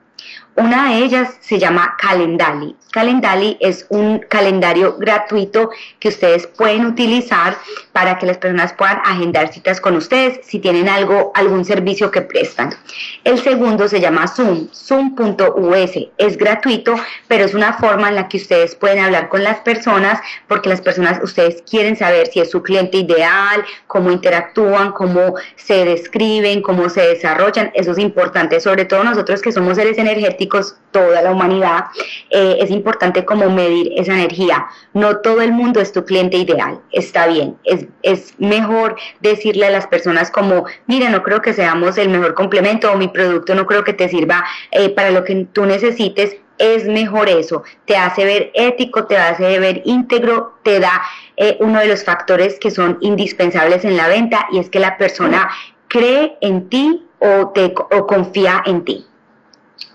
Una 0.60 0.90
de 0.90 1.06
ellas 1.06 1.38
se 1.40 1.58
llama 1.58 1.96
Calendly. 1.98 2.76
Calendly 2.92 3.56
es 3.62 3.86
un 3.88 4.20
calendario 4.20 4.98
gratuito 4.98 5.70
que 6.00 6.10
ustedes 6.10 6.48
pueden 6.48 6.86
utilizar 6.86 7.58
para 7.94 8.18
que 8.18 8.26
las 8.26 8.40
personas 8.40 8.74
puedan 8.74 9.00
agendar 9.06 9.54
citas 9.54 9.80
con 9.80 9.96
ustedes 9.96 10.40
si 10.44 10.60
tienen 10.60 10.90
algo, 10.90 11.32
algún 11.34 11.64
servicio 11.64 12.12
que 12.12 12.22
prestan. 12.22 12.76
El 13.24 13.40
segundo 13.40 13.88
se 13.88 14.02
llama 14.02 14.28
Zoom, 14.28 14.68
zoom.us. 14.74 15.92
Es 16.18 16.38
gratuito, 16.38 16.96
pero 17.30 17.46
es 17.46 17.54
una 17.54 17.74
forma 17.74 18.10
en 18.10 18.16
la 18.16 18.28
que 18.28 18.36
ustedes 18.36 18.76
pueden 18.76 19.00
hablar 19.00 19.30
con 19.30 19.44
las 19.44 19.60
personas 19.60 20.20
porque 20.50 20.68
las 20.68 20.82
personas, 20.82 21.22
ustedes 21.24 21.64
quieren 21.70 21.96
saber 21.96 22.28
si 22.28 22.42
es 22.42 22.52
su 22.52 22.64
cliente 22.64 22.98
ideal, 22.98 23.64
cómo 23.88 24.12
interactúan, 24.12 24.92
cómo 24.92 25.36
se 25.56 25.86
describen, 25.86 26.62
cómo 26.62 26.90
se 26.90 27.02
desarrollan. 27.02 27.72
Eso 27.76 27.92
es 27.92 27.98
importante, 28.00 28.60
sobre 28.60 28.84
todo 28.84 29.06
nosotros 29.06 29.42
que 29.42 29.54
somos 29.54 29.78
seres 29.78 29.98
energéticos, 29.98 30.49
toda 30.92 31.22
la 31.22 31.32
humanidad. 31.32 31.86
Eh, 32.30 32.58
es 32.60 32.72
importante 32.72 33.26
como 33.26 33.50
medir 33.50 33.92
esa 33.96 34.14
energía. 34.14 34.68
No 34.94 35.18
todo 35.18 35.42
el 35.42 35.52
mundo 35.52 35.80
es 35.80 35.92
tu 35.92 36.04
cliente 36.04 36.38
ideal, 36.38 36.80
está 36.92 37.28
bien. 37.28 37.58
Es, 37.64 37.86
es 38.04 38.34
mejor 38.40 38.96
decirle 39.22 39.68
a 39.68 39.70
las 39.70 39.88
personas 39.88 40.32
como, 40.32 40.66
mira, 40.88 41.10
no 41.10 41.24
creo 41.24 41.42
que 41.42 41.54
seamos 41.54 41.98
el 41.98 42.10
mejor 42.10 42.34
complemento 42.34 42.92
o 42.92 42.98
mi 42.98 43.08
producto 43.08 43.56
no 43.56 43.66
creo 43.66 43.84
que 43.84 43.94
te 43.94 44.10
sirva 44.10 44.44
eh, 44.72 44.90
para 44.90 45.12
lo 45.12 45.24
que 45.24 45.48
tú 45.54 45.66
necesites. 45.66 46.36
Es 46.58 46.86
mejor 46.86 47.30
eso, 47.30 47.64
te 47.86 47.96
hace 47.96 48.26
ver 48.26 48.52
ético, 48.54 49.06
te 49.06 49.16
hace 49.16 49.60
ver 49.60 49.82
íntegro, 49.86 50.60
te 50.64 50.82
da 50.82 51.02
eh, 51.38 51.56
uno 51.62 51.80
de 51.80 51.88
los 51.88 52.04
factores 52.04 52.60
que 52.60 52.70
son 52.70 52.98
indispensables 53.00 53.86
en 53.86 53.96
la 53.96 54.10
venta 54.10 54.46
y 54.52 54.60
es 54.60 54.70
que 54.70 54.80
la 54.80 54.98
persona 54.98 55.50
cree 55.88 56.38
en 56.42 56.68
ti 56.68 57.08
o, 57.20 57.52
te, 57.56 57.74
o 57.92 58.06
confía 58.06 58.62
en 58.66 58.84
ti. 58.84 59.09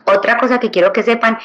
Otra 0.06 0.38
cosa 0.38 0.60
que 0.60 0.70
quiero 0.70 0.92
que 0.92 1.02
sepan 1.02 1.38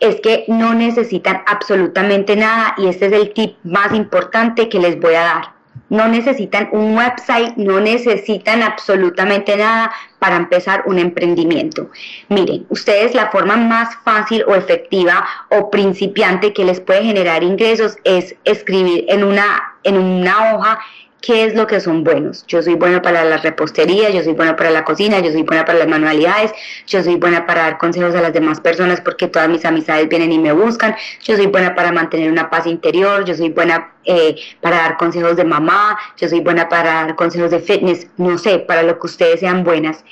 es 0.00 0.20
que 0.20 0.44
no 0.48 0.74
necesitan 0.74 1.42
absolutamente 1.46 2.36
nada 2.36 2.74
y 2.78 2.86
este 2.86 3.06
es 3.06 3.12
el 3.12 3.32
tip 3.32 3.56
más 3.64 3.92
importante 3.92 4.68
que 4.68 4.78
les 4.78 5.00
voy 5.00 5.14
a 5.14 5.22
dar. 5.22 5.54
No 5.88 6.08
necesitan 6.08 6.68
un 6.72 6.96
website, 6.96 7.56
no 7.56 7.80
necesitan 7.80 8.62
absolutamente 8.62 9.56
nada 9.56 9.92
para 10.18 10.36
empezar 10.36 10.84
un 10.86 10.98
emprendimiento. 10.98 11.90
Miren, 12.28 12.64
ustedes 12.68 13.14
la 13.14 13.30
forma 13.30 13.56
más 13.56 13.94
fácil 14.04 14.44
o 14.46 14.54
efectiva 14.54 15.26
o 15.50 15.70
principiante 15.70 16.52
que 16.52 16.64
les 16.64 16.80
puede 16.80 17.04
generar 17.04 17.42
ingresos 17.42 17.96
es 18.04 18.36
escribir 18.44 19.04
en 19.08 19.24
una, 19.24 19.74
en 19.82 19.98
una 19.98 20.54
hoja 20.54 20.78
qué 21.24 21.44
es 21.44 21.54
lo 21.54 21.66
que 21.66 21.80
son 21.80 22.04
buenos. 22.04 22.44
Yo 22.46 22.62
soy 22.62 22.74
buena 22.74 23.00
para 23.00 23.24
la 23.24 23.38
repostería, 23.38 24.10
yo 24.10 24.22
soy 24.22 24.34
buena 24.34 24.56
para 24.56 24.70
la 24.70 24.84
cocina, 24.84 25.20
yo 25.20 25.32
soy 25.32 25.42
buena 25.42 25.64
para 25.64 25.78
las 25.78 25.88
manualidades, 25.88 26.52
yo 26.86 27.02
soy 27.02 27.16
buena 27.16 27.46
para 27.46 27.62
dar 27.62 27.78
consejos 27.78 28.14
a 28.14 28.20
las 28.20 28.32
demás 28.32 28.60
personas 28.60 29.00
porque 29.00 29.28
todas 29.28 29.48
mis 29.48 29.64
amistades 29.64 30.08
vienen 30.08 30.32
y 30.32 30.38
me 30.38 30.52
buscan, 30.52 30.94
yo 31.22 31.36
soy 31.36 31.46
buena 31.46 31.74
para 31.74 31.92
mantener 31.92 32.30
una 32.30 32.50
paz 32.50 32.66
interior, 32.66 33.24
yo 33.24 33.34
soy 33.34 33.48
buena 33.48 33.92
eh, 34.04 34.36
para 34.60 34.76
dar 34.76 34.96
consejos 34.98 35.36
de 35.36 35.44
mamá, 35.44 35.98
yo 36.18 36.28
soy 36.28 36.40
buena 36.40 36.68
para 36.68 36.92
dar 36.92 37.16
consejos 37.16 37.50
de 37.50 37.60
fitness, 37.60 38.06
no 38.18 38.36
sé, 38.36 38.58
para 38.58 38.82
lo 38.82 38.98
que 38.98 39.06
ustedes 39.06 39.40
sean 39.40 39.64
buenas 39.64 40.04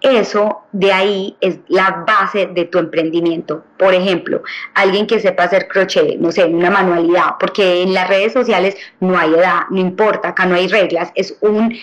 eso 0.00 0.62
de 0.72 0.92
ahí 0.92 1.36
es 1.40 1.58
la 1.68 2.04
base 2.06 2.46
de 2.46 2.64
tu 2.66 2.78
emprendimiento. 2.78 3.64
Por 3.78 3.94
ejemplo, 3.94 4.42
alguien 4.74 5.06
que 5.06 5.20
sepa 5.20 5.44
hacer 5.44 5.68
crochet, 5.68 6.18
no 6.18 6.30
sé, 6.32 6.44
una 6.44 6.70
manualidad, 6.70 7.36
porque 7.40 7.82
en 7.82 7.94
las 7.94 8.08
redes 8.08 8.32
sociales 8.32 8.76
no 9.00 9.18
hay 9.18 9.34
edad, 9.34 9.62
no 9.70 9.80
importa, 9.80 10.28
acá 10.28 10.46
no 10.46 10.54
hay 10.54 10.68
reglas, 10.68 11.10
es 11.14 11.36
un 11.40 11.74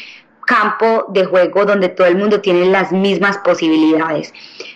campo 0.46 1.06
de 1.10 1.26
juego 1.26 1.66
donde 1.66 1.90
todo 1.90 2.08
el 2.08 2.18
mundo 2.18 2.42
tiene 2.42 2.66
las 2.66 2.92
mismas 2.92 3.38
posibilidades. 3.40 4.34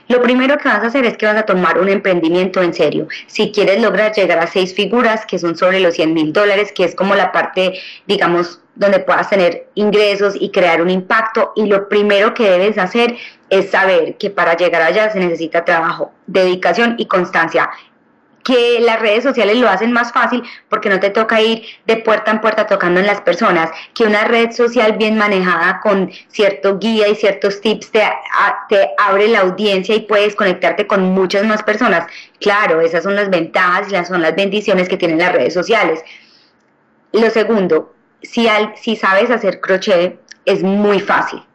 Lo 0.08 0.22
primero 0.22 0.58
que 0.58 0.70
vas 0.70 0.84
a 0.84 0.88
hacer 0.88 1.06
es 1.06 1.18
que 1.18 1.26
vas 1.26 1.38
a 1.38 1.46
tomar 1.46 1.80
un 1.80 1.90
emprendimiento 1.90 2.62
en 2.62 2.74
serio. 2.74 3.08
Si 3.28 3.52
quieres 3.52 3.82
lograr 3.82 4.14
llegar 4.14 4.40
a 4.40 4.48
seis 4.48 4.74
figuras, 4.74 5.26
que 5.26 5.38
son 5.38 5.58
sobre 5.58 5.80
los 5.80 5.96
100 5.96 6.14
mil 6.14 6.34
dólares, 6.34 6.72
que 6.72 6.86
es 6.86 6.96
como 6.96 7.16
la 7.16 7.32
parte, 7.32 7.74
digamos, 8.06 8.62
donde 8.76 9.00
puedas 9.00 9.30
tener 9.30 9.68
ingresos 9.76 10.36
y 10.40 10.52
crear 10.52 10.82
un 10.82 10.90
impacto. 10.90 11.52
Y 11.56 11.66
lo 11.66 11.90
primero 11.90 12.34
que 12.34 12.50
debes 12.50 12.78
hacer 12.78 13.18
es 13.50 13.72
saber 13.72 14.18
que 14.18 14.30
para 14.30 14.56
llegar 14.56 14.82
allá 14.82 15.10
se 15.10 15.20
necesita 15.20 15.66
trabajo, 15.66 16.12
dedicación 16.28 16.96
y 16.98 17.08
constancia 17.08 17.70
que 18.44 18.80
las 18.80 19.00
redes 19.00 19.24
sociales 19.24 19.58
lo 19.58 19.70
hacen 19.70 19.92
más 19.92 20.12
fácil 20.12 20.44
porque 20.70 20.90
no 20.90 21.00
te 21.00 21.10
toca 21.10 21.42
ir 21.42 21.64
de 21.86 21.98
puerta 21.98 22.32
en 22.32 22.42
puerta 22.42 22.66
tocando 22.66 23.00
en 23.00 23.06
las 23.06 23.22
personas, 23.22 23.72
que 23.94 24.04
una 24.04 24.24
red 24.24 24.52
social 24.52 24.94
bien 24.94 25.18
manejada 25.18 25.80
con 25.82 26.12
cierto 26.30 26.80
guía 26.80 27.08
y 27.08 27.16
ciertos 27.16 27.62
tips 27.62 27.92
te, 27.92 28.04
te 28.70 28.90
abre 28.98 29.28
la 29.28 29.40
audiencia 29.40 29.96
y 29.96 30.02
puedes 30.02 30.36
conectarte 30.36 30.88
con 30.88 31.04
muchas 31.04 31.46
más 31.46 31.64
personas. 31.64 32.08
Claro, 32.40 32.82
esas 32.82 33.04
son 33.04 33.16
las 33.16 33.30
ventajas 33.30 33.92
y 33.92 34.06
son 34.06 34.22
las 34.22 34.36
bendiciones 34.36 34.88
que 34.88 34.98
tienen 34.98 35.18
las 35.18 35.34
redes 35.34 35.54
sociales. 35.54 36.04
Lo 37.12 37.30
segundo, 37.30 37.94
si, 38.22 38.48
al, 38.48 38.74
si 38.78 38.96
sabes 38.96 39.30
hacer 39.32 39.60
crochet, 39.60 40.20
es 40.46 40.64
muy 40.64 41.00
fácil 41.00 41.47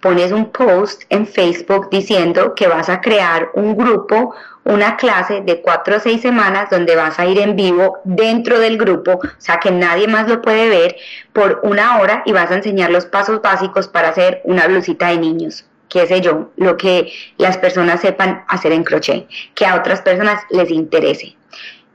pones 0.00 0.32
un 0.32 0.50
post 0.50 1.02
en 1.10 1.26
Facebook 1.26 1.88
diciendo 1.90 2.54
que 2.54 2.68
vas 2.68 2.88
a 2.88 3.00
crear 3.00 3.50
un 3.54 3.76
grupo, 3.76 4.34
una 4.64 4.96
clase 4.96 5.42
de 5.42 5.60
cuatro 5.60 5.96
o 5.96 6.00
seis 6.00 6.20
semanas 6.22 6.70
donde 6.70 6.96
vas 6.96 7.18
a 7.18 7.26
ir 7.26 7.38
en 7.38 7.56
vivo 7.56 7.98
dentro 8.04 8.58
del 8.58 8.78
grupo, 8.78 9.12
o 9.12 9.20
sea 9.38 9.58
que 9.58 9.70
nadie 9.70 10.08
más 10.08 10.28
lo 10.28 10.40
puede 10.42 10.68
ver, 10.68 10.96
por 11.32 11.60
una 11.62 12.00
hora 12.00 12.22
y 12.24 12.32
vas 12.32 12.50
a 12.50 12.56
enseñar 12.56 12.90
los 12.90 13.06
pasos 13.06 13.42
básicos 13.42 13.88
para 13.88 14.08
hacer 14.08 14.40
una 14.44 14.66
blusita 14.66 15.08
de 15.08 15.18
niños 15.18 15.64
qué 15.90 16.06
sé 16.06 16.20
yo, 16.22 16.50
lo 16.56 16.76
que 16.76 17.12
las 17.36 17.58
personas 17.58 18.00
sepan 18.00 18.44
hacer 18.48 18.72
en 18.72 18.84
crochet, 18.84 19.28
que 19.54 19.66
a 19.66 19.74
otras 19.74 20.00
personas 20.00 20.40
les 20.48 20.70
interese. 20.70 21.36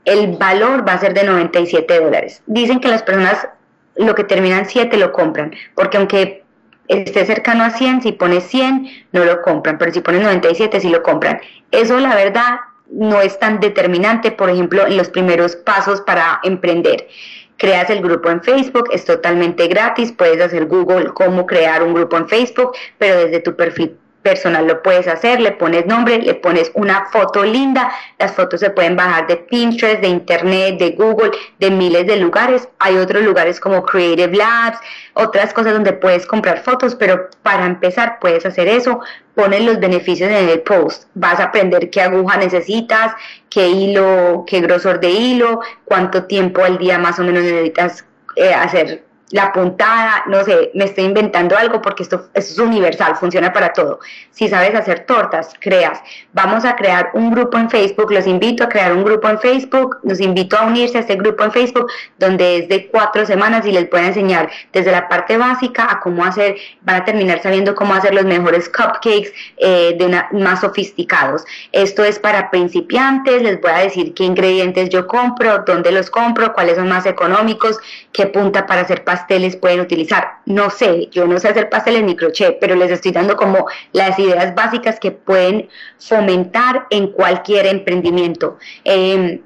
El 0.04 0.36
valor 0.36 0.86
va 0.86 0.92
a 0.92 1.00
ser 1.00 1.14
de 1.14 1.24
97 1.24 1.98
dólares. 1.98 2.42
Dicen 2.46 2.78
que 2.78 2.88
las 2.88 3.02
personas 3.02 3.48
lo 3.96 4.14
que 4.14 4.24
terminan 4.24 4.66
7 4.66 4.96
lo 4.98 5.12
compran, 5.12 5.52
porque 5.74 5.96
aunque 5.96 6.44
esté 6.88 7.26
cercano 7.26 7.64
a 7.64 7.70
100, 7.70 8.02
si 8.02 8.12
pones 8.12 8.44
100 8.44 8.88
no 9.12 9.24
lo 9.24 9.42
compran, 9.42 9.78
pero 9.78 9.92
si 9.92 10.00
pones 10.00 10.22
97 10.22 10.80
sí 10.80 10.88
lo 10.88 11.02
compran. 11.02 11.40
Eso 11.70 11.98
la 11.98 12.14
verdad 12.14 12.60
no 12.90 13.20
es 13.20 13.38
tan 13.38 13.60
determinante, 13.60 14.30
por 14.30 14.50
ejemplo, 14.50 14.86
en 14.86 14.96
los 14.96 15.08
primeros 15.08 15.56
pasos 15.56 16.00
para 16.00 16.40
emprender. 16.44 17.08
Creas 17.56 17.88
el 17.90 18.02
grupo 18.02 18.30
en 18.30 18.42
Facebook, 18.42 18.88
es 18.92 19.04
totalmente 19.04 19.66
gratis, 19.66 20.12
puedes 20.12 20.40
hacer 20.40 20.66
Google 20.66 21.06
cómo 21.14 21.46
crear 21.46 21.82
un 21.82 21.94
grupo 21.94 22.16
en 22.16 22.28
Facebook, 22.28 22.72
pero 22.98 23.18
desde 23.18 23.40
tu 23.40 23.56
perfil 23.56 23.96
personal 24.26 24.66
lo 24.66 24.82
puedes 24.82 25.06
hacer, 25.06 25.40
le 25.40 25.52
pones 25.52 25.86
nombre, 25.86 26.18
le 26.18 26.34
pones 26.34 26.72
una 26.74 27.06
foto 27.12 27.44
linda, 27.44 27.92
las 28.18 28.32
fotos 28.32 28.58
se 28.58 28.70
pueden 28.70 28.96
bajar 28.96 29.28
de 29.28 29.36
Pinterest, 29.36 30.00
de 30.00 30.08
Internet, 30.08 30.80
de 30.80 30.90
Google, 30.90 31.30
de 31.60 31.70
miles 31.70 32.08
de 32.08 32.16
lugares, 32.16 32.68
hay 32.80 32.96
otros 32.96 33.22
lugares 33.22 33.60
como 33.60 33.84
Creative 33.84 34.36
Labs, 34.36 34.78
otras 35.14 35.54
cosas 35.54 35.74
donde 35.74 35.92
puedes 35.92 36.26
comprar 36.26 36.64
fotos, 36.64 36.96
pero 36.96 37.28
para 37.44 37.66
empezar 37.66 38.18
puedes 38.20 38.44
hacer 38.44 38.66
eso, 38.66 38.98
pones 39.36 39.64
los 39.64 39.78
beneficios 39.78 40.28
en 40.28 40.48
el 40.48 40.60
post, 40.62 41.04
vas 41.14 41.38
a 41.38 41.44
aprender 41.44 41.88
qué 41.90 42.02
aguja 42.02 42.36
necesitas, 42.36 43.14
qué 43.48 43.68
hilo, 43.68 44.44
qué 44.48 44.60
grosor 44.60 44.98
de 44.98 45.10
hilo, 45.10 45.60
cuánto 45.84 46.24
tiempo 46.24 46.64
al 46.64 46.78
día 46.78 46.98
más 46.98 47.20
o 47.20 47.22
menos 47.22 47.44
necesitas 47.44 48.04
eh, 48.34 48.52
hacer 48.52 49.05
la 49.30 49.52
puntada, 49.52 50.22
no 50.26 50.44
sé, 50.44 50.70
me 50.74 50.84
estoy 50.84 51.04
inventando 51.04 51.56
algo 51.56 51.82
porque 51.82 52.04
esto, 52.04 52.28
es 52.32 52.56
universal, 52.58 53.16
funciona 53.16 53.52
para 53.52 53.72
todo. 53.72 53.98
Si 54.30 54.48
sabes 54.48 54.74
hacer 54.74 55.00
tortas, 55.00 55.52
creas. 55.60 56.00
Vamos 56.32 56.64
a 56.64 56.76
crear 56.76 57.10
un 57.14 57.32
grupo 57.32 57.58
en 57.58 57.68
Facebook, 57.68 58.12
los 58.12 58.26
invito 58.26 58.62
a 58.62 58.68
crear 58.68 58.92
un 58.92 59.04
grupo 59.04 59.28
en 59.28 59.38
Facebook, 59.40 59.98
los 60.04 60.20
invito 60.20 60.56
a 60.56 60.66
unirse 60.66 60.98
a 60.98 61.00
este 61.00 61.16
grupo 61.16 61.42
en 61.42 61.50
Facebook 61.50 61.90
donde 62.18 62.58
es 62.58 62.68
de 62.68 62.86
cuatro 62.86 63.26
semanas 63.26 63.66
y 63.66 63.72
les 63.72 63.88
puedo 63.88 64.04
enseñar 64.04 64.48
desde 64.72 64.92
la 64.92 65.08
parte 65.08 65.36
básica 65.36 65.88
a 65.90 66.00
cómo 66.00 66.24
hacer, 66.24 66.56
van 66.82 67.02
a 67.02 67.04
terminar 67.04 67.42
sabiendo 67.42 67.74
cómo 67.74 67.94
hacer 67.94 68.14
los 68.14 68.24
mejores 68.24 68.68
cupcakes 68.68 69.32
eh, 69.56 69.96
de 69.98 70.38
más 70.38 70.60
sofisticados. 70.60 71.44
Esto 71.72 72.04
es 72.04 72.18
para 72.18 72.50
principiantes, 72.50 73.42
les 73.42 73.60
voy 73.60 73.72
a 73.72 73.78
decir 73.78 74.14
qué 74.14 74.24
ingredientes 74.24 74.88
yo 74.90 75.06
compro, 75.08 75.64
dónde 75.66 75.90
los 75.90 76.10
compro, 76.10 76.52
cuáles 76.52 76.76
son 76.76 76.88
más 76.88 77.06
económicos, 77.06 77.78
qué 78.12 78.26
punta 78.26 78.66
para 78.66 78.82
hacer 78.82 79.02
pasteles 79.16 79.56
pueden 79.56 79.80
utilizar. 79.80 80.40
No 80.44 80.68
sé, 80.68 81.08
yo 81.10 81.26
no 81.26 81.38
sé 81.38 81.48
hacer 81.48 81.70
pasteles 81.70 82.02
ni 82.02 82.16
crochet, 82.16 82.58
pero 82.60 82.74
les 82.74 82.90
estoy 82.90 83.12
dando 83.12 83.36
como 83.36 83.66
las 83.92 84.18
ideas 84.18 84.54
básicas 84.54 85.00
que 85.00 85.10
pueden 85.10 85.68
fomentar 85.98 86.86
en 86.90 87.08
cualquier 87.08 87.66
emprendimiento. 87.66 88.58
Em, 88.84 89.40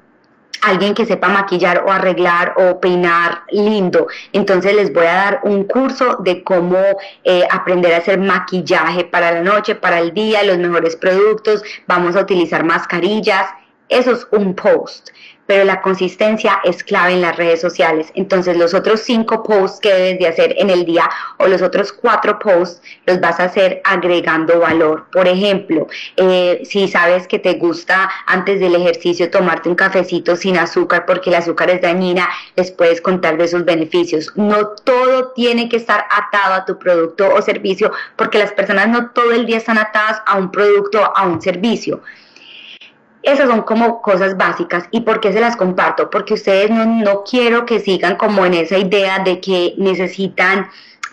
alguien 0.61 0.93
que 0.93 1.05
sepa 1.05 1.29
maquillar 1.29 1.83
o 1.87 1.91
arreglar 1.91 2.53
o 2.57 2.79
peinar 2.81 3.43
lindo. 3.49 4.07
Entonces 4.33 4.75
les 4.75 4.93
voy 4.93 5.05
a 5.05 5.13
dar 5.13 5.39
un 5.43 5.63
curso 5.63 6.17
de 6.19 6.43
cómo 6.43 6.77
eh, 7.23 7.47
aprender 7.49 7.93
a 7.93 7.97
hacer 7.97 8.19
maquillaje 8.19 9.05
para 9.05 9.31
la 9.31 9.41
noche, 9.41 9.75
para 9.75 9.99
el 9.99 10.13
día, 10.13 10.43
los 10.43 10.57
mejores 10.57 10.95
productos. 10.97 11.63
Vamos 11.87 12.15
a 12.15 12.21
utilizar 12.21 12.63
mascarillas. 12.63 13.47
Eso 13.89 14.11
es 14.11 14.27
un 14.31 14.53
post 14.53 15.09
pero 15.51 15.65
la 15.65 15.81
consistencia 15.81 16.61
es 16.63 16.81
clave 16.81 17.11
en 17.11 17.19
las 17.19 17.35
redes 17.35 17.59
sociales. 17.59 18.09
Entonces 18.15 18.55
los 18.55 18.73
otros 18.73 19.01
cinco 19.01 19.43
posts 19.43 19.81
que 19.81 19.93
debes 19.93 20.19
de 20.19 20.27
hacer 20.29 20.55
en 20.57 20.69
el 20.69 20.85
día 20.85 21.09
o 21.39 21.47
los 21.47 21.61
otros 21.61 21.91
cuatro 21.91 22.39
posts 22.39 22.81
los 23.05 23.19
vas 23.19 23.37
a 23.41 23.43
hacer 23.43 23.81
agregando 23.83 24.61
valor. 24.61 25.07
Por 25.11 25.27
ejemplo, 25.27 25.87
eh, 26.15 26.61
si 26.63 26.87
sabes 26.87 27.27
que 27.27 27.37
te 27.37 27.55
gusta 27.55 28.09
antes 28.27 28.61
del 28.61 28.75
ejercicio 28.75 29.29
tomarte 29.29 29.67
un 29.67 29.75
cafecito 29.75 30.37
sin 30.37 30.55
azúcar 30.57 31.05
porque 31.05 31.29
el 31.29 31.35
azúcar 31.35 31.69
es 31.69 31.81
dañina, 31.81 32.29
les 32.55 32.71
puedes 32.71 33.01
contar 33.01 33.35
de 33.35 33.49
sus 33.49 33.65
beneficios. 33.65 34.31
No 34.37 34.69
todo 34.85 35.33
tiene 35.33 35.67
que 35.67 35.75
estar 35.75 36.05
atado 36.11 36.53
a 36.53 36.63
tu 36.63 36.79
producto 36.79 37.29
o 37.29 37.41
servicio 37.41 37.91
porque 38.15 38.39
las 38.39 38.53
personas 38.53 38.87
no 38.87 39.09
todo 39.09 39.33
el 39.33 39.45
día 39.45 39.57
están 39.57 39.79
atadas 39.79 40.21
a 40.25 40.37
un 40.37 40.49
producto 40.49 41.01
o 41.01 41.11
a 41.13 41.27
un 41.27 41.41
servicio. 41.41 42.01
Esas 43.23 43.47
son 43.47 43.61
como 43.61 44.01
cosas 44.01 44.35
básicas. 44.35 44.85
¿Y 44.91 45.01
por 45.01 45.19
qué 45.19 45.31
se 45.31 45.39
las 45.39 45.55
comparto? 45.55 46.09
Porque 46.09 46.33
ustedes 46.33 46.69
no, 46.71 46.85
no 46.85 47.23
quiero 47.23 47.65
que 47.65 47.79
sigan 47.79 48.15
como 48.15 48.45
en 48.45 48.55
esa 48.55 48.77
idea 48.77 49.19
de 49.19 49.39
que 49.39 49.75
necesitan 49.77 50.67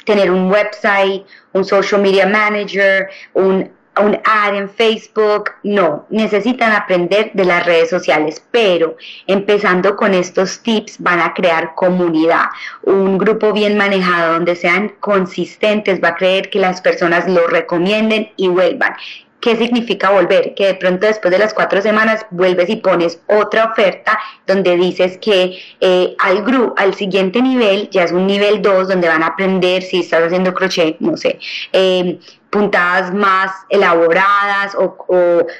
tener 0.04 0.30
un 0.30 0.50
website, 0.50 1.26
un 1.52 1.64
social 1.66 2.00
media 2.00 2.26
manager, 2.26 3.08
un, 3.34 3.70
un 4.00 4.18
ad 4.24 4.54
en 4.54 4.70
Facebook. 4.70 5.50
No, 5.62 6.06
necesitan 6.08 6.72
aprender 6.72 7.30
de 7.34 7.44
las 7.44 7.66
redes 7.66 7.90
sociales, 7.90 8.42
pero 8.50 8.96
empezando 9.26 9.96
con 9.96 10.14
estos 10.14 10.60
tips 10.62 10.96
van 10.98 11.20
a 11.20 11.34
crear 11.34 11.74
comunidad. 11.74 12.46
Un 12.82 13.18
grupo 13.18 13.52
bien 13.52 13.76
manejado 13.76 14.34
donde 14.34 14.56
sean 14.56 14.94
consistentes 15.00 16.02
va 16.02 16.08
a 16.08 16.16
creer 16.16 16.48
que 16.48 16.58
las 16.58 16.80
personas 16.80 17.28
lo 17.28 17.46
recomienden 17.46 18.30
y 18.36 18.48
vuelvan. 18.48 18.94
¿Qué 19.40 19.56
significa 19.56 20.10
volver? 20.10 20.54
Que 20.54 20.66
de 20.66 20.74
pronto 20.74 21.06
después 21.06 21.30
de 21.30 21.38
las 21.38 21.54
cuatro 21.54 21.80
semanas 21.80 22.26
vuelves 22.30 22.68
y 22.68 22.76
pones 22.76 23.20
otra 23.26 23.66
oferta 23.66 24.18
donde 24.46 24.76
dices 24.76 25.16
que 25.18 25.58
eh, 25.80 26.16
al, 26.18 26.42
gru 26.42 26.74
al 26.76 26.94
siguiente 26.94 27.40
nivel 27.40 27.88
ya 27.90 28.02
es 28.02 28.12
un 28.12 28.26
nivel 28.26 28.62
2 28.62 28.88
donde 28.88 29.06
van 29.06 29.22
a 29.22 29.28
aprender 29.28 29.82
si 29.82 30.00
estás 30.00 30.24
haciendo 30.24 30.52
crochet, 30.54 30.96
no 30.98 31.16
sé, 31.16 31.38
eh, 31.72 32.18
puntadas 32.50 33.14
más 33.14 33.52
elaboradas 33.68 34.74
o, 34.74 34.96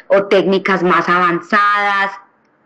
o 0.08 0.22
técnicas 0.24 0.82
más 0.82 1.08
avanzadas 1.08 2.10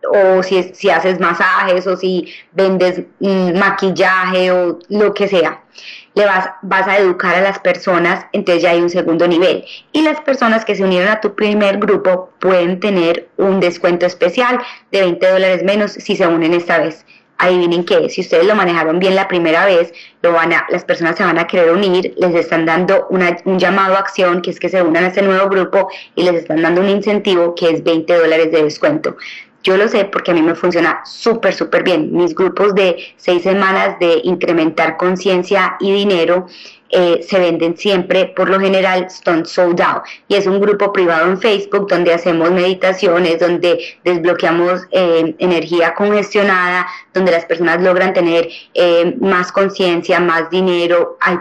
o 0.08 0.42
si, 0.42 0.62
si 0.74 0.90
haces 0.90 1.20
masajes 1.20 1.86
o 1.86 1.96
si 1.96 2.32
vendes 2.52 3.02
mm, 3.20 3.58
maquillaje 3.58 4.50
o 4.50 4.78
lo 4.88 5.14
que 5.14 5.28
sea. 5.28 5.62
Le 6.14 6.26
vas, 6.26 6.50
vas 6.62 6.86
a 6.88 6.98
educar 6.98 7.34
a 7.34 7.40
las 7.40 7.58
personas, 7.58 8.26
entonces 8.32 8.62
ya 8.62 8.70
hay 8.70 8.80
un 8.80 8.90
segundo 8.90 9.26
nivel. 9.26 9.64
Y 9.92 10.02
las 10.02 10.20
personas 10.20 10.64
que 10.64 10.74
se 10.74 10.84
unieron 10.84 11.08
a 11.08 11.20
tu 11.20 11.34
primer 11.34 11.78
grupo 11.78 12.30
pueden 12.38 12.80
tener 12.80 13.28
un 13.36 13.60
descuento 13.60 14.06
especial 14.06 14.60
de 14.90 15.00
20 15.00 15.30
dólares 15.30 15.62
menos 15.62 15.92
si 15.92 16.16
se 16.16 16.26
unen 16.26 16.54
esta 16.54 16.78
vez 16.78 17.04
adivinen 17.42 17.84
qué, 17.84 18.08
si 18.08 18.20
ustedes 18.20 18.46
lo 18.46 18.54
manejaron 18.54 19.00
bien 19.00 19.16
la 19.16 19.26
primera 19.26 19.66
vez, 19.66 19.92
lo 20.22 20.32
van 20.32 20.52
a, 20.52 20.64
las 20.70 20.84
personas 20.84 21.16
se 21.16 21.24
van 21.24 21.38
a 21.38 21.46
querer 21.48 21.72
unir, 21.72 22.14
les 22.16 22.34
están 22.36 22.64
dando 22.66 23.08
un 23.10 23.58
llamado 23.58 23.96
a 23.96 23.98
acción, 23.98 24.42
que 24.42 24.50
es 24.50 24.60
que 24.60 24.68
se 24.68 24.80
unan 24.80 25.04
a 25.04 25.08
este 25.08 25.22
nuevo 25.22 25.48
grupo 25.48 25.88
y 26.14 26.22
les 26.22 26.34
están 26.34 26.62
dando 26.62 26.80
un 26.80 26.88
incentivo 26.88 27.56
que 27.56 27.70
es 27.70 27.82
20 27.82 28.14
dólares 28.14 28.52
de 28.52 28.62
descuento. 28.62 29.16
Yo 29.62 29.76
lo 29.76 29.88
sé 29.88 30.04
porque 30.06 30.32
a 30.32 30.34
mí 30.34 30.42
me 30.42 30.54
funciona 30.54 31.00
súper, 31.04 31.54
súper 31.54 31.84
bien. 31.84 32.12
Mis 32.12 32.34
grupos 32.34 32.74
de 32.74 32.96
seis 33.16 33.42
semanas 33.42 33.98
de 34.00 34.20
incrementar 34.24 34.96
conciencia 34.96 35.76
y 35.80 35.92
dinero 35.92 36.46
eh, 36.94 37.24
se 37.26 37.38
venden 37.38 37.76
siempre, 37.76 38.26
por 38.26 38.50
lo 38.50 38.60
general, 38.60 39.08
son 39.08 39.46
sold 39.46 39.80
out. 39.80 40.02
Y 40.28 40.34
es 40.34 40.46
un 40.46 40.60
grupo 40.60 40.92
privado 40.92 41.26
en 41.26 41.40
Facebook 41.40 41.88
donde 41.88 42.12
hacemos 42.12 42.50
meditaciones, 42.50 43.40
donde 43.40 43.78
desbloqueamos 44.04 44.82
eh, 44.90 45.34
energía 45.38 45.94
congestionada, 45.94 46.86
donde 47.14 47.32
las 47.32 47.46
personas 47.46 47.80
logran 47.82 48.12
tener 48.12 48.48
eh, 48.74 49.16
más 49.20 49.52
conciencia, 49.52 50.20
más 50.20 50.50
dinero. 50.50 51.16
Hay, 51.20 51.38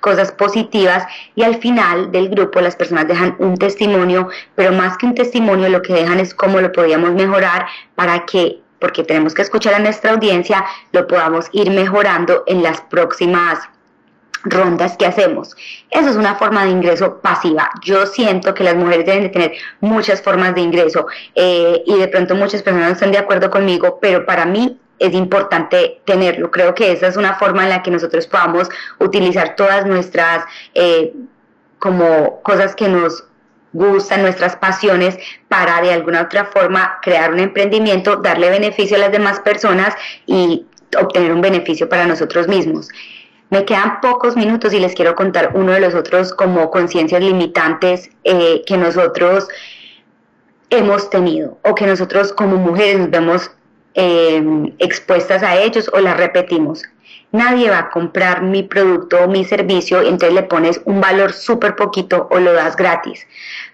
cosas 0.00 0.32
positivas 0.32 1.06
y 1.34 1.42
al 1.42 1.56
final 1.56 2.12
del 2.12 2.28
grupo 2.28 2.60
las 2.60 2.76
personas 2.76 3.08
dejan 3.08 3.36
un 3.38 3.56
testimonio, 3.56 4.28
pero 4.54 4.72
más 4.72 4.96
que 4.98 5.06
un 5.06 5.14
testimonio 5.14 5.68
lo 5.68 5.82
que 5.82 5.94
dejan 5.94 6.20
es 6.20 6.34
cómo 6.34 6.60
lo 6.60 6.72
podíamos 6.72 7.12
mejorar 7.12 7.66
para 7.94 8.24
que, 8.26 8.60
porque 8.78 9.04
tenemos 9.04 9.34
que 9.34 9.42
escuchar 9.42 9.74
a 9.74 9.78
nuestra 9.78 10.12
audiencia, 10.12 10.64
lo 10.92 11.06
podamos 11.06 11.46
ir 11.52 11.70
mejorando 11.70 12.44
en 12.46 12.62
las 12.62 12.80
próximas 12.82 13.58
rondas 14.44 14.96
que 14.96 15.06
hacemos. 15.06 15.56
Eso 15.90 16.10
es 16.10 16.16
una 16.16 16.36
forma 16.36 16.64
de 16.64 16.70
ingreso 16.70 17.20
pasiva. 17.20 17.70
Yo 17.82 18.06
siento 18.06 18.54
que 18.54 18.64
las 18.64 18.76
mujeres 18.76 19.06
deben 19.06 19.24
de 19.24 19.28
tener 19.30 19.52
muchas 19.80 20.22
formas 20.22 20.54
de 20.54 20.60
ingreso 20.60 21.06
eh, 21.34 21.82
y 21.86 21.98
de 21.98 22.08
pronto 22.08 22.34
muchas 22.34 22.62
personas 22.62 22.88
no 22.88 22.92
están 22.94 23.12
de 23.12 23.18
acuerdo 23.18 23.50
conmigo, 23.50 23.98
pero 24.00 24.24
para 24.24 24.44
mí 24.46 24.78
es 24.98 25.14
importante 25.14 26.00
tenerlo. 26.04 26.50
Creo 26.50 26.74
que 26.74 26.92
esa 26.92 27.06
es 27.06 27.16
una 27.16 27.34
forma 27.36 27.64
en 27.64 27.70
la 27.70 27.82
que 27.82 27.90
nosotros 27.90 28.26
podamos 28.26 28.68
utilizar 28.98 29.56
todas 29.56 29.86
nuestras 29.86 30.44
eh, 30.74 31.12
como 31.78 32.42
cosas 32.42 32.74
que 32.74 32.88
nos 32.88 33.24
gustan, 33.72 34.22
nuestras 34.22 34.56
pasiones, 34.56 35.18
para 35.48 35.80
de 35.80 35.92
alguna 35.92 36.22
otra 36.22 36.46
forma 36.46 36.98
crear 37.02 37.32
un 37.32 37.38
emprendimiento, 37.38 38.16
darle 38.16 38.50
beneficio 38.50 38.96
a 38.96 39.00
las 39.00 39.12
demás 39.12 39.40
personas 39.40 39.94
y 40.26 40.66
obtener 40.98 41.32
un 41.32 41.40
beneficio 41.40 41.88
para 41.88 42.06
nosotros 42.06 42.48
mismos. 42.48 42.88
Me 43.50 43.64
quedan 43.64 44.00
pocos 44.00 44.36
minutos 44.36 44.72
y 44.72 44.80
les 44.80 44.94
quiero 44.94 45.14
contar 45.14 45.52
uno 45.54 45.72
de 45.72 45.80
los 45.80 45.94
otros 45.94 46.32
como 46.34 46.70
conciencias 46.70 47.22
limitantes 47.22 48.10
eh, 48.24 48.62
que 48.66 48.76
nosotros 48.76 49.48
hemos 50.70 51.08
tenido 51.08 51.58
o 51.62 51.74
que 51.74 51.86
nosotros 51.86 52.32
como 52.32 52.56
mujeres 52.56 52.98
nos 52.98 53.10
vemos 53.10 53.50
Em, 54.00 54.72
expuestas 54.78 55.42
a 55.42 55.56
ellos 55.56 55.90
o 55.92 55.98
las 55.98 56.16
repetimos. 56.16 56.84
Nadie 57.32 57.68
va 57.68 57.78
a 57.78 57.90
comprar 57.90 58.42
mi 58.42 58.62
producto 58.62 59.24
o 59.24 59.26
mi 59.26 59.44
servicio 59.44 60.02
entonces 60.02 60.34
le 60.34 60.44
pones 60.44 60.80
un 60.84 61.00
valor 61.00 61.32
súper 61.32 61.74
poquito 61.74 62.28
o 62.30 62.38
lo 62.38 62.52
das 62.52 62.76
gratis. 62.76 63.26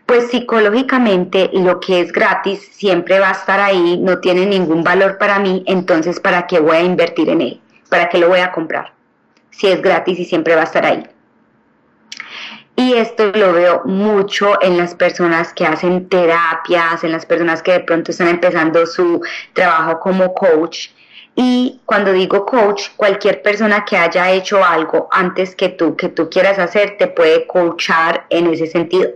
Pues 0.06 0.30
psicológicamente 0.30 1.50
lo 1.52 1.78
que 1.78 2.00
es 2.00 2.10
gratis 2.10 2.66
siempre 2.72 3.20
va 3.20 3.28
a 3.28 3.32
estar 3.32 3.60
ahí, 3.60 3.98
no 3.98 4.20
tiene 4.20 4.46
ningún 4.46 4.82
valor 4.82 5.18
para 5.18 5.38
mí, 5.38 5.62
entonces 5.66 6.18
¿para 6.20 6.46
qué 6.46 6.58
voy 6.58 6.78
a 6.78 6.82
invertir 6.82 7.28
en 7.28 7.42
él? 7.42 7.60
¿Para 7.90 8.08
qué 8.08 8.16
lo 8.16 8.28
voy 8.30 8.40
a 8.40 8.50
comprar? 8.50 8.94
Si 9.50 9.66
es 9.66 9.82
gratis 9.82 10.18
y 10.18 10.24
siempre 10.24 10.54
va 10.54 10.62
a 10.62 10.64
estar 10.64 10.86
ahí. 10.86 11.04
Y 12.76 12.94
esto 12.94 13.26
lo 13.26 13.52
veo 13.52 13.82
mucho 13.84 14.60
en 14.60 14.76
las 14.76 14.94
personas 14.94 15.52
que 15.52 15.64
hacen 15.64 16.08
terapias, 16.08 17.04
en 17.04 17.12
las 17.12 17.24
personas 17.24 17.62
que 17.62 17.72
de 17.72 17.80
pronto 17.80 18.10
están 18.10 18.28
empezando 18.28 18.84
su 18.86 19.22
trabajo 19.52 20.00
como 20.00 20.34
coach. 20.34 20.88
Y 21.36 21.80
cuando 21.84 22.12
digo 22.12 22.44
coach, 22.44 22.88
cualquier 22.96 23.42
persona 23.42 23.84
que 23.84 23.96
haya 23.96 24.30
hecho 24.32 24.64
algo 24.64 25.08
antes 25.12 25.54
que 25.54 25.68
tú, 25.68 25.96
que 25.96 26.08
tú 26.08 26.28
quieras 26.28 26.58
hacer, 26.58 26.96
te 26.98 27.06
puede 27.06 27.46
coachar 27.46 28.26
en 28.30 28.48
ese 28.52 28.66
sentido. 28.66 29.10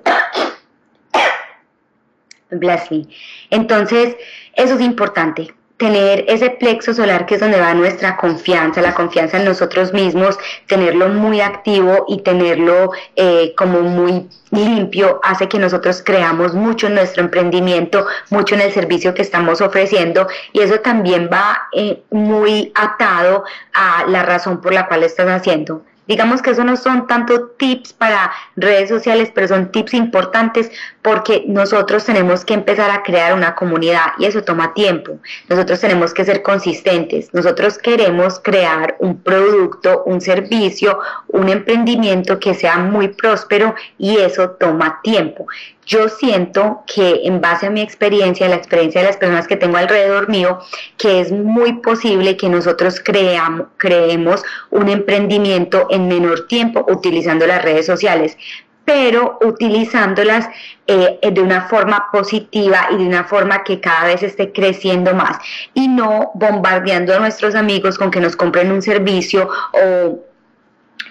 Bless 2.51 2.91
me. 2.91 3.07
Entonces, 3.51 4.17
eso 4.55 4.75
es 4.75 4.81
importante 4.81 5.53
tener 5.79 6.25
ese 6.29 6.51
plexo 6.51 6.93
solar 6.93 7.25
que 7.25 7.37
es 7.37 7.41
donde 7.41 7.61
va 7.61 7.73
nuestra 7.73 8.17
confianza, 8.17 8.83
la 8.83 8.95
confianza 8.95 9.39
en 9.39 9.45
nosotros 9.45 9.93
mismos, 9.93 10.37
tenerlo 10.67 11.09
muy 11.09 11.41
activo 11.41 12.05
y 12.09 12.23
tenerlo 12.23 12.91
eh, 13.15 13.55
como 13.57 13.83
muy 13.83 14.29
limpio 14.51 15.21
hace 15.23 15.49
que 15.49 15.59
nosotros 15.59 16.03
creamos 16.05 16.55
mucho 16.55 16.89
en 16.89 16.95
nuestro 16.95 17.23
emprendimiento, 17.23 18.07
mucho 18.31 18.57
en 18.57 18.63
el 18.63 18.73
servicio 18.73 19.15
que 19.15 19.23
estamos 19.23 19.61
ofreciendo 19.61 20.27
y 20.53 20.61
eso 20.61 20.81
también 20.81 21.31
va 21.33 21.69
eh, 21.73 22.03
muy 22.11 22.73
atado 22.75 23.45
a 23.73 24.05
la 24.09 24.25
razón 24.25 24.61
por 24.61 24.75
la 24.75 24.89
cual 24.89 25.05
estás 25.05 25.29
haciendo. 25.29 25.83
Digamos 26.09 26.43
que 26.43 26.51
eso 26.51 26.65
no 26.65 26.77
son 26.77 27.07
tanto 27.07 27.51
tips 27.59 27.93
para 27.93 28.33
redes 28.57 28.89
sociales, 28.89 29.31
pero 29.35 29.47
son 29.47 29.71
tips 29.71 29.95
importantes 29.95 30.71
porque 31.03 31.45
nosotros 31.47 32.05
tenemos 32.05 32.45
que 32.45 32.55
empezar 32.55 32.91
a 32.91 33.03
crear 33.03 33.35
una 33.35 33.55
comunidad 33.55 34.13
y 34.19 34.25
eso 34.25 34.43
toma 34.43 34.73
tiempo. 34.75 35.19
Nosotros 35.49 35.81
tenemos 35.81 36.15
que 36.15 36.25
ser 36.25 36.43
consistentes. 36.43 37.33
Nosotros 37.35 37.79
queremos 37.79 38.41
crear 38.41 38.97
un 38.99 39.23
producto, 39.23 40.03
un 40.07 40.21
servicio, 40.23 40.99
un 41.29 41.51
emprendimiento 41.51 42.41
que 42.41 42.55
sea 42.55 42.79
muy 42.79 43.09
próspero 43.09 43.75
y 43.99 44.17
eso 44.17 44.51
toma 44.51 45.01
tiempo 45.03 45.47
yo 45.89 46.09
siento 46.09 46.85
que 46.87 47.23
en 47.25 47.41
base 47.41 47.67
a 47.67 47.71
mi 47.71 47.81
experiencia, 47.81 48.49
la 48.49 48.57
experiencia 48.57 49.01
de 49.01 49.07
las 49.09 49.17
personas 49.17 49.49
que 49.49 49.57
tengo 49.57 49.79
alrededor 49.79 50.29
mío, 50.29 50.61
que 50.99 51.21
es 51.21 51.33
muy 51.33 51.73
posible 51.81 52.37
que 52.37 52.49
nosotros 52.49 53.01
creamos, 53.03 53.69
creemos 53.79 54.43
un 54.71 54.91
emprendimiento 54.91 55.89
en 55.91 56.07
menor 56.07 56.47
tiempo 56.47 56.87
utilizando 56.89 57.47
las 57.47 57.63
redes 57.63 57.87
sociales 57.87 58.37
pero 58.85 59.39
utilizándolas 59.43 60.49
eh, 60.87 61.19
de 61.21 61.43
una 61.43 61.69
forma 61.69 62.07
positiva 62.11 62.89
y 62.91 62.97
de 62.97 63.07
una 63.07 63.25
forma 63.25 63.63
que 63.63 63.81
cada 63.81 64.07
vez 64.07 64.23
esté 64.23 64.51
creciendo 64.51 65.13
más. 65.15 65.37
Y 65.75 65.89
no 65.89 66.31
bombardeando 66.33 67.15
a 67.15 67.19
nuestros 67.19 67.55
amigos 67.55 67.99
con 67.99 68.11
que 68.11 68.19
nos 68.19 68.35
compren 68.35 68.73
un 68.73 68.81
servicio 68.81 69.47
o 69.73 70.25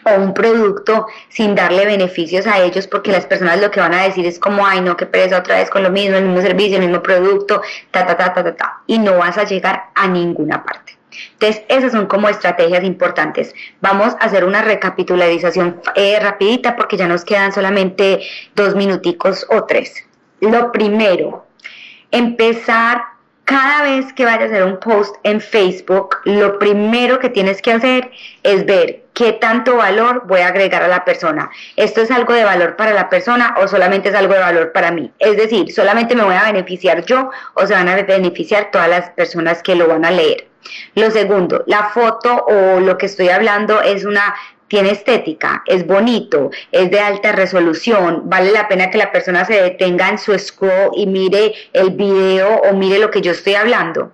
o 0.04 0.22
un 0.22 0.34
producto 0.34 1.08
sin 1.30 1.56
darle 1.56 1.86
beneficios 1.86 2.48
a 2.48 2.60
ellos 2.60 2.88
porque 2.88 3.12
las 3.12 3.26
personas 3.26 3.60
lo 3.62 3.72
que 3.72 3.80
van 3.80 3.94
a 3.94 4.04
decir 4.04 4.26
es 4.26 4.40
como, 4.40 4.66
ay 4.66 4.82
no, 4.82 4.96
que 4.98 5.06
pereza 5.06 5.38
otra 5.38 5.58
vez 5.58 5.70
con 5.70 5.84
lo 5.84 5.90
mismo, 5.90 6.18
el 6.18 6.26
mismo 6.26 6.42
servicio, 6.42 6.78
el 6.78 6.86
mismo 6.86 7.02
producto, 7.02 7.62
ta, 7.92 8.06
ta, 8.06 8.18
ta, 8.18 8.34
ta, 8.34 8.44
ta, 8.44 8.56
ta, 8.56 8.82
y 8.88 9.00
no 9.00 9.18
vas 9.18 9.38
a 9.38 9.44
llegar 9.44 9.86
a 9.96 10.08
ninguna 10.08 10.64
parte. 10.64 10.98
Entonces, 11.34 11.64
esas 11.68 11.92
son 11.92 12.06
como 12.06 12.30
estrategias 12.30 12.84
importantes. 12.84 13.54
Vamos 13.82 14.14
a 14.20 14.26
hacer 14.26 14.44
una 14.44 14.62
recapitularización 14.62 15.82
eh, 15.96 16.20
rapidita 16.20 16.76
porque 16.76 16.98
ya 16.98 17.08
nos 17.08 17.26
quedan 17.26 17.52
solamente 17.52 18.22
dos 18.56 18.76
minuticos 18.76 19.46
o 19.50 19.64
tres. 19.64 20.06
Lo 20.42 20.72
primero, 20.72 21.48
empezar 22.12 23.02
cada 23.46 23.84
vez 23.84 24.12
que 24.14 24.26
vayas 24.26 24.42
a 24.42 24.46
hacer 24.46 24.64
un 24.64 24.80
post 24.80 25.16
en 25.24 25.40
Facebook, 25.40 26.18
lo 26.26 26.60
primero 26.60 27.20
que 27.20 27.30
tienes 27.30 27.62
que 27.62 27.72
hacer 27.72 28.12
es 28.44 28.66
ver 28.66 29.06
qué 29.18 29.34
tanto 29.34 29.78
valor 29.78 30.28
voy 30.28 30.42
a 30.42 30.50
agregar 30.50 30.84
a 30.84 30.88
la 30.88 31.04
persona. 31.04 31.50
¿Esto 31.76 32.02
es 32.02 32.12
algo 32.12 32.34
de 32.34 32.44
valor 32.44 32.76
para 32.76 32.94
la 32.94 33.10
persona 33.10 33.56
o 33.60 33.68
solamente 33.68 34.10
es 34.10 34.16
algo 34.16 34.36
de 34.36 34.40
valor 34.40 34.72
para 34.72 34.92
mí? 34.92 35.12
Es 35.18 35.36
decir, 35.38 35.74
solamente 35.74 36.16
me 36.16 36.24
voy 36.24 36.36
a 36.36 36.44
beneficiar 36.44 37.04
yo 37.04 37.32
o 37.56 37.66
se 37.66 37.74
van 37.74 37.90
a 37.90 37.96
beneficiar 37.96 38.70
todas 38.70 38.88
las 38.88 39.10
personas 39.10 39.64
que 39.64 39.74
lo 39.74 39.88
van 39.88 40.06
a 40.06 40.12
leer. 40.12 40.48
Lo 40.94 41.10
segundo, 41.10 41.64
la 41.66 41.86
foto 41.86 42.46
o 42.46 42.80
lo 42.80 43.00
que 43.00 43.08
estoy 43.08 43.30
hablando 43.30 43.82
es 43.82 44.06
una 44.06 44.36
tiene 44.68 44.92
estética, 44.92 45.64
es 45.66 45.88
bonito, 45.88 46.52
es 46.72 46.92
de 46.92 47.00
alta 47.00 47.32
resolución, 47.32 48.24
vale 48.26 48.52
la 48.52 48.68
pena 48.68 48.92
que 48.92 49.00
la 49.00 49.12
persona 49.12 49.46
se 49.46 49.64
detenga 49.64 50.10
en 50.10 50.20
su 50.20 50.38
scroll 50.38 50.92
y 50.96 51.08
mire 51.08 51.56
el 51.74 51.90
video 51.92 52.58
o 52.70 52.74
mire 52.74 53.00
lo 53.00 53.10
que 53.10 53.22
yo 53.22 53.32
estoy 53.32 53.56
hablando. 53.56 54.12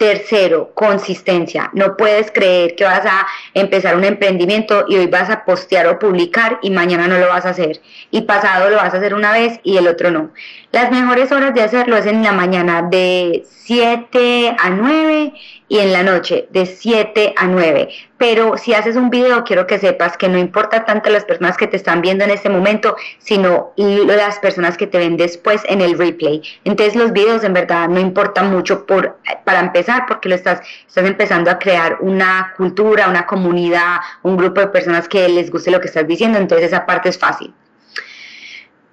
Tercero, 0.00 0.72
consistencia. 0.72 1.68
No 1.74 1.94
puedes 1.94 2.30
creer 2.30 2.74
que 2.74 2.84
vas 2.84 3.04
a 3.04 3.26
empezar 3.52 3.96
un 3.96 4.04
emprendimiento 4.04 4.86
y 4.88 4.96
hoy 4.96 5.08
vas 5.08 5.28
a 5.28 5.44
postear 5.44 5.86
o 5.88 5.98
publicar 5.98 6.58
y 6.62 6.70
mañana 6.70 7.06
no 7.06 7.18
lo 7.18 7.28
vas 7.28 7.44
a 7.44 7.50
hacer. 7.50 7.82
Y 8.10 8.22
pasado 8.22 8.70
lo 8.70 8.76
vas 8.76 8.94
a 8.94 8.96
hacer 8.96 9.12
una 9.12 9.30
vez 9.30 9.60
y 9.62 9.76
el 9.76 9.86
otro 9.86 10.10
no. 10.10 10.32
Las 10.72 10.92
mejores 10.92 11.32
horas 11.32 11.52
de 11.52 11.62
hacerlo 11.62 11.96
es 11.96 12.06
en 12.06 12.22
la 12.22 12.30
mañana 12.30 12.82
de 12.82 13.44
7 13.48 14.54
a 14.56 14.70
9 14.70 15.32
y 15.66 15.78
en 15.80 15.92
la 15.92 16.04
noche 16.04 16.46
de 16.52 16.64
7 16.64 17.34
a 17.36 17.46
9. 17.48 17.88
Pero 18.18 18.56
si 18.56 18.72
haces 18.72 18.94
un 18.94 19.10
video, 19.10 19.42
quiero 19.42 19.66
que 19.66 19.80
sepas 19.80 20.16
que 20.16 20.28
no 20.28 20.38
importa 20.38 20.84
tanto 20.84 21.10
las 21.10 21.24
personas 21.24 21.56
que 21.56 21.66
te 21.66 21.76
están 21.76 22.02
viendo 22.02 22.22
en 22.22 22.30
este 22.30 22.48
momento, 22.48 22.94
sino 23.18 23.72
las 23.76 24.38
personas 24.38 24.76
que 24.76 24.86
te 24.86 24.98
ven 24.98 25.16
después 25.16 25.60
en 25.64 25.80
el 25.80 25.98
replay. 25.98 26.40
Entonces 26.62 26.94
los 26.94 27.12
videos 27.12 27.42
en 27.42 27.52
verdad 27.52 27.88
no 27.88 27.98
importan 27.98 28.52
mucho 28.52 28.86
por, 28.86 29.18
para 29.44 29.58
empezar 29.58 30.04
porque 30.06 30.28
lo 30.28 30.36
estás, 30.36 30.60
estás 30.86 31.04
empezando 31.04 31.50
a 31.50 31.58
crear 31.58 31.96
una 31.98 32.54
cultura, 32.56 33.08
una 33.08 33.26
comunidad, 33.26 33.96
un 34.22 34.36
grupo 34.36 34.60
de 34.60 34.68
personas 34.68 35.08
que 35.08 35.28
les 35.28 35.50
guste 35.50 35.72
lo 35.72 35.80
que 35.80 35.88
estás 35.88 36.06
diciendo. 36.06 36.38
Entonces 36.38 36.68
esa 36.68 36.86
parte 36.86 37.08
es 37.08 37.18
fácil. 37.18 37.52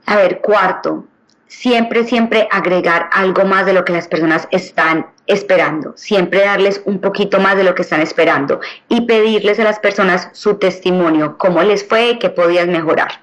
A 0.07 0.15
ver, 0.15 0.39
cuarto, 0.41 1.05
siempre, 1.47 2.03
siempre 2.05 2.47
agregar 2.51 3.09
algo 3.11 3.45
más 3.45 3.65
de 3.65 3.73
lo 3.73 3.85
que 3.85 3.93
las 3.93 4.07
personas 4.07 4.47
están 4.51 5.07
esperando, 5.25 5.93
siempre 5.97 6.41
darles 6.41 6.81
un 6.85 6.99
poquito 6.99 7.39
más 7.39 7.57
de 7.57 7.63
lo 7.63 7.75
que 7.75 7.81
están 7.81 8.01
esperando 8.01 8.59
y 8.89 9.01
pedirles 9.01 9.59
a 9.59 9.63
las 9.63 9.79
personas 9.79 10.29
su 10.33 10.55
testimonio, 10.55 11.37
cómo 11.37 11.61
les 11.63 11.87
fue, 11.87 12.17
qué 12.19 12.29
podías 12.29 12.67
mejorar. 12.67 13.21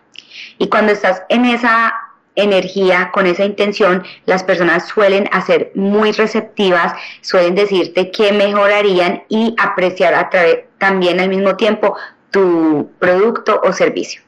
Y 0.59 0.69
cuando 0.69 0.93
estás 0.93 1.23
en 1.29 1.45
esa 1.47 1.95
energía, 2.37 3.11
con 3.13 3.27
esa 3.27 3.45
intención, 3.45 4.05
las 4.27 4.43
personas 4.43 4.89
suelen 4.89 5.29
hacer 5.33 5.71
muy 5.75 6.13
receptivas, 6.13 6.93
suelen 7.21 7.55
decirte 7.55 8.11
qué 8.11 8.33
mejorarían 8.33 9.23
y 9.29 9.55
apreciar 9.59 10.15
a 10.15 10.31
también 10.79 11.21
al 11.21 11.29
mismo 11.29 11.57
tiempo 11.57 11.97
tu 12.31 12.91
producto 12.99 13.61
o 13.65 13.73
servicio. 13.73 14.23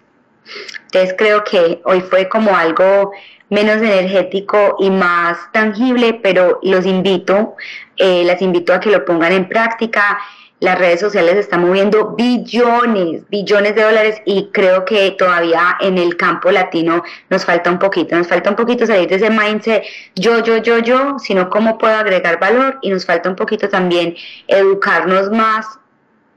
Entonces 0.85 1.15
creo 1.19 1.43
que 1.43 1.81
hoy 1.85 2.01
fue 2.01 2.29
como 2.29 2.57
algo 2.57 3.11
menos 3.49 3.77
energético 3.77 4.77
y 4.79 4.91
más 4.91 5.39
tangible, 5.53 6.19
pero 6.23 6.59
los 6.63 6.85
invito, 6.87 7.55
eh, 7.97 8.25
las 8.25 8.43
invito 8.43 8.73
a 8.73 8.81
que 8.81 8.91
lo 8.91 9.05
pongan 9.05 9.33
en 9.33 9.49
práctica. 9.49 10.19
Las 10.59 10.79
redes 10.79 11.01
sociales 11.01 11.37
están 11.37 11.61
moviendo 11.61 12.15
billones, 12.17 13.29
billones 13.29 13.75
de 13.75 13.83
dólares 13.83 14.23
y 14.25 14.49
creo 14.53 14.87
que 14.87 15.11
todavía 15.11 15.77
en 15.81 15.99
el 15.99 16.17
campo 16.17 16.51
latino 16.51 17.03
nos 17.29 17.45
falta 17.45 17.71
un 17.71 17.79
poquito, 17.79 18.17
nos 18.17 18.27
falta 18.27 18.49
un 18.49 18.57
poquito 18.57 18.87
salir 18.87 19.07
de 19.07 19.17
ese 19.17 19.29
mindset 19.29 19.85
yo, 20.15 20.43
yo, 20.43 20.57
yo, 20.57 20.79
yo, 20.79 21.19
sino 21.19 21.51
cómo 21.51 21.77
puedo 21.77 21.95
agregar 21.95 22.41
valor 22.41 22.79
y 22.81 22.89
nos 22.89 23.05
falta 23.05 23.29
un 23.29 23.37
poquito 23.37 23.69
también 23.69 24.17
educarnos 24.49 25.31
más, 25.31 25.67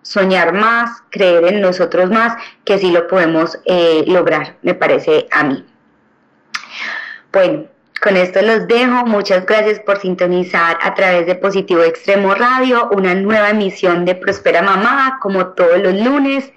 soñar 0.01 0.51
más, 0.51 1.01
creer 1.11 1.45
en 1.45 1.61
nosotros 1.61 2.09
más, 2.09 2.33
que 2.65 2.77
sí 2.77 2.91
lo 2.91 3.07
podemos 3.07 3.57
eh, 3.63 4.03
lograr, 4.05 4.57
me 4.63 4.73
parece 4.73 5.27
a 5.31 5.45
mí. 5.45 5.65
Bueno, 7.31 7.65
con 8.01 8.17
esto 8.17 8.41
los 8.41 8.67
dejo. 8.67 9.05
Muchas 9.05 9.45
gracias 9.45 9.79
por 9.81 9.99
sintonizar 9.99 10.79
a 10.81 10.95
través 10.95 11.27
de 11.27 11.35
Positivo 11.35 11.83
Extremo 11.83 12.33
Radio, 12.33 12.89
una 12.91 13.13
nueva 13.13 13.51
emisión 13.51 14.03
de 14.03 14.15
Prospera 14.15 14.63
Mamá, 14.63 15.19
como 15.21 15.47
todos 15.49 15.77
los 15.77 15.93
lunes. 15.93 16.51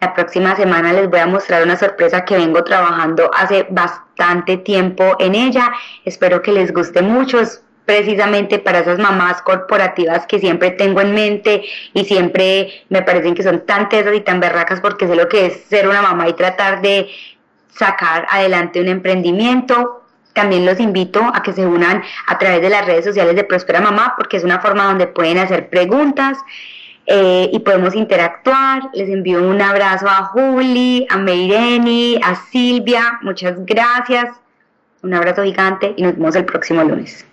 La 0.00 0.14
próxima 0.14 0.56
semana 0.56 0.92
les 0.92 1.08
voy 1.08 1.20
a 1.20 1.26
mostrar 1.26 1.62
una 1.62 1.76
sorpresa 1.76 2.24
que 2.24 2.36
vengo 2.36 2.64
trabajando 2.64 3.30
hace 3.32 3.66
bastante 3.70 4.56
tiempo 4.56 5.14
en 5.20 5.36
ella. 5.36 5.70
Espero 6.04 6.42
que 6.42 6.50
les 6.50 6.72
guste 6.72 7.00
mucho. 7.00 7.38
Es 7.38 7.62
precisamente 7.84 8.58
para 8.58 8.80
esas 8.80 8.98
mamás 8.98 9.40
corporativas 9.42 10.26
que 10.26 10.40
siempre 10.40 10.72
tengo 10.72 11.00
en 11.00 11.14
mente 11.14 11.62
y 11.94 12.04
siempre 12.04 12.84
me 12.88 13.02
parecen 13.02 13.34
que 13.34 13.44
son 13.44 13.64
tan 13.66 13.88
tesas 13.88 14.14
y 14.16 14.20
tan 14.20 14.40
berracas 14.40 14.80
porque 14.80 15.06
sé 15.06 15.14
lo 15.14 15.28
que 15.28 15.46
es 15.46 15.64
ser 15.68 15.88
una 15.88 16.02
mamá 16.02 16.28
y 16.28 16.32
tratar 16.32 16.82
de 16.82 17.08
sacar 17.70 18.26
adelante 18.30 18.80
un 18.80 18.88
emprendimiento 18.88 19.97
también 20.38 20.64
los 20.64 20.78
invito 20.78 21.20
a 21.34 21.42
que 21.42 21.52
se 21.52 21.66
unan 21.66 22.00
a 22.28 22.38
través 22.38 22.62
de 22.62 22.70
las 22.70 22.86
redes 22.86 23.04
sociales 23.04 23.34
de 23.34 23.42
Prospera 23.42 23.80
Mamá 23.80 24.14
porque 24.16 24.36
es 24.36 24.44
una 24.44 24.60
forma 24.60 24.84
donde 24.84 25.08
pueden 25.08 25.36
hacer 25.36 25.68
preguntas 25.68 26.38
eh, 27.06 27.50
y 27.52 27.58
podemos 27.58 27.96
interactuar. 27.96 28.82
Les 28.94 29.08
envío 29.08 29.42
un 29.42 29.60
abrazo 29.60 30.06
a 30.08 30.26
Juli, 30.26 31.08
a 31.10 31.16
Meireni, 31.16 32.20
a 32.22 32.36
Silvia. 32.36 33.18
Muchas 33.22 33.56
gracias. 33.66 34.30
Un 35.02 35.12
abrazo 35.12 35.42
gigante 35.42 35.94
y 35.96 36.02
nos 36.04 36.14
vemos 36.14 36.36
el 36.36 36.44
próximo 36.44 36.84
lunes. 36.84 37.26